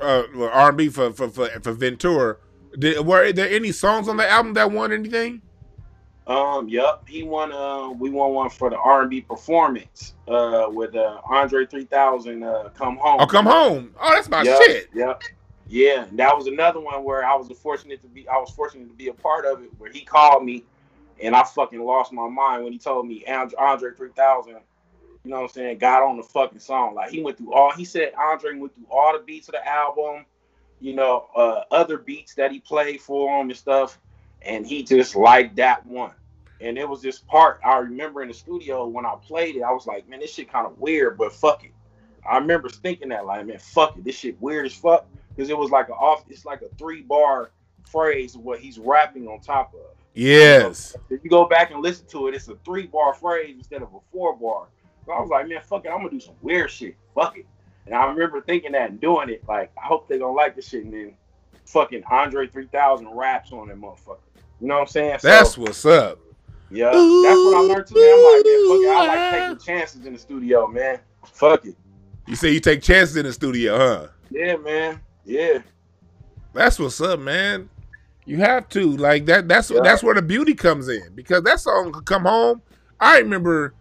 uh, 0.00 0.48
R&B 0.48 0.88
for 0.88 1.12
for 1.12 1.28
for, 1.28 1.48
for 1.48 1.72
Ventura. 1.72 2.36
Did, 2.78 3.04
were 3.04 3.32
there 3.32 3.50
any 3.50 3.72
songs 3.72 4.08
on 4.08 4.16
the 4.16 4.28
album 4.28 4.54
that 4.54 4.70
won 4.70 4.92
anything? 4.92 5.42
Um, 6.30 6.68
yep, 6.68 7.02
he 7.08 7.24
won. 7.24 7.52
Uh, 7.52 7.90
we 7.90 8.10
won 8.10 8.32
one 8.32 8.50
for 8.50 8.70
the 8.70 8.76
R 8.76 9.02
and 9.02 9.10
B 9.10 9.20
performance. 9.20 10.14
Uh, 10.28 10.66
with 10.68 10.94
uh 10.94 11.20
Andre 11.28 11.66
three 11.66 11.84
thousand. 11.84 12.44
Uh, 12.44 12.70
come 12.74 12.96
home. 12.96 13.20
Oh, 13.20 13.26
come 13.26 13.46
home. 13.46 13.94
Oh, 14.00 14.14
that's 14.14 14.28
my 14.28 14.42
yep, 14.42 14.62
shit. 14.62 14.90
Yep. 14.94 15.22
Yeah, 15.68 16.06
that 16.12 16.36
was 16.36 16.46
another 16.46 16.80
one 16.80 17.04
where 17.04 17.24
I 17.24 17.34
was 17.34 17.50
fortunate 17.58 18.00
to 18.02 18.08
be. 18.08 18.28
I 18.28 18.36
was 18.38 18.50
fortunate 18.50 18.88
to 18.88 18.94
be 18.94 19.08
a 19.08 19.12
part 19.12 19.44
of 19.44 19.62
it. 19.62 19.70
Where 19.78 19.90
he 19.90 20.02
called 20.02 20.44
me 20.44 20.64
and 21.22 21.34
I 21.34 21.44
fucking 21.44 21.80
lost 21.80 22.12
my 22.12 22.28
mind 22.28 22.64
when 22.64 22.72
he 22.72 22.78
told 22.78 23.06
me 23.06 23.24
Andre 23.26 23.90
3000, 23.94 24.52
you 24.52 25.30
know 25.30 25.36
what 25.36 25.42
I'm 25.42 25.48
saying, 25.48 25.78
got 25.78 26.02
on 26.02 26.16
the 26.16 26.22
fucking 26.22 26.60
song. 26.60 26.94
Like 26.94 27.10
he 27.10 27.22
went 27.22 27.38
through 27.38 27.52
all, 27.52 27.72
he 27.72 27.84
said 27.84 28.12
Andre 28.18 28.56
went 28.56 28.74
through 28.74 28.86
all 28.90 29.12
the 29.12 29.24
beats 29.24 29.48
of 29.48 29.52
the 29.52 29.66
album, 29.66 30.24
you 30.80 30.94
know, 30.94 31.26
uh, 31.36 31.62
other 31.70 31.98
beats 31.98 32.34
that 32.34 32.52
he 32.52 32.60
played 32.60 33.00
for 33.00 33.40
him 33.40 33.50
and 33.50 33.58
stuff. 33.58 33.98
And 34.42 34.66
he 34.66 34.82
just 34.82 35.14
liked 35.14 35.56
that 35.56 35.84
one. 35.84 36.12
And 36.60 36.76
it 36.76 36.88
was 36.88 37.00
this 37.00 37.18
part 37.18 37.60
I 37.64 37.78
remember 37.78 38.22
in 38.22 38.28
the 38.28 38.34
studio 38.34 38.86
when 38.86 39.06
I 39.06 39.14
played 39.22 39.56
it, 39.56 39.62
I 39.62 39.72
was 39.72 39.86
like, 39.86 40.08
man, 40.08 40.20
this 40.20 40.34
shit 40.34 40.52
kind 40.52 40.66
of 40.66 40.78
weird, 40.78 41.16
but 41.16 41.32
fuck 41.32 41.64
it. 41.64 41.72
I 42.28 42.36
remember 42.36 42.68
thinking 42.68 43.08
that, 43.10 43.24
like, 43.24 43.46
man, 43.46 43.58
fuck 43.58 43.96
it, 43.96 44.04
this 44.04 44.16
shit 44.16 44.40
weird 44.40 44.66
as 44.66 44.74
fuck. 44.74 45.06
Because 45.34 45.48
it 45.48 45.56
was 45.56 45.70
like 45.70 45.88
a 45.88 45.92
off, 45.92 46.24
it's 46.28 46.44
like 46.44 46.60
a 46.62 46.68
three 46.76 47.02
bar 47.02 47.50
phrase 47.90 48.34
of 48.34 48.42
what 48.42 48.60
he's 48.60 48.78
rapping 48.78 49.26
on 49.26 49.40
top 49.40 49.72
of. 49.74 49.80
Yes. 50.12 50.96
If 51.08 51.24
you 51.24 51.30
go 51.30 51.46
back 51.46 51.70
and 51.70 51.80
listen 51.80 52.06
to 52.08 52.28
it, 52.28 52.34
it's 52.34 52.48
a 52.48 52.56
three 52.64 52.86
bar 52.86 53.14
phrase 53.14 53.54
instead 53.56 53.82
of 53.82 53.94
a 53.94 53.98
four 54.12 54.36
bar. 54.36 54.68
So 55.06 55.12
I 55.12 55.20
was 55.20 55.30
like, 55.30 55.48
man, 55.48 55.60
fuck 55.64 55.86
it, 55.86 55.88
I'm 55.88 55.98
gonna 55.98 56.10
do 56.10 56.20
some 56.20 56.34
weird 56.42 56.70
shit. 56.70 56.96
Fuck 57.14 57.38
it. 57.38 57.46
And 57.86 57.94
I 57.94 58.04
remember 58.06 58.40
thinking 58.42 58.72
that 58.72 58.90
and 58.90 59.00
doing 59.00 59.30
it. 59.30 59.42
Like, 59.48 59.72
I 59.82 59.86
hope 59.86 60.08
they 60.08 60.18
gonna 60.18 60.32
like 60.32 60.56
this 60.56 60.68
shit. 60.68 60.84
And 60.84 60.92
then 60.92 61.14
fucking 61.64 62.02
Andre 62.10 62.46
3000 62.46 63.08
raps 63.08 63.52
on 63.52 63.68
that 63.68 63.80
motherfucker. 63.80 64.18
You 64.60 64.66
know 64.66 64.74
what 64.74 64.80
I'm 64.82 64.86
saying? 64.88 65.18
So, 65.20 65.28
that's 65.28 65.56
what's 65.56 65.86
up. 65.86 66.18
Yeah, 66.70 66.86
that's 66.86 66.96
what 66.96 67.56
I 67.56 67.60
learned 67.60 67.86
too, 67.86 67.94
man. 67.94 68.14
I'm 68.14 68.24
like, 68.24 68.44
man, 68.44 68.68
fuck 68.68 68.80
it. 68.80 68.88
I 68.88 69.06
like 69.06 69.58
taking 69.58 69.74
chances 69.74 70.06
in 70.06 70.12
the 70.12 70.18
studio, 70.18 70.66
man. 70.68 71.00
Fuck 71.24 71.66
it. 71.66 71.76
You 72.26 72.36
say 72.36 72.52
you 72.52 72.60
take 72.60 72.82
chances 72.82 73.16
in 73.16 73.26
the 73.26 73.32
studio, 73.32 73.76
huh? 73.76 74.06
Yeah, 74.30 74.56
man. 74.56 75.00
Yeah. 75.24 75.58
That's 76.52 76.78
what's 76.78 77.00
up, 77.00 77.20
man. 77.20 77.68
You 78.24 78.38
have 78.38 78.68
to 78.70 78.96
like 78.96 79.26
that. 79.26 79.48
That's 79.48 79.70
yeah. 79.70 79.80
that's 79.82 80.02
where 80.02 80.14
the 80.14 80.22
beauty 80.22 80.54
comes 80.54 80.88
in 80.88 81.14
because 81.14 81.42
that 81.42 81.58
song 81.60 81.90
could 81.92 82.06
come 82.06 82.22
home. 82.22 82.62
I 83.00 83.18
remember 83.18 83.74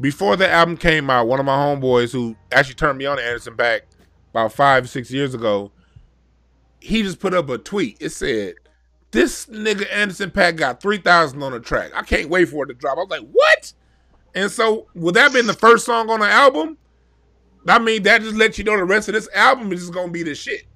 before 0.00 0.36
the 0.36 0.50
album 0.50 0.76
came 0.76 1.10
out, 1.10 1.28
one 1.28 1.38
of 1.38 1.46
my 1.46 1.56
homeboys 1.56 2.12
who 2.12 2.34
actually 2.50 2.74
turned 2.74 2.98
me 2.98 3.06
on 3.06 3.18
to 3.18 3.22
Anderson 3.22 3.54
back 3.54 3.82
about 4.30 4.52
five 4.52 4.88
six 4.88 5.10
years 5.10 5.34
ago, 5.34 5.70
he 6.80 7.02
just 7.02 7.20
put 7.20 7.34
up 7.34 7.48
a 7.48 7.58
tweet. 7.58 7.96
It 8.00 8.10
said, 8.10 8.54
"This 9.14 9.46
nigga 9.46 9.90
Anderson 9.92 10.30
.Paak 10.30 10.56
got 10.56 10.82
three 10.82 10.98
thousand 10.98 11.42
on 11.42 11.52
the 11.52 11.60
track. 11.60 11.92
I 11.94 12.02
can't 12.02 12.28
wait 12.28 12.46
for 12.48 12.64
it 12.64 12.66
to 12.68 12.74
drop." 12.74 12.98
I 12.98 13.02
was 13.02 13.10
like, 13.10 13.28
"What?" 13.30 13.72
And 14.34 14.50
so, 14.50 14.88
with 14.94 15.14
that 15.14 15.32
being 15.32 15.46
the 15.46 15.54
first 15.54 15.86
song 15.86 16.10
on 16.10 16.20
the 16.20 16.28
album, 16.28 16.76
I 17.68 17.78
mean 17.78 18.02
that 18.02 18.22
just 18.22 18.36
lets 18.36 18.58
you 18.58 18.64
know 18.64 18.76
the 18.76 18.84
rest 18.84 19.08
of 19.08 19.14
this 19.14 19.28
album 19.34 19.72
is 19.72 19.80
just 19.80 19.94
gonna 19.94 20.10
be 20.10 20.24
the 20.24 20.34
shit. 20.34 20.66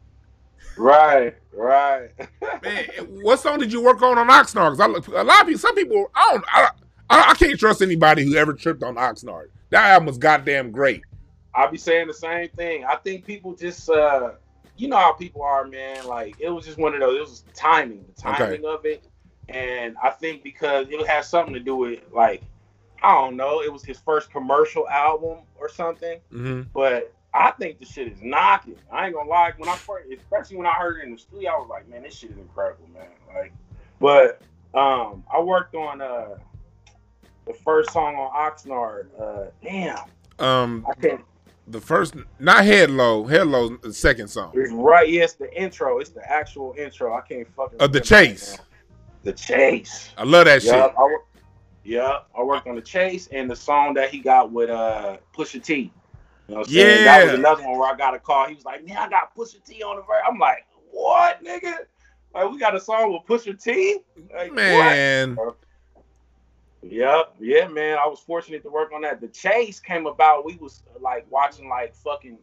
Right, 0.78 1.34
right. 1.52 2.10
Man, 2.62 2.84
what 3.20 3.40
song 3.40 3.58
did 3.58 3.72
you 3.72 3.82
work 3.82 4.00
on 4.00 4.16
on 4.16 4.28
Oxnard? 4.28 4.76
Because 4.76 5.14
a 5.14 5.24
lot 5.24 5.40
of 5.40 5.46
people, 5.48 5.58
some 5.60 5.74
people, 5.74 6.10
I 6.14 6.28
don't, 6.30 6.44
I, 6.48 6.68
I, 7.10 7.30
I, 7.30 7.34
can't 7.34 7.58
trust 7.58 7.82
anybody 7.82 8.22
who 8.22 8.36
ever 8.36 8.52
tripped 8.52 8.84
on 8.84 8.94
Oxnard. 8.94 9.48
That 9.70 9.90
album 9.90 10.06
was 10.06 10.18
goddamn 10.18 10.70
great. 10.70 11.02
I'll 11.54 11.70
be 11.70 11.78
saying 11.78 12.06
the 12.06 12.14
same 12.14 12.48
thing. 12.50 12.84
I 12.84 12.94
think 12.96 13.24
people 13.24 13.56
just, 13.56 13.90
uh, 13.90 14.32
you 14.78 14.88
know 14.88 14.96
how 14.96 15.12
people 15.12 15.42
are, 15.42 15.66
man. 15.66 16.06
Like 16.06 16.36
it 16.40 16.50
was 16.50 16.64
just 16.64 16.78
one 16.78 16.94
of 16.94 17.00
those. 17.00 17.16
It 17.16 17.20
was 17.20 17.44
timing, 17.54 18.04
the 18.06 18.20
timing 18.20 18.64
okay. 18.64 18.74
of 18.74 18.86
it, 18.86 19.04
and 19.48 19.96
I 20.02 20.10
think 20.10 20.42
because 20.42 20.86
it 20.88 21.06
has 21.06 21.28
something 21.28 21.54
to 21.54 21.60
do 21.60 21.76
with 21.76 22.00
like, 22.12 22.42
I 23.02 23.14
don't 23.14 23.36
know, 23.36 23.62
it 23.62 23.72
was 23.72 23.84
his 23.84 23.98
first 23.98 24.30
commercial 24.30 24.88
album 24.88 25.38
or 25.58 25.68
something. 25.68 26.18
Mm-hmm. 26.32 26.62
But 26.72 27.12
I 27.34 27.50
think 27.52 27.80
the 27.80 27.86
shit 27.86 28.08
is 28.08 28.22
knocking. 28.22 28.76
I 28.90 29.06
ain't 29.06 29.14
gonna 29.14 29.28
lie. 29.28 29.52
When 29.56 29.68
I 29.68 29.76
first, 29.76 30.08
especially 30.12 30.56
when 30.56 30.66
I 30.66 30.72
heard 30.72 31.00
it 31.00 31.04
in 31.04 31.12
the 31.12 31.18
studio, 31.18 31.50
I 31.50 31.58
was 31.58 31.68
like, 31.68 31.88
man, 31.88 32.02
this 32.02 32.14
shit 32.14 32.30
is 32.30 32.38
incredible, 32.38 32.88
man. 32.94 33.08
Like, 33.34 33.52
but 34.00 34.40
um, 34.74 35.24
I 35.32 35.40
worked 35.40 35.74
on 35.74 36.00
uh 36.00 36.36
the 37.46 37.54
first 37.54 37.92
song 37.92 38.14
on 38.16 38.30
Oxnard. 38.30 39.06
Uh, 39.20 39.50
damn. 39.62 39.98
Um, 40.38 40.86
I 40.88 40.94
can't. 41.00 41.24
The 41.70 41.80
first, 41.80 42.14
not 42.38 42.64
head 42.64 42.90
low. 42.90 43.26
Head 43.26 43.46
low, 43.46 43.76
the 43.76 43.92
second 43.92 44.28
song. 44.28 44.52
It's 44.54 44.72
right. 44.72 45.08
Yes, 45.08 45.34
the 45.34 45.52
intro. 45.60 45.98
It's 45.98 46.10
the 46.10 46.28
actual 46.30 46.74
intro. 46.78 47.14
I 47.14 47.20
can't 47.20 47.46
fucking. 47.54 47.78
Of 47.80 47.92
the 47.92 48.00
chase. 48.00 48.58
The 49.22 49.32
chase. 49.32 50.10
I 50.16 50.24
love 50.24 50.46
that 50.46 50.64
yeah, 50.64 50.86
shit. 50.86 50.94
I, 50.96 51.18
yeah, 51.84 52.18
I 52.36 52.42
worked 52.42 52.66
on 52.66 52.76
the 52.76 52.82
chase 52.82 53.28
and 53.32 53.50
the 53.50 53.56
song 53.56 53.94
that 53.94 54.10
he 54.10 54.20
got 54.20 54.50
with 54.50 54.70
uh 54.70 55.18
Pusha 55.36 55.62
T. 55.62 55.74
You 55.74 56.54
know 56.54 56.60
what 56.60 56.68
I'm 56.68 56.72
saying? 56.72 57.04
That 57.04 57.24
was 57.24 57.34
another 57.34 57.62
one 57.64 57.78
where 57.78 57.92
I 57.92 57.96
got 57.96 58.14
a 58.14 58.18
call. 58.18 58.46
He 58.48 58.54
was 58.54 58.64
like, 58.64 58.86
"Man, 58.86 58.96
I 58.96 59.08
got 59.08 59.34
Pusha 59.36 59.62
T 59.64 59.82
on 59.82 59.96
the 59.96 60.02
verse." 60.02 60.22
I'm 60.26 60.38
like, 60.38 60.66
"What, 60.90 61.44
nigga? 61.44 61.74
Like, 62.34 62.50
we 62.50 62.58
got 62.58 62.74
a 62.74 62.80
song 62.80 63.12
with 63.12 63.22
Pusha 63.26 63.62
T? 63.62 63.98
Like, 64.34 64.50
what?" 65.36 65.56
Yep, 66.82 67.34
yeah, 67.40 67.68
man. 67.68 67.98
I 67.98 68.06
was 68.06 68.20
fortunate 68.20 68.62
to 68.62 68.70
work 68.70 68.92
on 68.92 69.02
that. 69.02 69.20
The 69.20 69.28
chase 69.28 69.80
came 69.80 70.06
about. 70.06 70.44
We 70.44 70.56
was 70.56 70.82
like 71.00 71.26
watching 71.30 71.68
like 71.68 71.94
fucking 71.94 72.38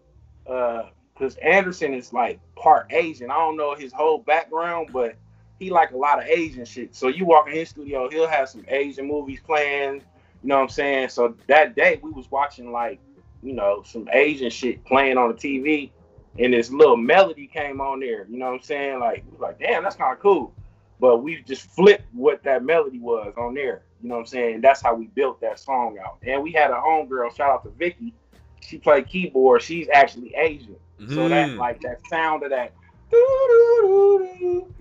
uh 0.48 0.84
because 1.14 1.38
Anderson 1.38 1.94
is 1.94 2.12
like 2.12 2.40
part 2.56 2.92
Asian. 2.92 3.32
I 3.32 3.36
don't 3.36 3.56
know 3.56 3.76
his 3.76 3.94
whole 3.94 4.18
background, 4.20 4.90
but 4.92 5.16
he 5.60 5.70
like 5.70 5.92
a 5.92 5.98
lot 5.98 6.20
of 6.20 6.28
Asian 6.28 6.66
shit. 6.66 6.94
So 6.96 7.08
you 7.08 7.26
walk 7.26 7.48
in 7.48 7.54
his 7.54 7.70
studio, 7.70 8.10
he'll 8.10 8.28
have 8.28 8.50
some 8.50 8.66
Asian 8.68 9.08
movies 9.08 9.40
playing. 9.46 10.02
You 10.44 10.50
know 10.50 10.58
what 10.58 10.64
I'm 10.64 10.70
saying? 10.70 11.10
So 11.10 11.36
that 11.48 11.76
day 11.76 12.00
we 12.04 12.12
was 12.12 12.30
watching 12.30 12.72
like, 12.72 13.00
you 13.42 13.54
know, 13.54 13.84
some 13.84 14.10
Asian 14.12 14.50
shit 14.50 14.84
playing 14.86 15.18
on 15.18 15.30
the 15.30 15.36
TV, 15.36 15.92
and 16.38 16.54
this 16.54 16.70
little 16.70 16.98
melody 16.98 17.48
came 17.48 17.80
on 17.80 18.02
there. 18.02 18.28
You 18.30 18.38
know 18.38 18.48
what 18.48 18.56
I'm 18.56 18.62
saying? 18.62 19.00
Like, 19.00 19.24
was 19.32 19.40
like, 19.40 19.60
damn, 19.60 19.84
that's 19.84 19.96
kind 19.96 20.14
of 20.14 20.20
cool. 20.22 20.54
But 21.00 21.20
we 21.20 21.42
just 21.42 21.70
flipped 21.72 22.06
what 22.14 22.44
that 22.44 22.64
melody 22.64 23.00
was 23.00 23.34
on 23.38 23.54
there. 23.54 23.84
You 24.06 24.10
know 24.10 24.16
what 24.18 24.22
I'm 24.22 24.28
saying? 24.28 24.62
That's 24.62 24.84
how 24.84 24.94
we 24.94 25.08
built 25.08 25.42
that 25.42 25.58
song 25.58 25.98
out. 25.98 26.20
And 26.22 26.44
we 26.44 26.52
had 26.52 26.70
a 26.70 26.76
homegirl, 26.76 27.36
shout 27.36 27.50
out 27.50 27.64
to 27.64 27.72
Vicky. 27.72 28.14
She 28.62 28.78
played 28.78 29.08
keyboard. 29.10 29.64
She's 29.64 29.88
actually 29.92 30.32
Asian. 30.36 30.76
So 31.10 31.28
that 31.28 31.50
Mhm. 31.50 31.58
like 31.58 31.82
that 31.82 32.06
sound 32.08 32.44
of 32.44 32.52
that 32.52 32.72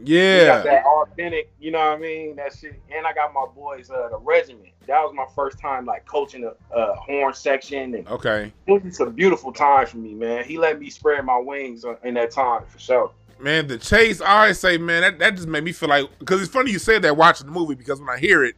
yeah. 0.05 0.45
got 0.47 0.65
that 0.65 0.85
authentic, 0.85 1.51
you 1.59 1.71
know 1.71 1.79
what 1.79 1.97
I 1.97 1.99
mean? 1.99 2.37
That 2.37 2.55
shit. 2.55 2.79
And 2.95 3.07
I 3.07 3.15
got 3.15 3.33
my 3.33 3.47
boys, 3.55 3.89
uh, 3.91 4.09
the 4.11 4.19
regiment. 4.19 4.69
That 4.87 5.03
was 5.03 5.15
my 5.15 5.25
first 5.35 5.59
time 5.59 5.87
like 5.87 6.05
coaching 6.05 6.45
a, 6.45 6.77
uh, 6.77 6.95
horn 6.97 7.33
section, 7.33 7.95
and 7.95 8.07
Okay, 8.07 8.53
it 8.67 8.71
was 8.73 8.83
just 8.83 9.01
a 9.01 9.07
beautiful 9.09 9.53
time 9.55 9.87
for 9.87 9.97
me, 9.97 10.13
man. 10.13 10.45
He 10.45 10.59
let 10.59 10.79
me 10.79 10.91
spread 10.91 11.25
my 11.25 11.39
wings 11.39 11.87
in 12.03 12.13
that 12.15 12.31
time 12.31 12.65
for 12.69 12.79
sure. 12.79 13.11
man. 13.39 13.67
The 13.69 13.79
chase. 13.79 14.21
I 14.21 14.41
always 14.41 14.59
say, 14.61 14.77
man, 14.77 15.01
that, 15.01 15.19
that 15.19 15.37
just 15.37 15.49
made 15.49 15.65
me 15.65 15.73
feel 15.73 15.89
like 15.89 16.11
because 16.19 16.43
it's 16.43 16.53
funny 16.53 16.71
you 16.73 16.79
said 16.79 17.01
that 17.03 17.17
watching 17.17 17.47
the 17.47 17.53
movie 17.53 17.75
because 17.75 18.01
when 18.01 18.11
I 18.11 18.19
hear 18.19 18.45
it, 18.45 18.57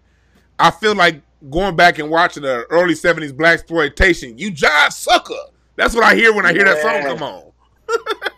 I 0.59 0.71
feel 0.71 0.95
like 0.95 1.23
going 1.51 1.77
back 1.77 1.99
and 1.99 2.11
watching 2.11 2.43
the 2.43 2.65
early 2.71 2.95
'70s 2.95 3.33
blaxploitation. 3.33 4.39
You 4.39 4.51
jive 4.51 4.93
sucker. 4.93 5.35
That's 5.77 5.95
what 5.95 6.05
I 6.05 6.15
hear 6.15 6.33
when 6.35 6.47
I 6.47 6.53
hear 6.53 6.65
that 6.65 6.81
song 6.81 7.03
come 7.03 7.23
on. 7.23 7.53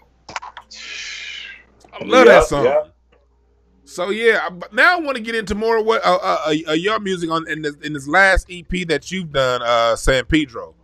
I 2.01 2.05
love 2.05 2.27
that 2.27 2.45
song. 2.45 2.65
yep. 2.65 2.95
So 3.85 4.11
yeah, 4.11 4.51
but 4.51 4.73
now 4.73 4.97
I 4.97 5.01
want 5.01 5.17
to 5.17 5.23
get 5.23 5.35
into 5.35 5.55
more 5.55 5.79
of 5.79 5.87
what 5.87 6.05
uh, 6.05 6.19
uh, 6.23 6.39
uh, 6.47 6.55
uh, 6.69 6.73
your 6.73 7.01
music 7.01 7.31
on 7.31 7.49
in 7.49 7.63
this 7.63 7.75
in 7.77 7.95
this 7.95 8.07
last 8.07 8.47
EP 8.51 8.87
that 8.87 9.11
you've 9.11 9.33
done, 9.33 9.63
uh, 9.63 9.97
San 9.97 10.27
Pedro. 10.27 10.75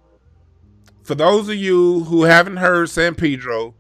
For 1.03 1.15
those 1.15 1.49
of 1.51 1.57
you 1.57 2.05
who 2.05 2.23
haven't 2.23 2.57
heard 2.57 2.89
San 2.89 3.15
Pedro, 3.15 3.75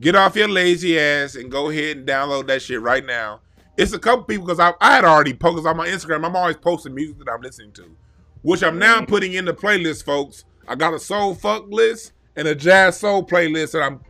get 0.00 0.16
off 0.16 0.34
your 0.34 0.48
lazy 0.48 0.98
ass 0.98 1.36
and 1.36 1.50
go 1.50 1.70
ahead 1.70 1.98
and 1.98 2.08
download 2.08 2.48
that 2.48 2.60
shit 2.60 2.80
right 2.80 3.06
now. 3.06 3.40
It's 3.76 3.92
a 3.92 3.98
couple 3.98 4.24
people 4.24 4.46
because 4.46 4.60
I, 4.60 4.72
I 4.80 4.94
had 4.94 5.04
already 5.04 5.34
posted 5.34 5.66
on 5.66 5.76
my 5.76 5.86
Instagram. 5.86 6.24
I'm 6.24 6.36
always 6.36 6.56
posting 6.56 6.94
music 6.94 7.18
that 7.18 7.30
I'm 7.30 7.42
listening 7.42 7.72
to, 7.72 7.94
which 8.42 8.62
I'm 8.62 8.78
now 8.78 9.04
putting 9.04 9.34
in 9.34 9.44
the 9.44 9.54
playlist, 9.54 10.04
folks. 10.04 10.44
I 10.66 10.74
got 10.74 10.94
a 10.94 10.98
soul 10.98 11.34
fuck 11.34 11.66
list 11.68 12.12
and 12.36 12.48
a 12.48 12.54
jazz 12.54 12.98
soul 12.98 13.24
playlist 13.24 13.72
that 13.72 13.82
I'm 13.82 14.00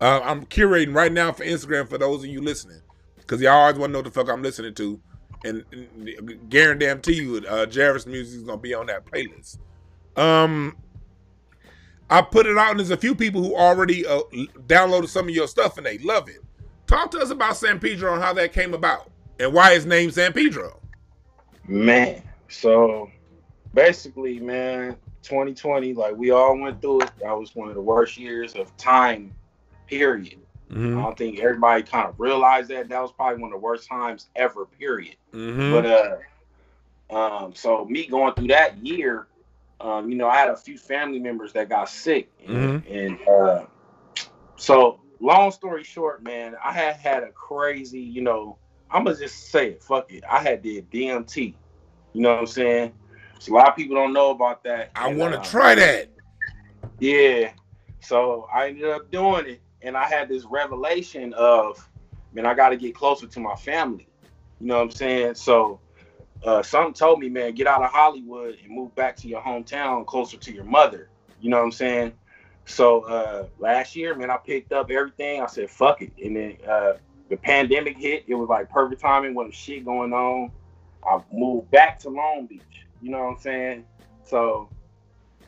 uh, 0.00 0.20
I'm 0.22 0.44
curating 0.46 0.94
right 0.94 1.12
now 1.12 1.32
for 1.32 1.44
Instagram 1.44 1.88
for 1.88 1.98
those 1.98 2.24
of 2.24 2.26
you 2.26 2.42
listening 2.42 2.80
because 3.16 3.40
y'all 3.40 3.52
always 3.54 3.78
want 3.78 3.90
to 3.90 3.92
know 3.92 3.98
what 4.00 4.04
the 4.04 4.10
fuck 4.10 4.28
I'm 4.28 4.42
listening 4.42 4.74
to, 4.74 5.00
and, 5.44 5.64
and 5.72 6.50
guarantee 6.50 7.14
you, 7.14 7.42
uh, 7.48 7.66
Jairus 7.72 8.06
music 8.06 8.40
is 8.40 8.44
gonna 8.44 8.58
be 8.58 8.74
on 8.74 8.86
that 8.86 9.06
playlist. 9.06 9.58
Um, 10.16 10.76
I 12.10 12.22
put 12.22 12.46
it 12.46 12.58
out, 12.58 12.70
and 12.72 12.80
there's 12.80 12.90
a 12.90 12.96
few 12.96 13.14
people 13.14 13.42
who 13.42 13.56
already 13.56 14.06
uh, 14.06 14.20
downloaded 14.66 15.08
some 15.08 15.28
of 15.28 15.34
your 15.34 15.48
stuff 15.48 15.78
and 15.78 15.86
they 15.86 15.98
love 15.98 16.28
it. 16.28 16.38
Talk 16.86 17.10
to 17.12 17.18
us 17.18 17.30
about 17.30 17.56
San 17.56 17.80
Pedro 17.80 18.14
and 18.14 18.22
how 18.22 18.34
that 18.34 18.52
came 18.52 18.74
about, 18.74 19.10
and 19.38 19.52
why 19.52 19.72
it's 19.72 19.84
named 19.84 20.14
San 20.14 20.32
Pedro. 20.32 20.80
Man, 21.66 22.22
so 22.48 23.10
basically, 23.72 24.38
man, 24.38 24.96
2020, 25.22 25.94
like 25.94 26.16
we 26.16 26.30
all 26.30 26.58
went 26.58 26.80
through 26.80 27.02
it. 27.02 27.10
That 27.20 27.32
was 27.32 27.54
one 27.54 27.68
of 27.68 27.74
the 27.74 27.80
worst 27.80 28.18
years 28.18 28.54
of 28.54 28.74
time, 28.76 29.32
period. 29.86 30.38
I 30.70 30.74
Mm-hmm. 30.74 31.00
don't 31.02 31.16
think 31.16 31.38
everybody 31.40 31.82
kind 31.82 32.08
of 32.08 32.18
realized 32.18 32.70
that. 32.70 32.88
That 32.88 33.00
was 33.00 33.12
probably 33.12 33.40
one 33.40 33.52
of 33.52 33.60
the 33.60 33.64
worst 33.64 33.86
times 33.88 34.28
ever, 34.34 34.64
period. 34.64 35.16
Mm-hmm. 35.32 35.72
But 35.72 35.86
uh, 35.86 37.14
um, 37.16 37.54
so 37.54 37.84
me 37.84 38.06
going 38.06 38.34
through 38.34 38.48
that 38.48 38.84
year, 38.84 39.26
um, 39.80 40.08
you 40.10 40.16
know, 40.16 40.26
I 40.26 40.36
had 40.36 40.48
a 40.48 40.56
few 40.56 40.78
family 40.78 41.18
members 41.20 41.52
that 41.52 41.68
got 41.68 41.88
sick, 41.90 42.30
and, 42.46 42.84
and 42.86 43.18
uh, 43.28 43.66
so 44.56 45.00
long 45.20 45.50
story 45.52 45.84
short, 45.84 46.22
man, 46.24 46.56
I 46.64 46.72
had 46.72 46.96
had 46.96 47.22
a 47.22 47.30
crazy, 47.30 48.00
you 48.00 48.22
know, 48.22 48.56
I'm 48.90 49.04
gonna 49.04 49.16
just 49.16 49.50
say 49.50 49.70
it, 49.70 49.82
fuck 49.82 50.12
it, 50.12 50.24
I 50.30 50.40
had 50.42 50.62
did 50.62 50.90
DMT. 50.90 51.54
You 52.12 52.20
know 52.20 52.30
what 52.30 52.40
I'm 52.40 52.46
saying? 52.46 52.92
So 53.38 53.52
a 53.52 53.56
lot 53.56 53.68
of 53.68 53.76
people 53.76 53.96
don't 53.96 54.12
know 54.12 54.30
about 54.30 54.62
that. 54.64 54.90
I 54.94 55.08
want 55.12 55.34
to 55.34 55.40
uh, 55.40 55.44
try 55.44 55.74
that. 55.74 56.08
yeah. 56.98 57.52
So 58.00 58.48
I 58.52 58.68
ended 58.68 58.84
up 58.84 59.10
doing 59.10 59.46
it, 59.46 59.60
and 59.82 59.96
I 59.96 60.04
had 60.04 60.28
this 60.28 60.44
revelation 60.44 61.34
of, 61.34 61.88
man, 62.32 62.46
I 62.46 62.54
got 62.54 62.70
to 62.70 62.76
get 62.76 62.94
closer 62.94 63.26
to 63.26 63.40
my 63.40 63.54
family. 63.56 64.08
You 64.60 64.68
know 64.68 64.76
what 64.76 64.84
I'm 64.84 64.90
saying? 64.92 65.34
So, 65.34 65.80
uh, 66.44 66.62
something 66.62 66.94
told 66.94 67.20
me, 67.20 67.28
man, 67.28 67.54
get 67.54 67.66
out 67.66 67.82
of 67.82 67.90
Hollywood 67.90 68.58
and 68.62 68.70
move 68.70 68.94
back 68.94 69.16
to 69.16 69.28
your 69.28 69.40
hometown, 69.40 70.06
closer 70.06 70.36
to 70.36 70.52
your 70.52 70.64
mother. 70.64 71.08
You 71.40 71.50
know 71.50 71.58
what 71.58 71.64
I'm 71.64 71.72
saying? 71.72 72.12
So 72.66 73.02
uh, 73.02 73.46
last 73.58 73.96
year, 73.96 74.14
man, 74.14 74.30
I 74.30 74.36
picked 74.38 74.72
up 74.72 74.90
everything. 74.90 75.42
I 75.42 75.46
said, 75.46 75.70
fuck 75.70 76.02
it, 76.02 76.12
and 76.22 76.36
then 76.36 76.56
uh, 76.68 76.94
the 77.28 77.36
pandemic 77.36 77.96
hit. 77.96 78.24
It 78.26 78.34
was 78.34 78.48
like 78.48 78.70
perfect 78.70 79.00
timing, 79.00 79.34
wasn't 79.34 79.54
shit 79.54 79.84
going 79.84 80.12
on. 80.12 80.50
I 81.06 81.20
moved 81.32 81.70
back 81.70 81.98
to 82.00 82.08
Long 82.10 82.46
Beach. 82.46 82.60
You 83.02 83.10
know 83.10 83.18
what 83.18 83.30
I'm 83.32 83.38
saying? 83.38 83.84
So 84.22 84.68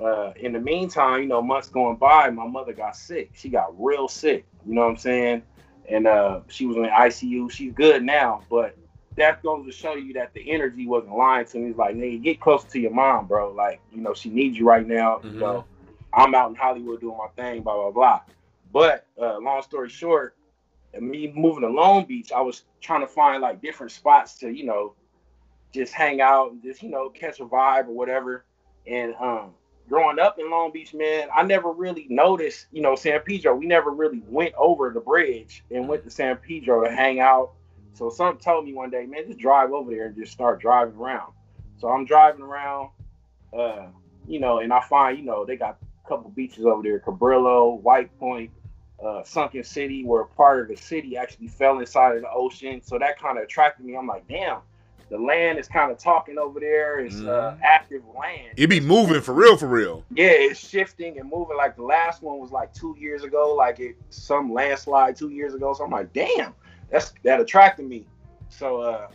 uh, 0.03 0.33
in 0.37 0.53
the 0.53 0.61
meantime, 0.61 1.23
you 1.23 1.29
know, 1.29 1.41
months 1.43 1.69
going 1.69 1.97
by, 1.97 2.31
my 2.31 2.47
mother 2.47 2.73
got 2.73 2.97
sick. 2.97 3.31
She 3.35 3.49
got 3.49 3.73
real 3.83 4.09
sick. 4.09 4.45
You 4.67 4.75
know 4.75 4.83
what 4.83 4.91
I'm 4.91 4.97
saying? 4.97 5.43
And 5.89 6.07
uh, 6.07 6.41
she 6.49 6.67
was 6.67 6.77
in 6.77 6.83
the 6.83 6.89
ICU. 6.89 7.51
She's 7.51 7.73
good 7.73 8.03
now, 8.03 8.43
but 8.51 8.77
that 9.17 9.43
goes 9.43 9.65
to 9.65 9.73
show 9.73 9.95
you 9.95 10.13
that 10.15 10.35
the 10.35 10.51
energy 10.51 10.87
wasn't 10.87 11.17
lying 11.17 11.47
to 11.47 11.59
me. 11.59 11.71
It's 11.71 11.79
like, 11.79 11.95
nigga, 11.95 12.23
get 12.23 12.41
closer 12.41 12.69
to 12.69 12.81
your 12.81 12.91
mom, 12.91 13.27
bro. 13.27 13.53
Like, 13.53 13.81
you 13.93 14.03
know, 14.03 14.13
she 14.13 14.29
needs 14.29 14.59
you 14.59 14.67
right 14.67 14.87
now. 14.87 15.21
Mhm. 15.25 15.33
You 15.33 15.41
know, 15.41 15.65
I'm 16.13 16.35
out 16.35 16.51
in 16.51 16.57
Hollywood 16.57 17.01
doing 17.01 17.17
my 17.17 17.29
thing, 17.43 17.63
blah 17.63 17.75
blah 17.75 17.91
blah. 17.91 18.21
But 18.73 19.07
uh, 19.21 19.39
long 19.39 19.63
story 19.63 19.89
short, 19.89 20.36
me 21.01 21.33
moving 21.35 21.63
to 21.63 21.69
Long 21.69 22.05
Beach, 22.05 22.33
I 22.33 22.41
was 22.41 22.65
trying 22.81 23.01
to 23.01 23.07
find 23.07 23.43
like 23.43 23.61
different 23.61 23.93
spots 23.93 24.39
to, 24.39 24.51
you 24.51 24.65
know, 24.65 24.95
just 25.73 25.93
hang 25.93 26.21
out 26.21 26.53
and 26.53 26.63
just, 26.63 26.83
you 26.83 26.89
know, 26.89 27.09
catch 27.11 27.41
a 27.41 27.45
vibe 27.45 27.89
or 27.89 27.95
whatever. 27.95 28.45
And 28.87 29.15
um, 29.21 29.51
growing 29.89 30.19
up 30.19 30.39
in 30.39 30.51
Long 30.51 30.73
Beach, 30.73 30.95
man, 30.95 31.29
I 31.35 31.43
never 31.43 31.73
really 31.73 32.07
noticed, 32.09 32.67
you 32.73 32.83
know, 32.83 32.95
San 32.95 33.21
Pedro. 33.21 33.55
We 33.55 33.67
never 33.67 33.91
really 33.91 34.23
went 34.27 34.55
over 34.57 34.91
the 34.91 35.01
bridge 35.01 35.65
and 35.71 35.89
went 35.89 36.05
to 36.05 36.11
San 36.11 36.37
Pedro 36.37 36.85
to 36.85 36.91
hang 36.91 37.21
out. 37.21 37.53
So 37.95 38.11
something 38.11 38.43
told 38.43 38.65
me 38.65 38.75
one 38.75 38.91
day, 38.91 39.07
man, 39.07 39.27
just 39.27 39.39
drive 39.39 39.73
over 39.73 39.91
there 39.91 40.07
and 40.07 40.17
just 40.17 40.33
start 40.33 40.61
driving 40.61 40.97
around. 40.97 41.33
So 41.79 41.89
I'm 41.89 42.05
driving 42.05 42.43
around, 42.43 42.91
uh, 43.57 43.87
you 44.27 44.41
know, 44.41 44.59
and 44.59 44.73
I 44.73 44.81
find, 44.81 45.19
you 45.19 45.25
know, 45.25 45.45
they 45.45 45.57
got 45.57 45.79
a 46.05 46.09
couple 46.09 46.31
beaches 46.31 46.65
over 46.65 46.83
there, 46.83 47.01
Cabrillo, 47.01 47.81
White 47.81 48.17
Point, 48.19 48.51
uh, 49.05 49.23
Sunken 49.25 49.65
City, 49.65 50.05
where 50.05 50.25
part 50.25 50.61
of 50.63 50.69
the 50.69 50.77
city 50.77 51.17
actually 51.17 51.49
fell 51.49 51.79
inside 51.81 52.17
of 52.17 52.23
the 52.23 52.31
ocean. 52.31 52.81
So 52.83 52.99
that 52.99 53.19
kind 53.21 53.39
of 53.39 53.45
attracted 53.45 53.85
me. 53.85 53.97
I'm 53.97 54.07
like, 54.07 54.27
damn, 54.29 54.61
the 55.11 55.19
land 55.19 55.59
is 55.59 55.69
kind 55.69 55.93
of 55.93 55.99
talking 55.99 56.39
over 56.39 56.61
there. 56.61 56.99
It's 57.01 57.17
uh, 57.21 57.57
Mhm. 57.57 57.61
active 57.63 58.03
land. 58.19 58.55
It 58.57 58.69
be 58.69 58.81
moving 58.81 59.21
for 59.21 59.35
real, 59.35 59.57
for 59.57 59.67
real. 59.69 60.05
Yeah, 60.11 60.29
it's 60.31 60.59
shifting 60.61 61.19
and 61.19 61.31
moving. 61.31 61.57
Like 61.57 61.77
the 61.77 61.83
last 61.83 62.23
one 62.23 62.39
was 62.39 62.51
like 62.53 62.73
two 62.73 62.97
years 62.99 63.23
ago, 63.23 63.55
like 63.55 63.81
it 63.81 63.97
some 64.11 64.53
landslide 64.53 65.17
two 65.17 65.31
years 65.31 65.55
ago. 65.55 65.75
So 65.75 65.85
I'm 65.85 65.91
like, 65.91 66.13
damn, 66.13 66.55
that's 66.91 67.13
that 67.25 67.41
attracted 67.41 67.87
me. 67.87 68.07
So 68.49 68.81
uh, 68.81 69.09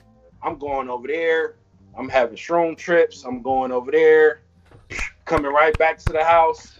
I'm 0.44 0.58
going 0.58 0.90
over 0.90 1.08
there. 1.08 1.56
I'm 1.98 2.08
having 2.08 2.38
shroom 2.38 2.78
trips. 2.78 3.24
I'm 3.26 3.42
going 3.42 3.72
over 3.72 3.92
there, 3.92 4.42
coming 5.26 5.52
right 5.52 5.78
back 5.78 5.98
to 6.00 6.14
the 6.14 6.24
house. 6.24 6.80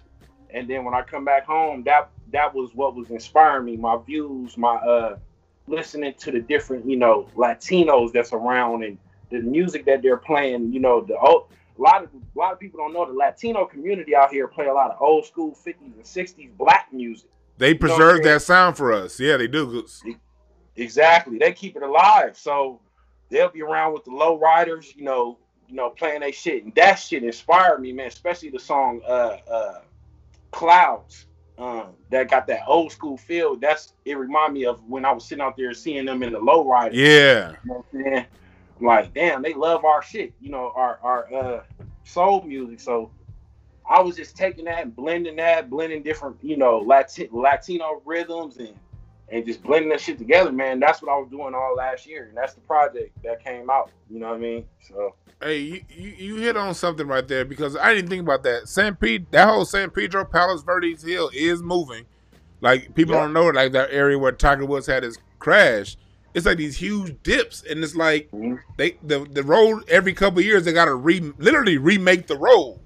And 0.54 0.70
then 0.70 0.84
when 0.86 0.94
I 0.94 1.02
come 1.02 1.26
back 1.26 1.46
home, 1.46 1.84
that 1.84 2.10
that 2.32 2.54
was 2.54 2.74
what 2.74 2.96
was 2.96 3.10
inspiring 3.10 3.66
me. 3.66 3.78
My 3.78 3.98
views, 3.98 4.58
my 4.58 4.76
uh, 4.76 5.18
listening 5.68 6.14
to 6.16 6.32
the 6.32 6.40
different, 6.40 6.90
you 6.90 6.98
know, 6.98 7.28
Latinos 7.36 8.12
that's 8.12 8.34
around 8.34 8.84
and 8.84 8.98
the 9.30 9.40
music 9.40 9.86
that 9.86 10.02
they're 10.02 10.18
playing. 10.18 10.74
You 10.74 10.80
know, 10.80 11.02
the 11.02 11.18
old, 11.18 11.48
a 11.78 11.82
lot 11.82 12.04
of 12.04 12.10
a 12.14 12.40
lot 12.40 12.54
of 12.54 12.60
people 12.60 12.80
don't 12.80 12.94
know 12.94 13.06
the 13.06 13.14
Latino 13.14 13.66
community 13.66 14.16
out 14.16 14.32
here 14.32 14.48
play 14.48 14.68
a 14.68 14.74
lot 14.74 14.92
of 14.92 15.02
old 15.02 15.26
school 15.26 15.52
50s 15.52 15.76
and 15.82 16.04
60s 16.04 16.56
black 16.58 16.92
music. 16.92 17.30
They 17.58 17.74
preserve 17.74 18.18
you 18.18 18.24
know 18.24 18.34
that 18.34 18.42
sound 18.42 18.78
for 18.78 18.92
us. 18.92 19.20
Yeah, 19.20 19.38
they 19.38 19.48
do. 19.48 19.86
Exactly. 20.76 21.38
They 21.38 21.54
keep 21.54 21.76
it 21.76 21.84
alive. 21.84 22.38
So 22.38 22.80
they'll 23.30 23.50
be 23.50 23.62
around 23.62 23.94
with 23.94 24.06
the 24.06 24.12
low 24.12 24.40
riders, 24.40 24.94
you 24.96 25.04
know, 25.04 25.38
you 25.68 25.76
know, 25.76 25.90
playing 25.90 26.22
that 26.22 26.34
shit. 26.34 26.64
And 26.64 26.74
that 26.76 26.96
shit 26.96 27.24
inspired 27.24 27.80
me, 27.80 27.94
man, 27.94 28.08
especially 28.08 28.50
the 28.50 28.60
song 28.60 29.02
uh 29.08 29.38
uh 29.50 29.82
Clouds. 30.52 31.28
Um, 31.58 31.94
that 32.10 32.30
got 32.30 32.48
that 32.48 32.64
old 32.66 32.92
school 32.92 33.18
feel. 33.18 33.56
That's 33.56 33.94
it 34.06 34.18
reminded 34.18 34.54
me 34.54 34.66
of 34.66 34.84
when 34.86 35.06
I 35.06 35.12
was 35.12 35.26
sitting 35.26 35.44
out 35.44 35.56
there 35.58 35.74
seeing 35.74 36.06
them 36.06 36.24
in 36.24 36.34
the 36.34 36.40
low 36.40 36.68
rider. 36.68 36.96
Yeah. 36.96 37.50
You 37.50 37.58
know 37.66 37.74
what 37.74 37.86
I'm 37.94 38.04
saying? 38.04 38.26
I'm 38.80 38.86
like, 38.86 39.14
damn, 39.14 39.42
they 39.42 39.54
love 39.54 39.86
our 39.86 40.02
shit, 40.02 40.34
you 40.42 40.50
know, 40.50 40.72
our 40.76 41.00
our 41.04 41.34
uh 41.34 41.64
soul 42.04 42.42
music. 42.42 42.80
So 42.80 43.12
I 43.88 44.00
was 44.02 44.16
just 44.16 44.36
taking 44.36 44.66
that 44.66 44.84
and 44.84 44.96
blending 44.96 45.36
that, 45.36 45.70
blending 45.70 46.02
different, 46.02 46.38
you 46.42 46.58
know, 46.58 46.80
Latin, 46.80 47.28
Latino 47.32 48.02
rhythms 48.06 48.58
and 48.58 48.76
and 49.32 49.46
just 49.46 49.64
blending 49.64 49.90
that 49.90 50.02
shit 50.02 50.18
together, 50.18 50.52
man. 50.52 50.80
That's 50.80 51.02
what 51.02 51.12
I 51.12 51.18
was 51.18 51.30
doing 51.30 51.56
all 51.56 51.76
last 51.76 52.06
year, 52.06 52.26
and 52.28 52.38
that's 52.38 52.54
the 52.54 52.62
project 52.62 53.18
that 53.24 53.44
came 53.44 53.70
out. 53.70 53.90
You 54.10 54.20
know 54.20 54.28
what 54.30 54.36
I 54.36 54.40
mean? 54.40 54.66
So. 54.82 55.16
Hey, 55.42 55.58
you, 55.58 55.82
you, 55.90 56.10
you 56.10 56.36
hit 56.36 56.56
on 56.56 56.76
something 56.76 57.08
right 57.08 57.28
there 57.28 57.46
because 57.46 57.76
I 57.76 57.96
didn't 57.96 58.10
think 58.10 58.22
about 58.22 58.44
that. 58.44 58.68
San 58.68 58.96
Pedro, 58.96 59.26
that 59.32 59.48
whole 59.48 59.66
San 59.66 59.90
Pedro 59.90 60.24
Palos 60.26 60.62
Verdes 60.64 61.02
Hill 61.02 61.32
is 61.34 61.64
moving. 61.64 62.06
Like 62.60 62.94
people 62.94 63.16
don't 63.16 63.34
know, 63.34 63.48
like 63.48 63.72
that 63.72 63.90
area 63.92 64.20
where 64.20 64.32
Tiger 64.32 64.66
Woods 64.66 64.86
had 64.86 65.02
his 65.02 65.18
crash. 65.40 65.98
It's 66.34 66.46
like 66.46 66.58
these 66.58 66.78
huge 66.78 67.16
dips, 67.24 67.64
and 67.68 67.84
it's 67.84 67.96
like 67.96 68.30
mm-hmm. 68.32 68.56
they 68.78 68.98
the 69.04 69.26
the 69.32 69.42
road 69.42 69.90
every 69.90 70.14
couple 70.14 70.42
years 70.42 70.64
they 70.64 70.74
got 70.74 70.86
to 70.86 70.94
re 70.94 71.20
literally 71.40 71.78
remake 71.80 72.28
the 72.28 72.38
road 72.38 72.80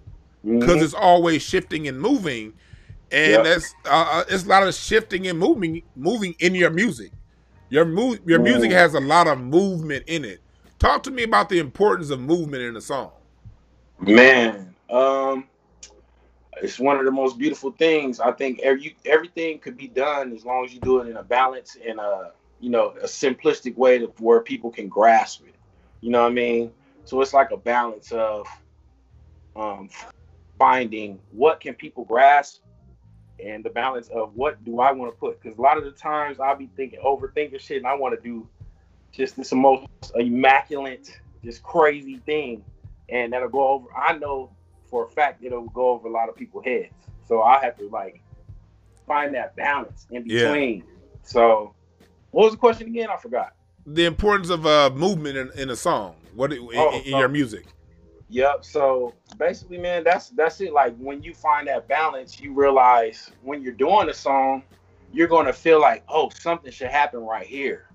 because 0.44 0.76
mm-hmm. 0.76 0.84
it's 0.84 0.94
always 0.94 1.44
shifting 1.44 1.88
and 1.88 2.00
moving, 2.00 2.54
and 3.16 3.32
yep. 3.32 3.44
that's 3.46 3.74
uh, 3.86 4.06
uh, 4.12 4.24
it's 4.28 4.44
a 4.44 4.48
lot 4.48 4.68
of 4.68 4.76
shifting 4.76 5.28
and 5.28 5.40
moving 5.40 5.82
moving 5.96 6.36
in 6.40 6.54
your 6.54 6.70
music. 6.70 7.12
Your 7.70 7.86
move 7.86 8.20
your 8.26 8.40
music 8.40 8.72
has 8.72 8.94
a 8.94 9.00
lot 9.00 9.28
of 9.28 9.40
movement 9.40 10.04
in 10.08 10.26
it. 10.26 10.42
Talk 10.80 11.02
to 11.04 11.12
me 11.12 11.24
about 11.24 11.48
the 11.48 11.60
importance 11.60 12.10
of 12.10 12.20
movement 12.20 12.64
in 12.64 12.76
a 12.76 12.82
song. 12.82 13.12
Man, 14.00 14.76
um, 14.90 15.48
it's 16.62 16.78
one 16.78 17.00
of 17.00 17.06
the 17.06 17.12
most 17.12 17.38
beautiful 17.38 17.72
things. 17.72 18.20
I 18.20 18.34
think 18.34 18.60
every 18.60 18.98
everything 19.06 19.60
could 19.60 19.78
be 19.78 19.88
done 19.88 20.34
as 20.34 20.44
long 20.44 20.66
as 20.66 20.74
you 20.74 20.82
do 20.82 21.00
it 21.00 21.08
in 21.08 21.16
a 21.16 21.24
balance 21.24 21.78
and 21.88 22.02
a 22.02 22.34
you 22.60 22.70
know 22.70 22.96
a 23.02 23.06
simplistic 23.06 23.78
way 23.78 23.98
to 23.98 24.08
where 24.20 24.42
people 24.42 24.72
can 24.72 24.90
grasp 24.90 25.42
it. 25.48 25.56
You 26.02 26.12
know 26.12 26.24
what 26.24 26.32
I 26.32 26.36
mean? 26.36 26.72
So 27.06 27.22
it's 27.22 27.34
like 27.34 27.52
a 27.52 27.58
balance 27.58 28.12
of 28.12 28.46
um, 29.56 29.90
finding 30.60 31.18
what 31.32 31.62
can 31.62 31.76
people 31.76 32.04
grasp 32.04 32.60
and 33.44 33.64
the 33.64 33.70
balance 33.70 34.10
of 34.10 34.36
what 34.36 34.64
do 34.64 34.80
I 34.80 34.92
want 34.92 35.12
to 35.12 35.18
put. 35.18 35.42
Because 35.42 35.58
a 35.58 35.62
lot 35.62 35.78
of 35.78 35.84
the 35.84 35.92
times 35.92 36.40
I'll 36.40 36.56
be 36.56 36.70
thinking, 36.76 37.00
overthinking 37.04 37.60
shit, 37.60 37.78
and 37.78 37.88
I 37.88 37.96
want 37.96 38.16
to 38.16 38.22
do 38.22 38.48
just 39.12 39.36
this 39.36 39.52
most 39.54 39.88
immaculate, 40.16 41.20
just 41.44 41.64
crazy 41.64 42.18
thing, 42.18 42.64
and 43.10 43.34
that'll 43.34 43.50
go 43.50 43.68
over. 43.68 43.88
I 43.96 44.18
know 44.18 44.52
for 44.88 45.06
a 45.06 45.10
fact 45.10 45.44
it'll 45.44 45.70
go 45.70 45.90
over 45.90 46.08
a 46.08 46.12
lot 46.12 46.30
of 46.30 46.36
people's 46.36 46.66
heads. 46.66 46.94
So 47.28 47.42
I 47.42 47.60
have 47.64 47.78
to 47.78 47.90
like 47.90 48.22
find 49.08 49.34
that 49.36 49.56
balance 49.56 50.08
in 50.12 50.24
between. 50.24 50.78
Yeah. 50.78 50.84
So, 51.24 51.74
what 52.32 52.44
was 52.44 52.54
the 52.54 52.58
question 52.58 52.88
again? 52.88 53.10
I 53.10 53.18
forgot. 53.18 53.54
The 53.86 54.06
importance 54.06 54.50
of 54.50 54.66
uh, 54.66 54.92
movement 54.94 55.38
in, 55.38 55.52
in 55.58 55.70
a 55.70 55.76
song. 55.76 56.16
What 56.34 56.54
in, 56.54 56.68
oh, 56.76 56.98
in 56.98 57.12
so, 57.12 57.20
your 57.20 57.30
music? 57.30 57.66
Yep. 58.30 58.66
So 58.66 59.14
basically, 59.38 59.78
man, 59.78 60.04
that's 60.04 60.30
that's 60.30 60.60
it. 60.62 60.74
Like 60.74 60.96
when 60.98 61.22
you 61.22 61.34
find 61.34 61.68
that 61.68 61.88
balance, 61.88 62.40
you 62.40 62.54
realize 62.54 63.32
when 63.44 63.62
you're 63.62 63.74
doing 63.74 64.10
a 64.10 64.14
song, 64.14 64.64
you're 65.14 65.28
gonna 65.28 65.54
feel 65.54 65.80
like, 65.80 66.04
oh, 66.10 66.30
something 66.30 66.72
should 66.72 66.90
happen 66.90 67.20
right 67.22 67.46
here. 67.46 67.88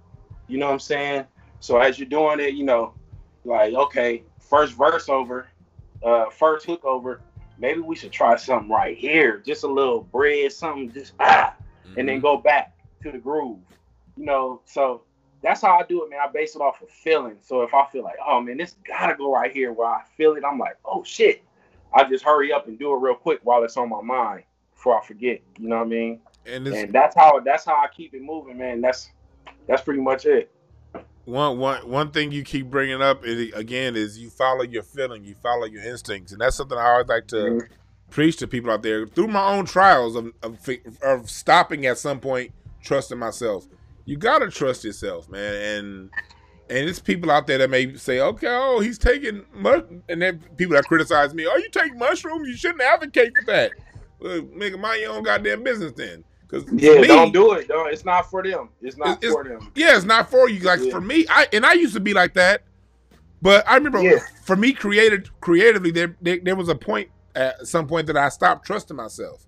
You 0.46 0.58
know 0.58 0.66
what 0.66 0.74
I'm 0.74 0.80
saying? 0.80 1.24
So 1.60 1.78
as 1.78 1.98
you're 1.98 2.08
doing 2.08 2.40
it, 2.40 2.54
you 2.54 2.64
know, 2.64 2.94
like 3.44 3.74
okay, 3.74 4.22
first 4.38 4.74
verse 4.74 5.08
over, 5.08 5.48
uh, 6.02 6.30
first 6.30 6.66
hook 6.66 6.84
over. 6.84 7.20
Maybe 7.58 7.80
we 7.80 7.94
should 7.94 8.12
try 8.12 8.36
something 8.36 8.70
right 8.70 8.96
here, 8.96 9.42
just 9.44 9.64
a 9.64 9.68
little 9.68 10.00
bread, 10.00 10.50
something 10.50 10.90
just 10.92 11.12
ah, 11.20 11.54
mm-hmm. 11.84 11.98
and 11.98 12.08
then 12.08 12.16
mm-hmm. 12.16 12.22
go 12.22 12.36
back 12.38 12.74
to 13.02 13.12
the 13.12 13.18
groove. 13.18 13.58
You 14.16 14.24
know, 14.24 14.62
so 14.64 15.02
that's 15.42 15.62
how 15.62 15.78
I 15.78 15.84
do 15.84 16.04
it, 16.04 16.10
man. 16.10 16.20
I 16.22 16.30
base 16.30 16.54
it 16.54 16.60
off 16.60 16.82
of 16.82 16.90
feeling. 16.90 17.36
So 17.42 17.62
if 17.62 17.72
I 17.74 17.86
feel 17.86 18.04
like, 18.04 18.16
oh 18.26 18.40
man, 18.40 18.56
this 18.56 18.76
gotta 18.86 19.14
go 19.14 19.32
right 19.32 19.52
here 19.52 19.72
where 19.72 19.88
I 19.88 20.02
feel 20.16 20.34
it, 20.34 20.44
I'm 20.44 20.58
like, 20.58 20.76
oh 20.84 21.02
shit. 21.04 21.42
I 21.92 22.08
just 22.08 22.24
hurry 22.24 22.52
up 22.52 22.68
and 22.68 22.78
do 22.78 22.92
it 22.94 22.98
real 22.98 23.14
quick 23.14 23.40
while 23.42 23.64
it's 23.64 23.76
on 23.76 23.88
my 23.88 24.00
mind 24.00 24.44
before 24.74 25.00
I 25.00 25.04
forget. 25.04 25.40
You 25.58 25.68
know 25.68 25.78
what 25.78 25.86
I 25.86 25.88
mean? 25.88 26.20
And, 26.46 26.66
and 26.68 26.92
that's 26.92 27.14
how 27.14 27.40
that's 27.40 27.64
how 27.64 27.74
I 27.74 27.88
keep 27.94 28.14
it 28.14 28.22
moving, 28.22 28.58
man. 28.58 28.80
That's 28.80 29.10
that's 29.66 29.82
pretty 29.82 30.00
much 30.00 30.24
it. 30.24 30.52
One 31.24 31.58
one 31.58 31.88
one 31.88 32.10
thing 32.10 32.32
you 32.32 32.44
keep 32.44 32.70
bringing 32.70 33.02
up 33.02 33.24
is, 33.24 33.52
again 33.54 33.96
is 33.96 34.18
you 34.18 34.30
follow 34.30 34.62
your 34.62 34.82
feeling, 34.82 35.24
you 35.24 35.34
follow 35.42 35.64
your 35.64 35.82
instincts, 35.82 36.32
and 36.32 36.40
that's 36.40 36.56
something 36.56 36.78
I 36.78 36.90
always 36.90 37.08
like 37.08 37.26
to 37.28 37.36
mm-hmm. 37.36 37.74
preach 38.10 38.36
to 38.38 38.46
people 38.46 38.70
out 38.70 38.82
there 38.82 39.06
through 39.06 39.28
my 39.28 39.52
own 39.52 39.66
trials 39.66 40.16
of, 40.16 40.32
of, 40.42 40.58
of 41.02 41.30
stopping 41.30 41.86
at 41.86 41.98
some 41.98 42.20
point, 42.20 42.52
trusting 42.82 43.18
myself. 43.18 43.66
You 44.10 44.16
gotta 44.16 44.50
trust 44.50 44.82
yourself, 44.82 45.28
man, 45.28 45.54
and 45.54 46.10
and 46.68 46.88
it's 46.88 46.98
people 46.98 47.30
out 47.30 47.46
there 47.46 47.58
that 47.58 47.70
may 47.70 47.94
say, 47.94 48.18
okay, 48.18 48.48
oh, 48.48 48.80
he's 48.80 48.98
taking 48.98 49.44
mush, 49.54 49.84
and 50.08 50.20
then 50.20 50.42
people 50.56 50.74
that 50.74 50.86
criticize 50.86 51.32
me, 51.32 51.46
oh, 51.46 51.56
you 51.58 51.68
take 51.70 51.96
mushrooms, 51.96 52.48
you 52.48 52.56
shouldn't 52.56 52.80
advocate 52.80 53.32
for 53.38 53.44
that. 53.52 53.70
Well, 54.18 54.42
make 54.52 54.76
mind 54.76 55.02
your 55.02 55.12
own 55.12 55.22
goddamn 55.22 55.62
business 55.62 55.92
then. 55.92 56.24
Cause 56.48 56.64
yeah, 56.72 56.98
me, 57.00 57.06
don't 57.06 57.32
do 57.32 57.52
it. 57.52 57.68
Don't. 57.68 57.92
It's 57.92 58.04
not 58.04 58.28
for 58.28 58.42
them. 58.42 58.70
It's 58.82 58.96
not 58.96 59.22
it's, 59.22 59.32
for 59.32 59.44
them. 59.44 59.70
Yeah, 59.76 59.94
it's 59.94 60.04
not 60.04 60.28
for 60.28 60.48
you. 60.48 60.58
Like 60.58 60.80
yeah. 60.82 60.90
for 60.90 61.00
me, 61.00 61.24
I 61.28 61.46
and 61.52 61.64
I 61.64 61.74
used 61.74 61.94
to 61.94 62.00
be 62.00 62.12
like 62.12 62.34
that, 62.34 62.64
but 63.40 63.64
I 63.68 63.76
remember 63.76 64.02
yeah. 64.02 64.18
for 64.42 64.56
me, 64.56 64.72
created 64.72 65.30
creatively, 65.40 65.92
there, 65.92 66.16
there 66.20 66.40
there 66.42 66.56
was 66.56 66.68
a 66.68 66.74
point 66.74 67.10
at 67.36 67.64
some 67.64 67.86
point 67.86 68.08
that 68.08 68.16
I 68.16 68.28
stopped 68.28 68.66
trusting 68.66 68.96
myself, 68.96 69.46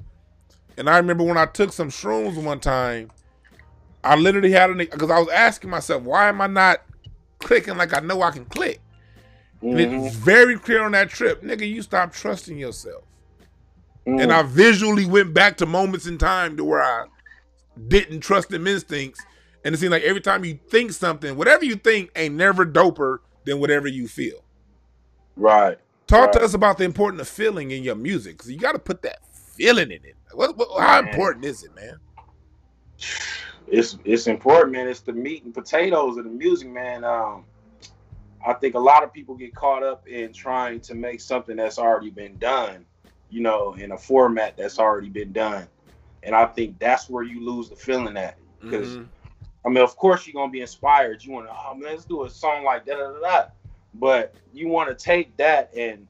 and 0.77 0.89
I 0.89 0.99
remember 0.99 1.25
when 1.25 1.37
I 1.37 1.47
took 1.47 1.73
some 1.73 1.89
shrooms 1.89 2.41
one 2.41 2.61
time, 2.61 3.11
I 4.05 4.17
literally 4.17 4.51
had 4.51 4.71
an 4.71 4.79
because 4.79 5.11
I 5.11 5.19
was 5.19 5.29
asking 5.29 5.71
myself, 5.71 6.03
why 6.03 6.29
am 6.29 6.41
I 6.41 6.47
not 6.47 6.83
clicking 7.39 7.77
like 7.77 7.97
I 7.97 8.01
know 8.01 8.23
I 8.23 8.31
can 8.31 8.45
click? 8.47 8.81
Mm-hmm. 9.63 9.79
And 9.79 10.07
it's 10.07 10.17
very 10.17 10.59
clear 10.59 10.83
on 10.83 10.93
that 10.93 11.09
trip, 11.09 11.43
nigga. 11.43 11.69
You 11.69 11.83
stop 11.83 12.13
trusting 12.13 12.59
yourself. 12.59 13.05
Mm. 14.07 14.23
And 14.23 14.33
I 14.33 14.43
visually 14.43 15.07
went 15.07 15.33
back 15.33 15.57
to 15.59 15.67
moments 15.67 16.07
in 16.07 16.19
time 16.19 16.57
to 16.57 16.65
where 16.65 16.83
I 16.83 17.07
didn't 17.89 18.21
trust 18.21 18.49
them 18.49 18.67
instincts. 18.67 19.25
And 19.65 19.75
it 19.75 19.79
seemed 19.79 19.93
like 19.93 20.03
every 20.03 20.21
time 20.21 20.45
you 20.45 20.59
think 20.69 20.91
something, 20.93 21.37
whatever 21.37 21.65
you 21.65 21.77
think 21.77 22.11
ain't 22.17 22.35
never 22.35 22.67
doper 22.67 23.19
than 23.45 23.61
whatever 23.61 23.87
you 23.87 24.09
feel. 24.09 24.43
Right. 25.37 25.79
Talk 26.09 26.27
right. 26.27 26.33
to 26.35 26.43
us 26.43 26.55
about 26.55 26.79
the 26.79 26.85
importance 26.85 27.21
of 27.21 27.29
feeling 27.29 27.71
in 27.71 27.85
your 27.85 27.95
music 27.95 28.39
because 28.39 28.51
you 28.51 28.59
got 28.59 28.73
to 28.73 28.81
put 28.81 29.03
that 29.03 29.21
feeling 29.33 29.93
in 29.93 30.05
it. 30.05 30.17
What, 30.33 30.57
what, 30.57 30.81
how 30.81 30.99
important 30.99 31.45
is 31.45 31.63
it, 31.63 31.75
man? 31.77 31.99
It's 33.73 33.99
it's 34.05 34.29
important, 34.29 34.73
man. 34.73 34.87
It's 34.87 35.01
the 35.01 35.13
meat 35.13 35.43
and 35.45 35.53
potatoes 35.53 36.17
of 36.19 36.25
the 36.25 36.31
music, 36.31 36.69
man. 36.69 37.05
Um, 37.05 37.45
I 38.47 38.53
think 38.53 38.75
a 38.75 38.79
lot 38.79 39.03
of 39.03 39.13
people 39.13 39.35
get 39.35 39.55
caught 39.55 39.83
up 39.83 40.07
in 40.07 40.33
trying 40.33 40.81
to 40.83 40.95
make 40.95 41.21
something 41.21 41.57
that's 41.57 41.79
already 41.79 42.11
been 42.11 42.37
done 42.39 42.85
you 43.33 43.41
know, 43.41 43.73
in 43.75 43.93
a 43.93 43.99
format 43.99 44.57
that's 44.57 44.79
already 44.79 45.09
been 45.09 45.33
done. 45.33 45.67
And 46.23 46.37
I 46.37 46.45
think 46.45 46.79
that's 46.79 47.09
where 47.09 47.25
you 47.25 47.45
lose 47.45 47.71
the 47.71 47.75
feeling 47.75 48.17
at. 48.17 48.37
Because 48.61 48.89
mm-hmm. 48.89 49.05
I 49.67 49.69
mean, 49.71 49.83
of 49.83 49.97
course 49.97 50.27
you're 50.27 50.35
gonna 50.35 50.53
be 50.53 50.61
inspired. 50.61 51.25
You 51.25 51.33
wanna, 51.33 51.49
oh 51.51 51.75
man, 51.75 51.93
let's 51.93 52.05
do 52.05 52.25
a 52.25 52.31
song 52.31 52.63
like 52.63 52.85
da 52.85 52.95
da 52.95 53.13
da 53.13 53.21
da. 53.21 53.45
But 53.95 54.35
you 54.53 54.69
wanna 54.69 54.95
take 54.95 55.37
that 55.39 55.75
and 55.75 56.07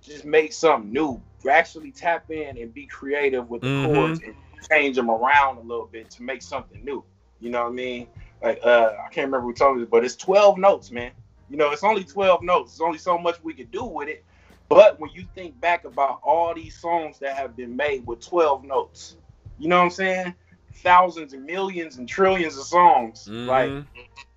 just 0.00 0.24
make 0.24 0.52
something 0.52 0.92
new. 0.92 1.20
Actually 1.50 1.90
tap 1.90 2.30
in 2.30 2.56
and 2.56 2.72
be 2.72 2.86
creative 2.86 3.50
with 3.50 3.60
the 3.60 3.68
mm-hmm. 3.68 3.94
chords 3.94 4.20
and 4.24 4.34
change 4.68 4.96
them 4.96 5.10
around 5.10 5.58
a 5.58 5.62
little 5.62 5.86
bit 5.86 6.10
to 6.10 6.22
make 6.22 6.42
something 6.42 6.84
new. 6.84 7.04
You 7.40 7.50
know 7.50 7.64
what 7.64 7.70
I 7.70 7.74
mean? 7.74 8.08
Like 8.42 8.60
uh 8.64 8.92
I 8.98 9.08
can't 9.08 9.26
remember 9.26 9.42
who 9.42 9.54
told 9.54 9.78
me, 9.78 9.84
but 9.84 10.04
it's 10.04 10.16
12 10.16 10.58
notes, 10.58 10.90
man. 10.90 11.12
You 11.50 11.56
know, 11.56 11.70
it's 11.70 11.84
only 11.84 12.04
12 12.04 12.42
notes. 12.42 12.72
There's 12.72 12.86
only 12.86 12.98
so 12.98 13.18
much 13.18 13.42
we 13.42 13.54
can 13.54 13.66
do 13.66 13.84
with 13.84 14.08
it. 14.08 14.24
But 14.68 14.98
when 14.98 15.10
you 15.10 15.26
think 15.34 15.60
back 15.60 15.84
about 15.84 16.20
all 16.22 16.54
these 16.54 16.76
songs 16.76 17.18
that 17.18 17.36
have 17.36 17.54
been 17.54 17.76
made 17.76 18.06
with 18.06 18.20
12 18.20 18.64
notes, 18.64 19.16
you 19.58 19.68
know 19.68 19.78
what 19.78 19.84
I'm 19.84 19.90
saying? 19.90 20.34
Thousands 20.76 21.32
and 21.32 21.44
millions 21.44 21.98
and 21.98 22.08
trillions 22.08 22.56
of 22.56 22.64
songs. 22.64 23.28
Mm-hmm. 23.30 23.48
Like 23.48 23.84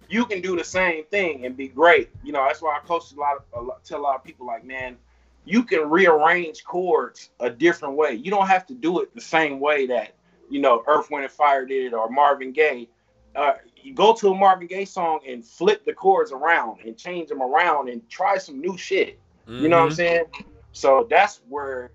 you 0.09 0.25
can 0.25 0.41
do 0.41 0.55
the 0.55 0.63
same 0.63 1.05
thing 1.05 1.45
and 1.45 1.55
be 1.55 1.67
great. 1.67 2.09
You 2.23 2.33
know, 2.33 2.45
that's 2.45 2.61
why 2.61 2.77
I 2.77 2.85
coach 2.85 3.11
a 3.13 3.19
lot, 3.19 3.37
of, 3.37 3.43
a 3.53 3.61
lot 3.61 3.83
tell 3.83 3.99
a 3.99 4.01
lot 4.01 4.15
of 4.15 4.23
people 4.23 4.45
like, 4.45 4.63
man, 4.63 4.97
you 5.45 5.63
can 5.63 5.89
rearrange 5.89 6.63
chords 6.63 7.29
a 7.39 7.49
different 7.49 7.95
way. 7.95 8.13
You 8.13 8.31
don't 8.31 8.47
have 8.47 8.65
to 8.67 8.73
do 8.73 8.99
it 9.01 9.13
the 9.15 9.21
same 9.21 9.59
way 9.59 9.87
that, 9.87 10.13
you 10.49 10.59
know, 10.59 10.83
Earth, 10.87 11.09
Wind 11.11 11.23
and 11.23 11.31
Fire 11.31 11.65
did 11.65 11.85
it 11.85 11.93
or 11.93 12.09
Marvin 12.09 12.51
Gaye. 12.51 12.87
Uh, 13.35 13.53
you 13.75 13.93
go 13.93 14.13
to 14.13 14.29
a 14.29 14.35
Marvin 14.35 14.67
Gaye 14.67 14.85
song 14.85 15.19
and 15.27 15.45
flip 15.45 15.85
the 15.85 15.93
chords 15.93 16.31
around 16.31 16.79
and 16.85 16.97
change 16.97 17.29
them 17.29 17.41
around 17.41 17.89
and 17.89 18.07
try 18.09 18.37
some 18.37 18.59
new 18.59 18.77
shit 18.77 19.19
Mm-hmm. 19.47 19.63
You 19.63 19.69
know 19.69 19.77
what 19.77 19.83
I'm 19.83 19.89
mm-hmm. 19.89 19.95
saying? 19.95 20.25
So 20.73 21.07
that's 21.09 21.41
where, 21.47 21.91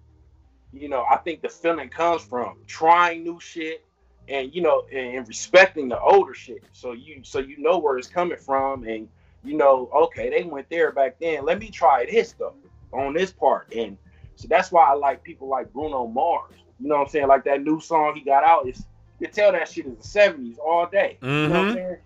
you 0.73 0.89
know, 0.89 1.05
I 1.11 1.17
think 1.19 1.43
the 1.43 1.49
feeling 1.49 1.89
comes 1.89 2.23
from 2.23 2.59
trying 2.67 3.23
new 3.23 3.39
shit 3.41 3.85
and 4.29 4.55
you 4.55 4.63
know 4.63 4.85
and 4.93 5.27
respecting 5.27 5.89
the 5.89 6.01
older 6.01 6.35
shit. 6.35 6.63
So 6.73 6.93
you 6.93 7.21
so 7.25 7.41
you 7.41 7.59
know 7.59 7.79
where 7.79 7.99
it's 7.99 8.09
coming 8.09 8.39
from 8.39 8.85
and 8.85 9.09
you 9.45 9.55
know, 9.55 9.91
okay, 9.93 10.31
they 10.31 10.45
went 10.45 10.71
there 10.71 10.93
back 10.93 11.19
then. 11.21 11.45
Let 11.45 11.59
me 11.59 11.69
try 11.69 12.07
this 12.07 12.33
though 12.33 12.55
on 12.93 13.13
this 13.13 13.33
part. 13.33 13.73
And 13.75 13.99
so 14.37 14.49
that's 14.49 14.73
why 14.73 14.85
I 14.85 14.95
like 14.95 15.23
people 15.23 15.49
like 15.49 15.73
Bruno 15.73 16.07
Mars. 16.07 16.55
You 16.83 16.89
know 16.89 16.97
what 16.97 17.03
I'm 17.03 17.09
saying? 17.09 17.29
Like 17.29 17.45
that 17.45 17.63
new 17.63 17.81
song 17.81 18.15
he 18.15 18.23
got 18.23 18.45
out 18.45 18.69
is 18.69 18.85
you 19.21 19.29
can 19.29 19.35
tell 19.35 19.53
that 19.53 19.69
shit 19.69 19.87
is 19.87 20.13
the 20.13 20.19
70s 20.19 20.59
all 20.59 20.87
day. 20.87 21.19
Mm-hmm. 21.23 21.27
You 21.27 21.49
know 21.49 21.49
what 21.49 21.57
I'm 21.57 21.67
mm-hmm. 21.67 21.75
saying? 21.77 21.97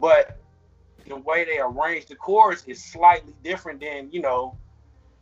But 0.00 0.38
the 1.06 1.16
way 1.16 1.44
they 1.44 1.58
arrange 1.58 2.06
the 2.06 2.16
chords 2.16 2.64
is 2.66 2.82
slightly 2.82 3.34
different 3.42 3.80
than, 3.80 4.10
you 4.10 4.22
know, 4.22 4.56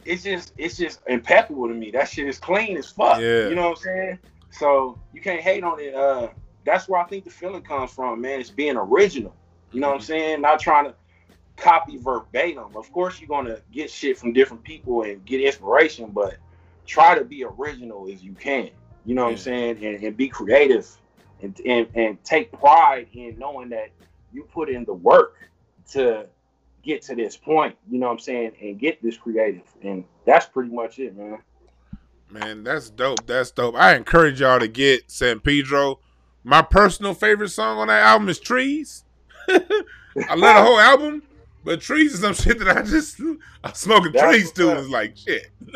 it's 0.04 0.22
just 0.22 0.52
it's 0.56 0.76
just 0.76 1.00
impeccable 1.08 1.68
to 1.68 1.74
me. 1.74 1.90
That 1.90 2.08
shit 2.08 2.26
is 2.26 2.38
clean 2.38 2.76
as 2.76 2.90
fuck. 2.90 3.20
Yeah. 3.20 3.48
You 3.48 3.54
know 3.54 3.70
what 3.70 3.78
I'm 3.78 3.84
saying? 3.84 4.18
So 4.50 4.98
you 5.12 5.20
can't 5.20 5.40
hate 5.40 5.64
on 5.64 5.80
it. 5.80 5.94
Uh 5.94 6.28
that's 6.64 6.88
where 6.88 7.00
I 7.00 7.04
think 7.04 7.24
the 7.24 7.30
feeling 7.30 7.62
comes 7.62 7.90
from, 7.90 8.20
man. 8.20 8.40
It's 8.40 8.50
being 8.50 8.76
original. 8.76 9.34
You 9.72 9.80
know 9.80 9.88
what 9.88 9.94
I'm 9.94 10.00
mm-hmm. 10.00 10.06
saying? 10.06 10.40
Not 10.40 10.60
trying 10.60 10.84
to 10.86 10.94
copy 11.56 11.96
verbatim. 11.98 12.76
Of 12.76 12.90
course, 12.92 13.20
you're 13.20 13.28
gonna 13.28 13.58
get 13.72 13.90
shit 13.90 14.18
from 14.18 14.32
different 14.32 14.62
people 14.62 15.02
and 15.02 15.24
get 15.24 15.40
inspiration, 15.40 16.10
but 16.12 16.36
try 16.86 17.16
to 17.16 17.24
be 17.24 17.44
original 17.44 18.08
as 18.12 18.22
you 18.22 18.32
can. 18.32 18.70
You 19.04 19.14
know 19.14 19.24
what 19.24 19.30
yeah. 19.30 19.34
I'm 19.34 19.38
saying? 19.38 19.84
And, 19.84 20.04
and 20.04 20.16
be 20.16 20.28
creative 20.28 20.88
and, 21.42 21.58
and 21.66 21.86
and 21.94 22.24
take 22.24 22.52
pride 22.52 23.08
in 23.12 23.38
knowing 23.38 23.68
that 23.70 23.90
you 24.32 24.44
put 24.44 24.68
in 24.68 24.84
the 24.84 24.94
work 24.94 25.34
to 25.92 26.26
get 26.82 27.02
to 27.02 27.14
this 27.14 27.36
point. 27.36 27.76
You 27.90 27.98
know 27.98 28.06
what 28.06 28.12
I'm 28.12 28.18
saying? 28.18 28.52
And 28.60 28.78
get 28.78 29.02
this 29.02 29.16
creative. 29.16 29.62
And 29.82 30.04
that's 30.24 30.46
pretty 30.46 30.70
much 30.70 30.98
it, 30.98 31.16
man. 31.16 31.38
Man, 32.30 32.64
that's 32.64 32.90
dope. 32.90 33.26
That's 33.26 33.50
dope. 33.50 33.74
I 33.74 33.94
encourage 33.94 34.40
y'all 34.40 34.58
to 34.58 34.68
get 34.68 35.10
San 35.10 35.40
Pedro. 35.40 35.98
My 36.44 36.62
personal 36.62 37.14
favorite 37.14 37.50
song 37.50 37.78
on 37.78 37.88
that 37.88 38.02
album 38.02 38.28
is 38.28 38.40
Trees. 38.40 39.04
I 39.48 40.34
love 40.34 40.56
the 40.56 40.62
whole 40.62 40.80
album, 40.80 41.22
but 41.64 41.80
trees 41.80 42.14
is 42.14 42.20
some 42.20 42.34
shit 42.34 42.58
that 42.58 42.76
I 42.76 42.82
just 42.82 43.20
I'm 43.20 43.74
smoking 43.74 44.12
That's 44.12 44.24
trees 44.24 44.52
too. 44.52 44.70
Is 44.70 44.88
like 44.88 45.16
shit, 45.16 45.50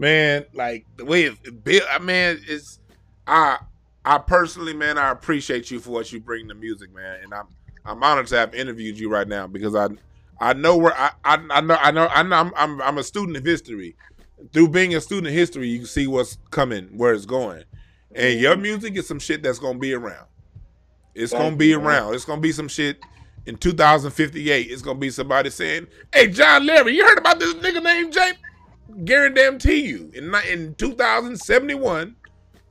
man. 0.00 0.46
Like 0.52 0.86
the 0.96 1.04
way 1.04 1.24
it 1.24 1.64
built. 1.64 1.84
I 1.90 1.98
mean, 1.98 2.40
it's 2.48 2.80
I 3.26 3.58
I 4.04 4.18
personally, 4.18 4.74
man, 4.74 4.98
I 4.98 5.10
appreciate 5.10 5.70
you 5.70 5.78
for 5.78 5.90
what 5.90 6.12
you 6.12 6.18
bring 6.18 6.48
to 6.48 6.54
music, 6.54 6.92
man, 6.92 7.20
and 7.22 7.32
I'm 7.32 7.46
I'm 7.84 8.02
honored 8.02 8.26
to 8.28 8.36
have 8.36 8.54
interviewed 8.54 8.98
you 8.98 9.10
right 9.10 9.28
now 9.28 9.46
because 9.46 9.74
I 9.74 9.88
I 10.40 10.54
know 10.54 10.76
where 10.76 10.96
I 10.96 11.12
I, 11.24 11.38
I 11.50 11.60
know 11.60 11.76
I 11.80 11.90
know 11.90 12.08
I 12.08 12.22
know 12.22 12.36
I'm, 12.36 12.52
I'm 12.56 12.82
I'm 12.82 12.98
a 12.98 13.04
student 13.04 13.36
of 13.36 13.44
history. 13.44 13.94
Through 14.54 14.68
being 14.68 14.94
a 14.94 15.00
student 15.02 15.26
of 15.26 15.34
history, 15.34 15.68
you 15.68 15.80
can 15.80 15.86
see 15.86 16.06
what's 16.06 16.38
coming, 16.50 16.86
where 16.96 17.12
it's 17.12 17.26
going, 17.26 17.62
and 18.14 18.40
your 18.40 18.54
mm-hmm. 18.54 18.62
music 18.62 18.96
is 18.96 19.06
some 19.06 19.18
shit 19.18 19.42
that's 19.42 19.58
gonna 19.58 19.78
be 19.78 19.92
around. 19.92 20.26
It's 21.14 21.32
Thank 21.32 21.42
gonna 21.42 21.56
be 21.56 21.66
you, 21.68 21.78
around. 21.78 22.06
Man. 22.06 22.14
It's 22.14 22.24
gonna 22.24 22.40
be 22.40 22.52
some 22.52 22.68
shit 22.68 23.04
in 23.44 23.56
2058, 23.56 24.70
it's 24.70 24.80
gonna 24.80 24.98
be 24.98 25.10
somebody 25.10 25.50
saying, 25.50 25.88
"Hey, 26.12 26.28
John 26.28 26.66
Larry, 26.66 26.96
you 26.96 27.06
heard 27.06 27.18
about 27.18 27.38
this 27.38 27.52
nigga 27.54 27.82
named 27.82 28.12
Jay?" 28.12 28.32
Guarantee 29.04 29.86
you, 29.86 30.10
in 30.14 30.34
in 30.48 30.74
2071, 30.74 32.16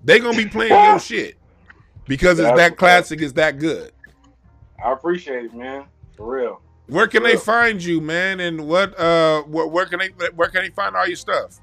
they 0.04 0.20
gonna 0.20 0.38
be 0.38 0.46
playing 0.48 0.72
your 0.72 1.00
shit 1.00 1.38
because 2.08 2.40
it's 2.40 2.56
that 2.58 2.78
classic, 2.78 3.22
it's 3.22 3.34
that 3.34 3.60
good. 3.60 3.92
I 4.84 4.92
appreciate 4.92 5.46
it, 5.46 5.54
man. 5.54 5.86
For 6.16 6.36
real. 6.36 6.62
Where 6.88 7.08
can 7.08 7.24
they 7.24 7.36
find 7.36 7.84
you, 7.84 8.02
man? 8.02 8.40
And 8.40 8.68
what 8.68 9.00
uh 9.00 9.44
where, 9.44 9.68
where 9.68 9.86
can 9.86 10.00
they 10.00 10.10
where 10.36 10.50
can 10.50 10.64
they 10.64 10.70
find 10.70 10.96
all 10.96 11.08
your 11.08 11.16
stuff? 11.16 11.60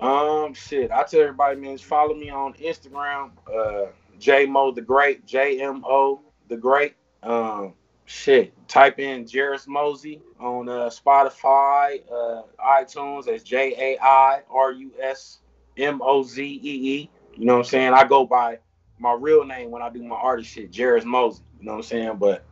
Um 0.00 0.54
shit. 0.54 0.90
I 0.90 1.02
tell 1.02 1.20
everybody, 1.20 1.60
man, 1.60 1.78
follow 1.78 2.14
me 2.14 2.30
on 2.30 2.54
Instagram, 2.54 3.30
uh 3.52 3.86
J 4.18 4.46
Mo 4.46 4.70
the 4.72 4.82
Great, 4.82 5.26
J 5.26 5.60
M 5.60 5.82
O 5.84 6.20
the 6.48 6.56
Great. 6.56 6.94
Um 7.22 7.74
shit, 8.06 8.54
type 8.68 8.98
in 8.98 9.26
Jairus 9.30 9.66
Mozee 9.66 10.20
on 10.40 10.68
uh, 10.68 10.88
Spotify, 10.88 12.00
uh, 12.10 12.42
iTunes. 12.64 13.28
as 13.28 13.42
J 13.42 13.74
A 13.76 14.02
I 14.02 14.42
R 14.50 14.72
U 14.72 14.90
S 15.00 15.38
M 15.76 16.00
O 16.02 16.22
Z 16.22 16.42
E 16.42 16.58
E. 16.58 17.10
You 17.36 17.44
know 17.44 17.54
what 17.54 17.58
I'm 17.58 17.64
saying? 17.64 17.92
I 17.92 18.04
go 18.04 18.24
by 18.24 18.58
my 18.98 19.12
real 19.12 19.44
name 19.44 19.70
when 19.70 19.82
I 19.82 19.90
do 19.90 20.02
my 20.02 20.16
artist 20.16 20.50
shit, 20.50 20.74
Jairus 20.74 21.04
Mozee. 21.04 21.42
You 21.60 21.66
know 21.66 21.72
what 21.72 21.78
I'm 21.78 21.82
saying? 21.82 22.16
But 22.16 22.44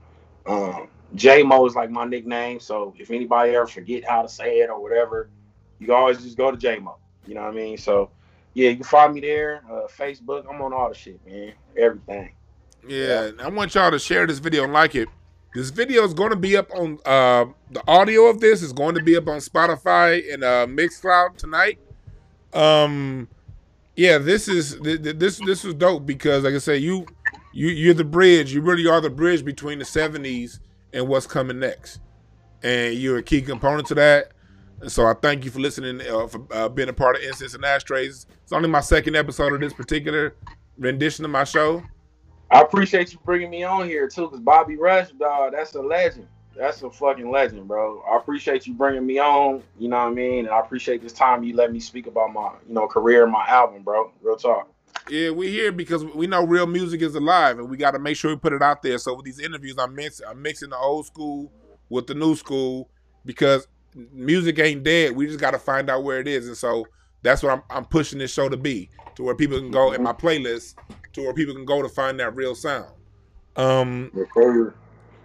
um, 0.46 0.88
J 1.14 1.42
Mo 1.42 1.64
is 1.66 1.74
like 1.74 1.90
my 1.90 2.04
nickname. 2.04 2.60
So 2.60 2.94
if 2.98 3.10
anybody 3.10 3.54
ever 3.54 3.66
forget 3.66 4.04
how 4.04 4.22
to 4.22 4.28
say 4.28 4.58
it 4.58 4.68
or 4.68 4.82
whatever, 4.82 5.30
you 5.78 5.94
always 5.94 6.22
just 6.22 6.36
go 6.36 6.50
to 6.50 6.56
J 6.56 6.78
Mo. 6.78 6.98
You 7.26 7.34
know 7.34 7.42
what 7.42 7.52
I 7.52 7.56
mean? 7.56 7.78
So 7.78 8.10
yeah, 8.52 8.70
you 8.70 8.76
can 8.76 8.84
find 8.84 9.14
me 9.14 9.20
there. 9.20 9.62
Uh, 9.70 9.86
Facebook, 9.86 10.44
I'm 10.48 10.60
on 10.60 10.72
all 10.72 10.88
the 10.88 10.94
shit, 10.94 11.24
man. 11.26 11.52
Everything. 11.76 12.32
Yeah, 12.86 13.30
yeah. 13.36 13.44
I 13.44 13.48
want 13.48 13.74
y'all 13.74 13.90
to 13.90 13.98
share 13.98 14.26
this 14.26 14.38
video 14.38 14.64
and 14.64 14.72
like 14.72 14.94
it. 14.94 15.08
This 15.54 15.70
video 15.70 16.02
is 16.02 16.12
going 16.14 16.30
to 16.30 16.36
be 16.36 16.56
up 16.56 16.68
on 16.74 16.98
uh, 17.04 17.46
the 17.70 17.82
audio 17.86 18.26
of 18.26 18.40
this 18.40 18.60
is 18.60 18.72
going 18.72 18.96
to 18.96 19.02
be 19.02 19.16
up 19.16 19.28
on 19.28 19.38
Spotify 19.38 20.34
and 20.34 20.42
uh, 20.42 20.66
Mixcloud 20.66 21.36
tonight. 21.36 21.78
Um, 22.52 23.28
yeah, 23.94 24.18
this 24.18 24.48
is 24.48 24.80
this 24.80 25.38
this 25.38 25.64
is 25.64 25.74
dope 25.74 26.06
because, 26.06 26.42
like 26.42 26.54
I 26.54 26.58
say, 26.58 26.78
you 26.78 27.06
you 27.52 27.68
you're 27.68 27.94
the 27.94 28.04
bridge. 28.04 28.52
You 28.52 28.62
really 28.62 28.88
are 28.88 29.00
the 29.00 29.10
bridge 29.10 29.44
between 29.44 29.78
the 29.78 29.84
'70s 29.84 30.58
and 30.92 31.06
what's 31.06 31.28
coming 31.28 31.60
next, 31.60 32.00
and 32.64 32.94
you're 32.94 33.18
a 33.18 33.22
key 33.22 33.40
component 33.40 33.86
to 33.88 33.94
that. 33.94 34.32
And 34.80 34.90
so 34.90 35.06
I 35.06 35.14
thank 35.14 35.44
you 35.44 35.52
for 35.52 35.60
listening, 35.60 36.00
uh, 36.00 36.26
for 36.26 36.46
uh, 36.50 36.68
being 36.68 36.88
a 36.88 36.92
part 36.92 37.14
of 37.14 37.22
Incense 37.22 37.54
and 37.54 37.64
Ashtrays. 37.64 38.26
It's 38.42 38.52
only 38.52 38.68
my 38.68 38.80
second 38.80 39.14
episode 39.14 39.52
of 39.52 39.60
this 39.60 39.72
particular 39.72 40.34
rendition 40.78 41.24
of 41.24 41.30
my 41.30 41.44
show. 41.44 41.84
I 42.50 42.60
appreciate 42.60 43.12
you 43.12 43.18
bringing 43.24 43.50
me 43.50 43.64
on 43.64 43.88
here 43.88 44.08
too, 44.08 44.26
because 44.26 44.40
Bobby 44.40 44.76
Rush, 44.76 45.10
dog, 45.12 45.52
that's 45.52 45.74
a 45.74 45.82
legend. 45.82 46.28
That's 46.56 46.82
a 46.82 46.90
fucking 46.90 47.30
legend, 47.30 47.66
bro. 47.66 48.02
I 48.08 48.16
appreciate 48.16 48.66
you 48.66 48.74
bringing 48.74 49.04
me 49.04 49.18
on. 49.18 49.62
You 49.76 49.88
know 49.88 49.96
what 49.96 50.12
I 50.12 50.14
mean? 50.14 50.44
And 50.44 50.54
I 50.54 50.60
appreciate 50.60 51.02
this 51.02 51.12
time 51.12 51.42
you 51.42 51.56
let 51.56 51.72
me 51.72 51.80
speak 51.80 52.06
about 52.06 52.32
my, 52.32 52.52
you 52.68 52.74
know, 52.74 52.86
career 52.86 53.24
and 53.24 53.32
my 53.32 53.44
album, 53.48 53.82
bro. 53.82 54.12
Real 54.22 54.36
talk. 54.36 54.68
Yeah, 55.10 55.30
we 55.30 55.50
here 55.50 55.72
because 55.72 56.04
we 56.04 56.28
know 56.28 56.46
real 56.46 56.66
music 56.66 57.02
is 57.02 57.16
alive, 57.16 57.58
and 57.58 57.68
we 57.68 57.76
got 57.76 57.90
to 57.90 57.98
make 57.98 58.16
sure 58.16 58.30
we 58.30 58.36
put 58.36 58.52
it 58.52 58.62
out 58.62 58.82
there. 58.82 58.98
So 58.98 59.14
with 59.14 59.24
these 59.24 59.40
interviews, 59.40 59.76
I'm 59.78 59.94
mixing, 59.94 60.26
I'm 60.26 60.40
mixing 60.40 60.70
the 60.70 60.78
old 60.78 61.06
school 61.06 61.52
with 61.88 62.06
the 62.06 62.14
new 62.14 62.36
school 62.36 62.88
because 63.24 63.66
music 64.12 64.58
ain't 64.60 64.84
dead. 64.84 65.16
We 65.16 65.26
just 65.26 65.40
got 65.40 65.50
to 65.50 65.58
find 65.58 65.90
out 65.90 66.04
where 66.04 66.20
it 66.20 66.28
is, 66.28 66.46
and 66.46 66.56
so 66.56 66.86
that's 67.22 67.42
what 67.42 67.52
I'm, 67.52 67.62
I'm 67.68 67.84
pushing 67.84 68.20
this 68.20 68.32
show 68.32 68.48
to 68.48 68.56
be, 68.56 68.90
to 69.16 69.24
where 69.24 69.34
people 69.34 69.58
can 69.58 69.72
go 69.72 69.92
in 69.92 70.02
my 70.02 70.12
playlist 70.12 70.76
to 71.14 71.22
where 71.22 71.32
people 71.32 71.54
can 71.54 71.64
go 71.64 71.82
to 71.82 71.88
find 71.88 72.20
that 72.20 72.34
real 72.34 72.54
sound. 72.54 72.90
Um, 73.56 74.10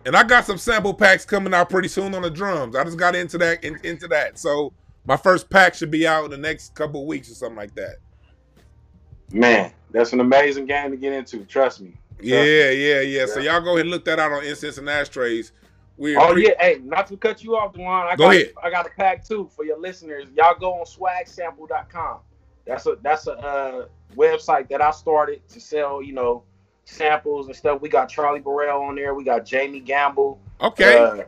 and 0.05 0.15
I 0.15 0.23
got 0.23 0.45
some 0.45 0.57
sample 0.57 0.93
packs 0.93 1.25
coming 1.25 1.53
out 1.53 1.69
pretty 1.69 1.87
soon 1.87 2.15
on 2.15 2.21
the 2.21 2.29
drums. 2.29 2.75
I 2.75 2.83
just 2.83 2.97
got 2.97 3.15
into 3.15 3.37
that 3.39 3.63
in, 3.63 3.79
into 3.83 4.07
that. 4.07 4.39
So 4.39 4.73
my 5.05 5.17
first 5.17 5.49
pack 5.49 5.73
should 5.73 5.91
be 5.91 6.07
out 6.07 6.25
in 6.25 6.31
the 6.31 6.37
next 6.37 6.75
couple 6.75 7.05
weeks 7.05 7.29
or 7.31 7.33
something 7.33 7.57
like 7.57 7.75
that. 7.75 7.97
Man, 9.31 9.71
that's 9.91 10.13
an 10.13 10.19
amazing 10.19 10.65
game 10.65 10.91
to 10.91 10.97
get 10.97 11.13
into. 11.13 11.45
Trust 11.45 11.81
me. 11.81 11.91
Trust 12.17 12.23
yeah, 12.23 12.41
me. 12.41 12.55
yeah, 12.55 12.69
yeah, 12.71 13.01
yeah. 13.01 13.25
So 13.25 13.39
y'all 13.39 13.61
go 13.61 13.71
ahead 13.71 13.81
and 13.81 13.89
look 13.89 14.05
that 14.05 14.19
out 14.19 14.31
on 14.31 14.43
Incense 14.43 14.77
and 14.77 14.89
Ashtrays. 14.89 15.51
we 15.97 16.15
oh 16.15 16.33
pre- 16.33 16.47
yeah, 16.47 16.53
hey, 16.59 16.79
not 16.83 17.07
to 17.07 17.17
cut 17.17 17.43
you 17.43 17.55
off, 17.55 17.73
Dewan. 17.73 18.07
I 18.07 18.15
go 18.15 18.25
got, 18.25 18.35
ahead. 18.35 18.53
I 18.63 18.69
got 18.69 18.87
a 18.87 18.89
pack 18.89 19.27
too 19.27 19.49
for 19.55 19.65
your 19.65 19.79
listeners. 19.79 20.29
Y'all 20.35 20.57
go 20.59 20.73
on 20.73 20.85
swagsample.com. 20.85 22.19
That's 22.65 22.85
a 22.85 22.97
that's 23.01 23.27
a 23.27 23.33
uh, 23.33 23.85
website 24.15 24.69
that 24.69 24.81
I 24.81 24.91
started 24.91 25.47
to 25.49 25.59
sell, 25.59 26.01
you 26.01 26.13
know, 26.13 26.43
samples 26.85 27.47
and 27.47 27.55
stuff. 27.55 27.81
We 27.81 27.89
got 27.89 28.09
Charlie 28.09 28.39
Bereal 28.39 28.81
on 28.81 28.95
there. 28.95 29.13
We 29.13 29.23
got 29.23 29.45
Jamie 29.45 29.79
Gamble. 29.79 30.39
Okay. 30.61 30.97
Uh, 30.97 31.23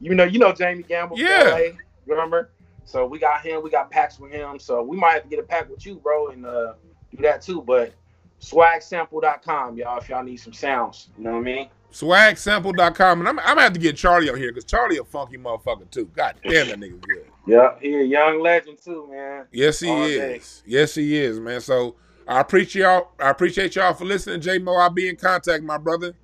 you 0.00 0.14
know, 0.14 0.24
you 0.24 0.38
know 0.38 0.52
Jamie 0.52 0.82
Gamble. 0.82 1.18
Yeah. 1.18 1.56
LA, 1.58 1.76
remember? 2.06 2.50
So 2.84 3.06
we 3.06 3.18
got 3.18 3.40
him. 3.42 3.62
We 3.62 3.70
got 3.70 3.90
packs 3.90 4.18
with 4.18 4.32
him. 4.32 4.58
So 4.58 4.82
we 4.82 4.96
might 4.96 5.12
have 5.12 5.22
to 5.22 5.28
get 5.28 5.38
a 5.38 5.44
pack 5.44 5.70
with 5.70 5.86
you, 5.86 5.96
bro, 5.96 6.28
and 6.28 6.44
uh, 6.44 6.74
do 7.14 7.22
that 7.22 7.40
too. 7.40 7.62
But 7.62 7.94
swagsample.com, 8.40 9.76
y'all, 9.76 9.98
if 9.98 10.08
y'all 10.08 10.22
need 10.22 10.36
some 10.36 10.52
sounds. 10.52 11.08
You 11.16 11.24
know 11.24 11.32
what 11.32 11.38
I 11.38 11.42
mean? 11.42 11.68
Swagsample.com. 11.92 13.20
And 13.20 13.28
I'm, 13.28 13.38
I'm 13.38 13.46
gonna 13.46 13.62
have 13.62 13.72
to 13.72 13.78
get 13.78 13.96
Charlie 13.96 14.28
on 14.28 14.36
here 14.36 14.50
because 14.50 14.64
Charlie 14.64 14.98
a 14.98 15.04
funky 15.04 15.38
motherfucker 15.38 15.88
too. 15.90 16.06
God 16.14 16.34
damn, 16.42 16.68
that 16.68 16.80
nigga 16.80 17.00
good. 17.00 17.26
Yeah, 17.46 17.74
he 17.78 17.94
a 17.94 18.02
young 18.02 18.40
legend 18.40 18.78
too, 18.82 19.06
man. 19.10 19.44
Yes, 19.52 19.78
he 19.78 19.90
All 19.90 20.02
is. 20.04 20.16
Day. 20.18 20.40
Yes, 20.64 20.94
he 20.94 21.14
is, 21.14 21.38
man. 21.38 21.60
So 21.60 21.94
I 22.26 22.40
appreciate 22.40 22.82
y'all. 22.82 23.12
I 23.20 23.30
appreciate 23.30 23.76
y'all 23.76 23.94
for 23.94 24.04
listening, 24.04 24.40
J 24.40 24.58
Mo. 24.58 24.74
I'll 24.74 24.90
be 24.90 25.08
in 25.08 25.16
contact, 25.16 25.62
my 25.62 25.78
brother. 25.78 26.14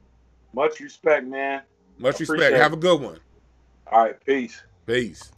Much 0.52 0.80
respect, 0.80 1.26
man. 1.26 1.62
Much 1.98 2.20
respect. 2.20 2.56
Have 2.56 2.72
a 2.72 2.76
good 2.76 3.00
one. 3.00 3.18
All 3.86 4.04
right, 4.04 4.24
peace. 4.24 4.62
Peace. 4.86 5.30